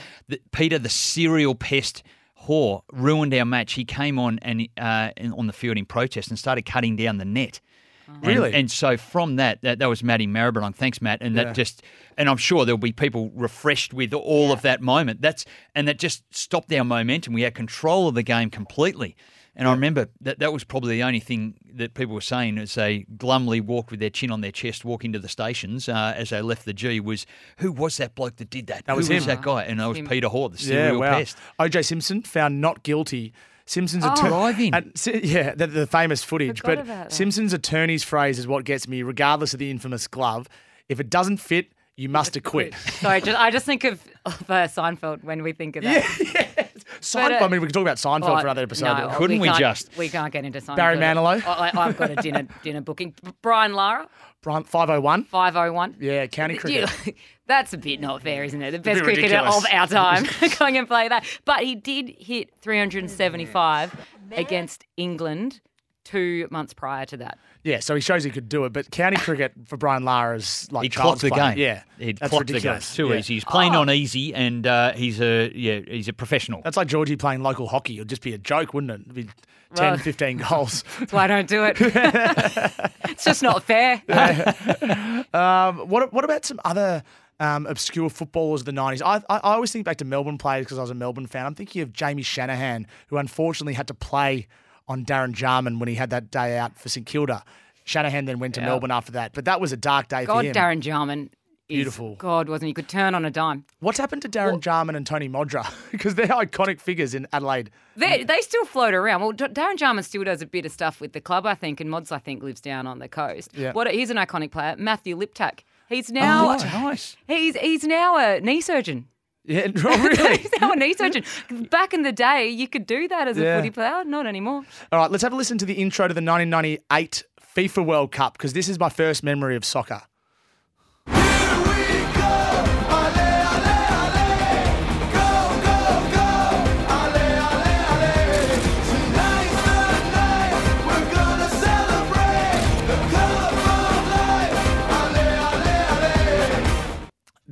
Peter, 0.52 0.78
the 0.78 0.90
serial 0.90 1.54
pest 1.54 2.02
Hore, 2.34 2.82
ruined 2.92 3.32
our 3.34 3.44
match. 3.46 3.74
He 3.74 3.84
came 3.84 4.18
on 4.18 4.38
and 4.42 4.68
uh, 4.76 5.10
in- 5.16 5.32
on 5.32 5.46
the 5.46 5.52
field 5.52 5.78
in 5.78 5.86
protest 5.86 6.28
and 6.28 6.38
started 6.38 6.62
cutting 6.66 6.96
down 6.96 7.16
the 7.18 7.24
net. 7.24 7.60
And- 8.08 8.26
Really? 8.26 8.52
And, 8.52 8.70
so 8.70 8.98
from 8.98 9.36
that, 9.36 9.62
that, 9.62 9.78
that 9.78 9.88
was 9.88 10.02
Matty 10.02 10.26
Maribyrnong. 10.26 10.74
Thanks, 10.74 11.00
Matt. 11.00 11.22
And 11.22 11.34
that 11.38 11.46
Yeah. 11.46 11.52
just, 11.54 11.82
and 12.18 12.28
I'm 12.28 12.36
sure 12.36 12.66
there'll 12.66 12.76
be 12.76 12.92
people 12.92 13.30
refreshed 13.34 13.94
with 13.94 14.12
all 14.12 14.52
of 14.52 14.60
that 14.62 14.82
moment. 14.82 15.22
That's 15.22 15.46
and 15.74 15.88
that 15.88 15.98
just 15.98 16.22
stopped 16.34 16.70
our 16.74 16.84
momentum. 16.84 17.32
We 17.32 17.40
had 17.42 17.54
control 17.54 18.08
of 18.08 18.14
the 18.16 18.22
game 18.22 18.50
completely. 18.50 19.16
And 19.54 19.68
I 19.68 19.72
remember 19.72 20.08
that 20.22 20.38
that 20.38 20.50
was 20.52 20.64
probably 20.64 20.96
the 20.96 21.02
only 21.02 21.20
thing 21.20 21.54
that 21.74 21.92
people 21.92 22.14
were 22.14 22.22
saying 22.22 22.56
as 22.56 22.74
they 22.74 23.04
glumly 23.18 23.60
walked 23.60 23.90
with 23.90 24.00
their 24.00 24.08
chin 24.10 24.30
on 24.30 24.40
their 24.40 24.50
chest, 24.50 24.82
walk 24.84 25.04
into 25.04 25.18
the 25.18 25.28
stations 25.28 25.90
uh, 25.90 26.14
as 26.16 26.30
they 26.30 26.40
left 26.40 26.64
the 26.64 26.72
G 26.72 27.00
was, 27.00 27.26
who 27.58 27.70
was 27.70 27.98
that 27.98 28.14
bloke 28.14 28.36
that 28.36 28.48
did 28.48 28.66
that? 28.68 28.86
That 28.86 28.96
was 28.96 29.08
who 29.08 29.14
was 29.14 29.24
him. 29.24 29.28
that 29.28 29.42
guy? 29.42 29.64
And 29.64 29.78
that 29.78 29.86
was 29.86 29.98
Him. 29.98 30.06
Peter 30.06 30.28
Hore, 30.28 30.48
the 30.48 30.56
Yeah, 30.56 30.64
serial 30.64 31.00
wow. 31.00 31.18
pest. 31.18 31.36
OJ 31.60 31.84
Simpson 31.84 32.22
found 32.22 32.62
not 32.62 32.82
guilty. 32.82 33.34
Simpson's 33.66 34.04
Oh. 34.06 34.12
attorney. 34.12 34.28
Driving. 34.30 34.74
And, 34.74 34.92
yeah, 35.22 35.54
the, 35.54 35.66
the 35.66 35.86
famous 35.86 36.24
footage. 36.24 36.60
Forgot 36.62 36.86
but. 36.86 37.12
Simpson's 37.12 37.52
attorney's 37.52 38.02
phrase 38.02 38.38
is 38.38 38.46
what 38.46 38.64
gets 38.64 38.88
me, 38.88 39.02
regardless 39.02 39.52
of 39.52 39.58
the 39.58 39.70
infamous 39.70 40.08
glove. 40.08 40.48
If 40.88 40.98
it 40.98 41.10
doesn't 41.10 41.36
fit, 41.38 41.72
you 41.94 42.08
must 42.08 42.36
acquit. 42.36 42.74
Sorry, 43.00 43.20
just, 43.20 43.38
I 43.38 43.50
just 43.50 43.66
think 43.66 43.84
of, 43.84 44.02
of 44.24 44.50
uh, 44.50 44.66
Seinfeld 44.66 45.22
when 45.24 45.42
we 45.42 45.52
think 45.52 45.76
of 45.76 45.84
that. 45.84 46.70
Seinfeld, 47.02 47.40
uh, 47.40 47.44
I 47.44 47.48
mean, 47.48 47.60
we 47.60 47.66
could 47.66 47.74
talk 47.74 47.82
about 47.82 47.98
Seinfeld 47.98 48.30
Oh, 48.30 48.36
for 48.40 48.46
another 48.46 48.62
episode. 48.62 48.86
no, 48.86 49.10
Couldn't 49.16 49.40
we 49.40 49.48
can't- 49.48 49.58
just? 49.58 49.96
We 49.98 50.08
can't 50.08 50.32
get 50.32 50.44
into 50.44 50.60
Seinfeld. 50.60 50.76
Barry 50.76 50.96
Manilow? 50.96 51.44
I, 51.46 51.68
I- 51.74 51.86
I've 51.86 51.96
got 51.96 52.10
a 52.10 52.16
dinner 52.16 52.46
dinner 52.62 52.80
booking. 52.80 53.14
Brian 53.42 53.74
Lara, 53.74 54.08
Brian, 54.42 54.64
501. 54.64 55.24
501. 55.24 55.96
Yeah, 56.00 56.26
county 56.26 56.56
cricket. 56.56 56.90
You- 57.06 57.12
That's 57.46 57.72
a 57.74 57.78
bit 57.78 58.00
not 58.00 58.22
fair, 58.22 58.44
isn't 58.44 58.62
it? 58.62 58.70
The 58.70 58.78
best 58.78 59.02
cricketer 59.02 59.26
ridiculous. 59.26 59.58
of 59.58 59.66
our 59.72 59.86
time 59.88 60.24
going 60.58 60.78
and 60.78 60.86
play 60.88 61.08
that. 61.08 61.24
But 61.44 61.60
he 61.64 61.74
did 61.74 62.08
hit 62.18 62.50
375 62.60 63.94
against 64.32 64.84
England 64.96 65.60
two 66.04 66.48
months 66.50 66.72
prior 66.72 67.04
to 67.06 67.16
that. 67.18 67.38
Yeah, 67.64 67.78
so 67.80 67.94
he 67.94 68.00
shows 68.00 68.24
he 68.24 68.30
could 68.30 68.48
do 68.48 68.64
it. 68.64 68.72
But 68.72 68.90
county 68.90 69.16
cricket 69.16 69.52
for 69.66 69.76
Brian 69.76 70.04
Lara 70.04 70.36
is 70.36 70.66
like 70.72 70.82
He 70.82 70.88
child's 70.88 71.20
clocked 71.20 71.34
the 71.34 71.40
play. 71.40 71.54
game. 71.54 71.58
Yeah, 71.58 71.82
He'd 71.98 72.18
that's 72.18 72.30
clocked 72.30 72.46
the 72.48 72.54
game. 72.54 72.56
ridiculous. 72.72 72.94
Too 72.96 73.08
Yeah. 73.10 73.14
easy. 73.16 73.34
He's 73.34 73.44
playing 73.44 73.76
Oh. 73.76 73.82
on 73.82 73.90
easy, 73.90 74.34
and 74.34 74.66
uh, 74.66 74.92
he's 74.94 75.20
a 75.20 75.52
yeah, 75.54 75.80
he's 75.86 76.08
a 76.08 76.12
professional. 76.12 76.60
That's 76.62 76.76
like 76.76 76.88
Georgie 76.88 77.16
playing 77.16 77.42
local 77.42 77.68
hockey. 77.68 77.96
It'd 77.96 78.08
just 78.08 78.22
be 78.22 78.32
a 78.34 78.38
joke, 78.38 78.74
wouldn't 78.74 78.90
it? 78.92 79.00
It'd 79.02 79.14
be 79.14 79.28
10, 79.76 79.92
Well- 79.92 79.98
15 79.98 80.36
goals. 80.48 80.82
That's 80.98 81.12
why 81.12 81.24
I 81.24 81.26
don't 81.28 81.46
do 81.48 81.64
it. 81.64 81.76
it's 83.08 83.24
just 83.24 83.42
not 83.42 83.62
fair. 83.64 84.02
Um, 85.34 85.88
what 85.88 86.12
what 86.12 86.24
about 86.24 86.44
some 86.44 86.60
other 86.64 87.02
um, 87.40 87.66
obscure 87.66 88.10
footballers 88.10 88.60
of 88.62 88.66
the 88.66 88.72
nineties? 88.72 89.00
I, 89.02 89.16
I 89.30 89.36
I 89.36 89.54
always 89.54 89.72
think 89.72 89.84
back 89.86 89.96
to 89.98 90.04
Melbourne 90.04 90.36
players 90.38 90.66
because 90.66 90.78
I 90.78 90.82
was 90.82 90.90
a 90.90 90.94
Melbourne 90.94 91.26
fan. 91.26 91.46
I'm 91.46 91.54
thinking 91.54 91.80
of 91.82 91.92
Jamie 91.92 92.22
Shanahan, 92.22 92.86
who 93.08 93.16
unfortunately 93.16 93.72
had 93.74 93.86
to 93.88 93.94
play 93.94 94.46
on 94.92 95.04
Darren 95.04 95.32
Jarman 95.32 95.78
when 95.78 95.88
he 95.88 95.96
had 95.96 96.10
that 96.10 96.30
day 96.30 96.58
out 96.58 96.78
for 96.78 96.88
St 96.88 97.04
Kilda. 97.06 97.42
Shanahan 97.84 98.26
then 98.26 98.38
went 98.38 98.54
to 98.54 98.60
Yeah. 98.60 98.66
Melbourne 98.66 98.92
after 98.92 99.12
that, 99.12 99.32
but 99.32 99.44
that 99.46 99.60
was 99.60 99.72
a 99.72 99.76
dark 99.76 100.06
day 100.08 100.24
God, 100.24 100.36
for 100.40 100.42
him. 100.44 100.54
Darren 100.54 100.80
Jarman. 100.80 101.30
is- 101.68 101.76
Beautiful. 101.76 102.16
God, 102.16 102.48
wasn't 102.50 102.66
he? 102.68 102.74
Could 102.74 102.88
turn 102.88 103.14
on 103.14 103.24
a 103.24 103.30
dime. 103.30 103.64
What's 103.80 103.98
happened 103.98 104.20
to 104.22 104.28
Darren 104.28 104.60
Jarman 104.60 104.94
and 104.94 105.06
Tony 105.06 105.26
Modra? 105.28 105.64
because 105.90 106.14
they're 106.16 106.26
iconic 106.26 106.80
figures 106.80 107.14
in 107.14 107.26
Adelaide. 107.32 107.70
They, 107.96 108.24
they 108.24 108.40
still 108.42 108.66
float 108.66 108.92
around. 108.94 109.22
Well, 109.22 109.32
D- 109.32 109.46
Darren 109.46 109.76
Jarman 109.78 110.04
still 110.04 110.22
does 110.22 110.42
a 110.42 110.46
bit 110.46 110.66
of 110.66 110.72
stuff 110.72 111.00
with 111.00 111.12
the 111.14 111.20
club, 111.20 111.46
I 111.46 111.54
think, 111.54 111.80
and 111.80 111.88
Mods, 111.90 112.12
I 112.12 112.18
think, 112.18 112.42
lives 112.42 112.60
down 112.60 112.86
on 112.86 112.98
the 112.98 113.08
coast. 113.08 113.52
Yeah. 113.54 113.72
What? 113.72 113.90
He's 113.90 114.10
an 114.10 114.18
iconic 114.18 114.50
player. 114.50 114.74
Matthew 114.78 115.16
Liptak. 115.18 115.60
He's 115.88 116.10
now 116.10 116.50
Oh, 116.50 116.56
nice. 116.56 117.16
he's 117.26 117.56
he's 117.56 117.84
now 117.84 118.16
a 118.18 118.40
knee 118.40 118.60
surgeon. 118.60 119.06
Yeah, 119.44 119.68
oh, 119.84 120.02
really? 120.02 120.46
now 120.60 120.72
a 120.72 120.76
knee 120.76 120.94
surgeon. 120.94 121.24
Back 121.70 121.92
in 121.94 122.02
the 122.02 122.12
day, 122.12 122.48
you 122.48 122.68
could 122.68 122.86
do 122.86 123.08
that 123.08 123.26
as 123.28 123.36
a 123.38 123.42
Yeah. 123.42 123.56
footy 123.56 123.70
player. 123.70 124.04
Not 124.04 124.26
anymore. 124.26 124.62
All 124.92 124.98
right, 125.00 125.10
let's 125.10 125.22
have 125.22 125.32
a 125.32 125.36
listen 125.36 125.58
to 125.58 125.64
the 125.66 125.74
intro 125.74 126.06
to 126.08 126.14
the 126.14 126.20
1998 126.22 127.24
FIFA 127.56 127.84
World 127.84 128.12
Cup 128.12 128.34
because 128.34 128.52
this 128.52 128.68
is 128.68 128.78
my 128.78 128.88
first 128.88 129.22
memory 129.22 129.56
of 129.56 129.64
soccer. 129.64 130.02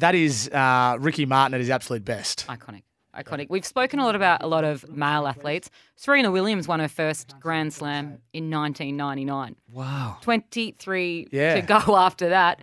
That 0.01 0.15
is 0.15 0.49
uh, 0.49 0.97
Ricky 1.01 1.27
Martin 1.27 1.55
at 1.55 1.61
his 1.61 1.71
absolute 1.71 2.05
best. 2.05 2.47
Iconic. 2.49 2.83
Iconic. 3.17 3.47
We've 3.51 3.67
spoken 3.67 3.99
a 3.99 4.05
lot 4.05 4.15
about 4.15 4.43
a 4.43 4.47
lot 4.47 4.65
of 4.65 4.89
male 4.89 5.27
athletes. 5.27 5.69
Serena 5.97 6.31
Williams 6.31 6.69
won 6.69 6.79
her 6.81 6.89
first 6.89 7.35
Grand 7.41 7.73
Slam 7.73 8.19
in 8.33 8.51
1999. 8.51 9.57
Wow. 9.73 10.19
23 10.21 11.29
Yeah. 11.33 11.57
to 11.57 11.63
go 11.63 11.97
after 11.97 12.29
that. 12.29 12.61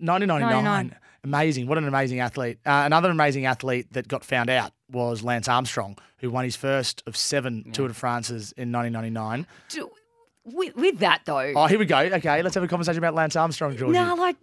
1999. 0.00 0.64
99. 0.64 0.96
Amazing. 1.24 1.66
What 1.66 1.78
an 1.78 1.88
amazing 1.88 2.20
athlete. 2.20 2.58
Uh, 2.64 2.82
another 2.86 3.10
amazing 3.10 3.46
athlete 3.46 3.92
that 3.92 4.06
got 4.08 4.24
found 4.24 4.48
out 4.48 4.72
was 4.90 5.22
Lance 5.22 5.48
Armstrong, 5.48 5.98
who 6.18 6.30
won 6.30 6.44
his 6.44 6.56
first 6.56 7.02
of 7.06 7.16
seven 7.16 7.72
Tour 7.72 7.88
de 7.88 7.94
France's 7.94 8.52
in 8.52 8.70
1999. 8.72 9.46
Do- 9.68 9.90
With, 10.44 10.76
with 10.76 10.98
that, 11.00 11.22
though. 11.26 11.52
Oh, 11.56 11.66
here 11.66 11.78
we 11.78 11.84
go. 11.84 11.98
Okay, 11.98 12.42
let's 12.42 12.54
have 12.54 12.64
a 12.64 12.68
conversation 12.68 12.98
about 12.98 13.14
Lance 13.14 13.34
Armstrong, 13.36 13.76
Georgie. 13.76 13.98
No, 13.98 14.14
like, 14.14 14.36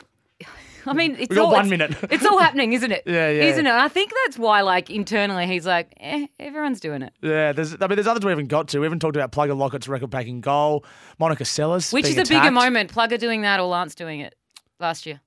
I 0.86 0.94
mean, 0.94 1.16
it's 1.18 1.30
We 1.30 1.36
got 1.36 1.46
all, 1.46 1.52
one 1.54 1.72
it's- 1.72 1.92
minute. 1.92 2.12
it's 2.12 2.26
all 2.26 2.38
happening, 2.40 2.74
isn't 2.74 2.92
it? 2.92 3.04
Yeah, 3.08 3.30
yeah. 3.30 3.44
Isn't 3.44 3.66
it? 3.66 3.70
And 3.70 3.80
I 3.80 3.88
think 3.88 4.12
that's 4.26 4.38
why, 4.38 4.62
like, 4.62 4.90
internally, 4.90 5.48
he's 5.48 5.66
like, 5.66 5.94
eh, 6.00 6.28
everyone's 6.40 6.80
doing 6.80 7.02
it. 7.02 7.14
Yeah, 7.22 7.52
there's. 7.54 7.74
I 7.74 7.88
mean, 7.88 7.96
there's 7.96 8.08
others 8.08 8.24
we 8.24 8.32
haven't 8.32 8.48
got 8.48 8.68
to. 8.70 8.80
We 8.80 8.86
haven't 8.86 9.00
talked 9.00 9.16
about 9.16 9.32
Plugger 9.32 9.58
Lockett's 9.58 9.88
record-breaking 9.88 10.42
goal, 10.42 10.86
Monica 11.20 11.44
Seles, 11.44 11.92
Which 11.94 12.06
is 12.06 12.18
a 12.18 12.24
bigger 12.24 12.52
moment, 12.52 12.94
Plugger 12.94 13.18
doing 13.20 13.42
that 13.42 13.60
or 13.60 13.68
Lance 13.68 13.96
doing 13.96 14.20
it 14.20 14.36
last 14.80 15.06
year? 15.06 15.22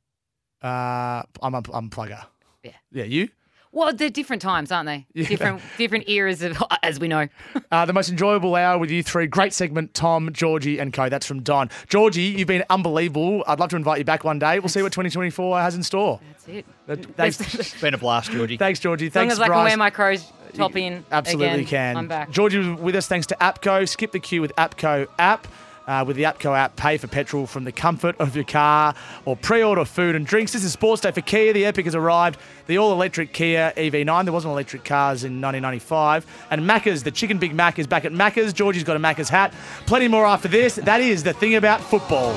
Uh, 0.63 1.23
I'm 1.43 1.55
a, 1.55 1.63
I'm 1.73 1.91
Plugger. 1.91 2.25
Yeah. 2.63 2.73
Yeah, 2.93 3.05
you. 3.05 3.29
Well, 3.73 3.93
they're 3.93 4.09
different 4.11 4.41
times, 4.43 4.73
aren't 4.73 4.87
they? 4.87 5.07
Yeah. 5.13 5.29
Different, 5.29 5.61
different 5.77 6.09
eras 6.09 6.43
of, 6.43 6.57
as 6.83 6.99
we 6.99 7.07
know. 7.09 7.29
Uh, 7.71 7.85
the 7.85 7.93
most 7.93 8.09
enjoyable 8.09 8.55
hour 8.55 8.79
with 8.79 8.91
you 8.91 9.03
three. 9.03 9.27
Great 9.27 9.53
segment, 9.53 9.95
Tom, 9.95 10.31
Georgie, 10.33 10.79
and 10.79 10.93
Co. 10.93 11.09
That's 11.09 11.27
from 11.27 11.43
Don. 11.43 11.69
Georgie, 11.89 12.23
you've 12.23 12.49
been 12.49 12.65
unbelievable. 12.71 13.45
I'd 13.47 13.61
love 13.61 13.71
to 13.71 13.77
invite 13.77 13.99
you 13.99 14.05
back 14.05 14.25
one 14.25 14.39
day. 14.39 14.59
We'll 14.59 14.69
see 14.69 14.83
what 14.83 14.93
2024 14.93 15.61
has 15.61 15.75
in 15.75 15.83
store. 15.83 16.19
That's 16.33 16.49
it. 16.49 16.67
That- 16.87 17.05
thanks, 17.17 17.41
It's 17.55 17.81
been 17.81 17.95
a 17.95 17.99
blast, 17.99 18.31
Georgie. 18.31 18.57
thanks, 18.57 18.81
Georgie. 18.81 19.07
As 19.09 19.15
long 19.15 19.23
Thanks, 19.29 19.35
as 19.35 19.41
I 19.41 19.45
can 19.45 19.53
Bryce. 19.53 19.71
wear 19.71 19.77
my 19.77 19.91
crow's 19.91 20.33
top 20.55 20.75
in. 20.77 21.05
Absolutely 21.13 21.47
again, 21.61 21.65
can. 21.67 21.97
I'm 21.99 22.09
back. 22.09 22.31
Georgie 22.31 22.59
was 22.59 22.81
with 22.81 22.97
us 22.97 23.07
thanks 23.07 23.27
to 23.29 23.37
APCO. 23.41 23.87
Skip 23.89 24.13
the 24.13 24.21
queue 24.21 24.41
with 24.41 24.55
APCO 24.57 25.07
app. 25.19 25.47
Uh, 25.89 26.05
with 26.07 26.17
the 26.17 26.25
APCO 26.25 26.55
app, 26.55 26.77
pay 26.77 26.99
for 26.99 27.07
petrol 27.07 27.47
from 27.47 27.65
the 27.65 27.73
comfort 27.73 28.15
of 28.19 28.37
your 28.37 28.45
car 28.45 28.95
or 29.25 29.35
pre-order 29.35 29.87
food 29.87 30.15
and 30.15 30.27
drinks. 30.27 30.53
This 30.53 30.63
is 30.63 30.71
Sports 30.71 31.01
Day 31.01 31.11
for 31.13 31.23
Kia. 31.23 31.55
The 31.55 31.65
Epic 31.65 31.87
has 31.87 31.95
arrived. 31.95 32.39
The 32.67 32.77
all-electric 32.77 33.33
Kia 33.33 33.73
EV9. 33.75 34.25
There 34.25 34.33
wasn't 34.35 34.53
electric 34.53 34.85
cars 34.85 35.25
in 35.25 35.41
1995. 35.41 36.27
And 36.51 36.61
Macca's, 36.61 37.05
the 37.05 37.11
Chicken 37.11 37.39
Big 37.39 37.55
Mac 37.55 37.79
is 37.79 37.87
back 37.87 38.05
at 38.05 38.13
Macca's. 38.13 38.53
Georgie's 38.53 38.85
got 38.85 38.97
a 38.97 39.01
Macca's 39.01 39.31
hat. 39.31 39.55
Plenty 39.87 40.09
more 40.09 40.27
after 40.27 40.47
this. 40.47 40.75
That 40.75 41.01
is 41.01 41.23
the 41.23 41.33
thing 41.33 41.55
about 41.55 41.81
football. 41.81 42.35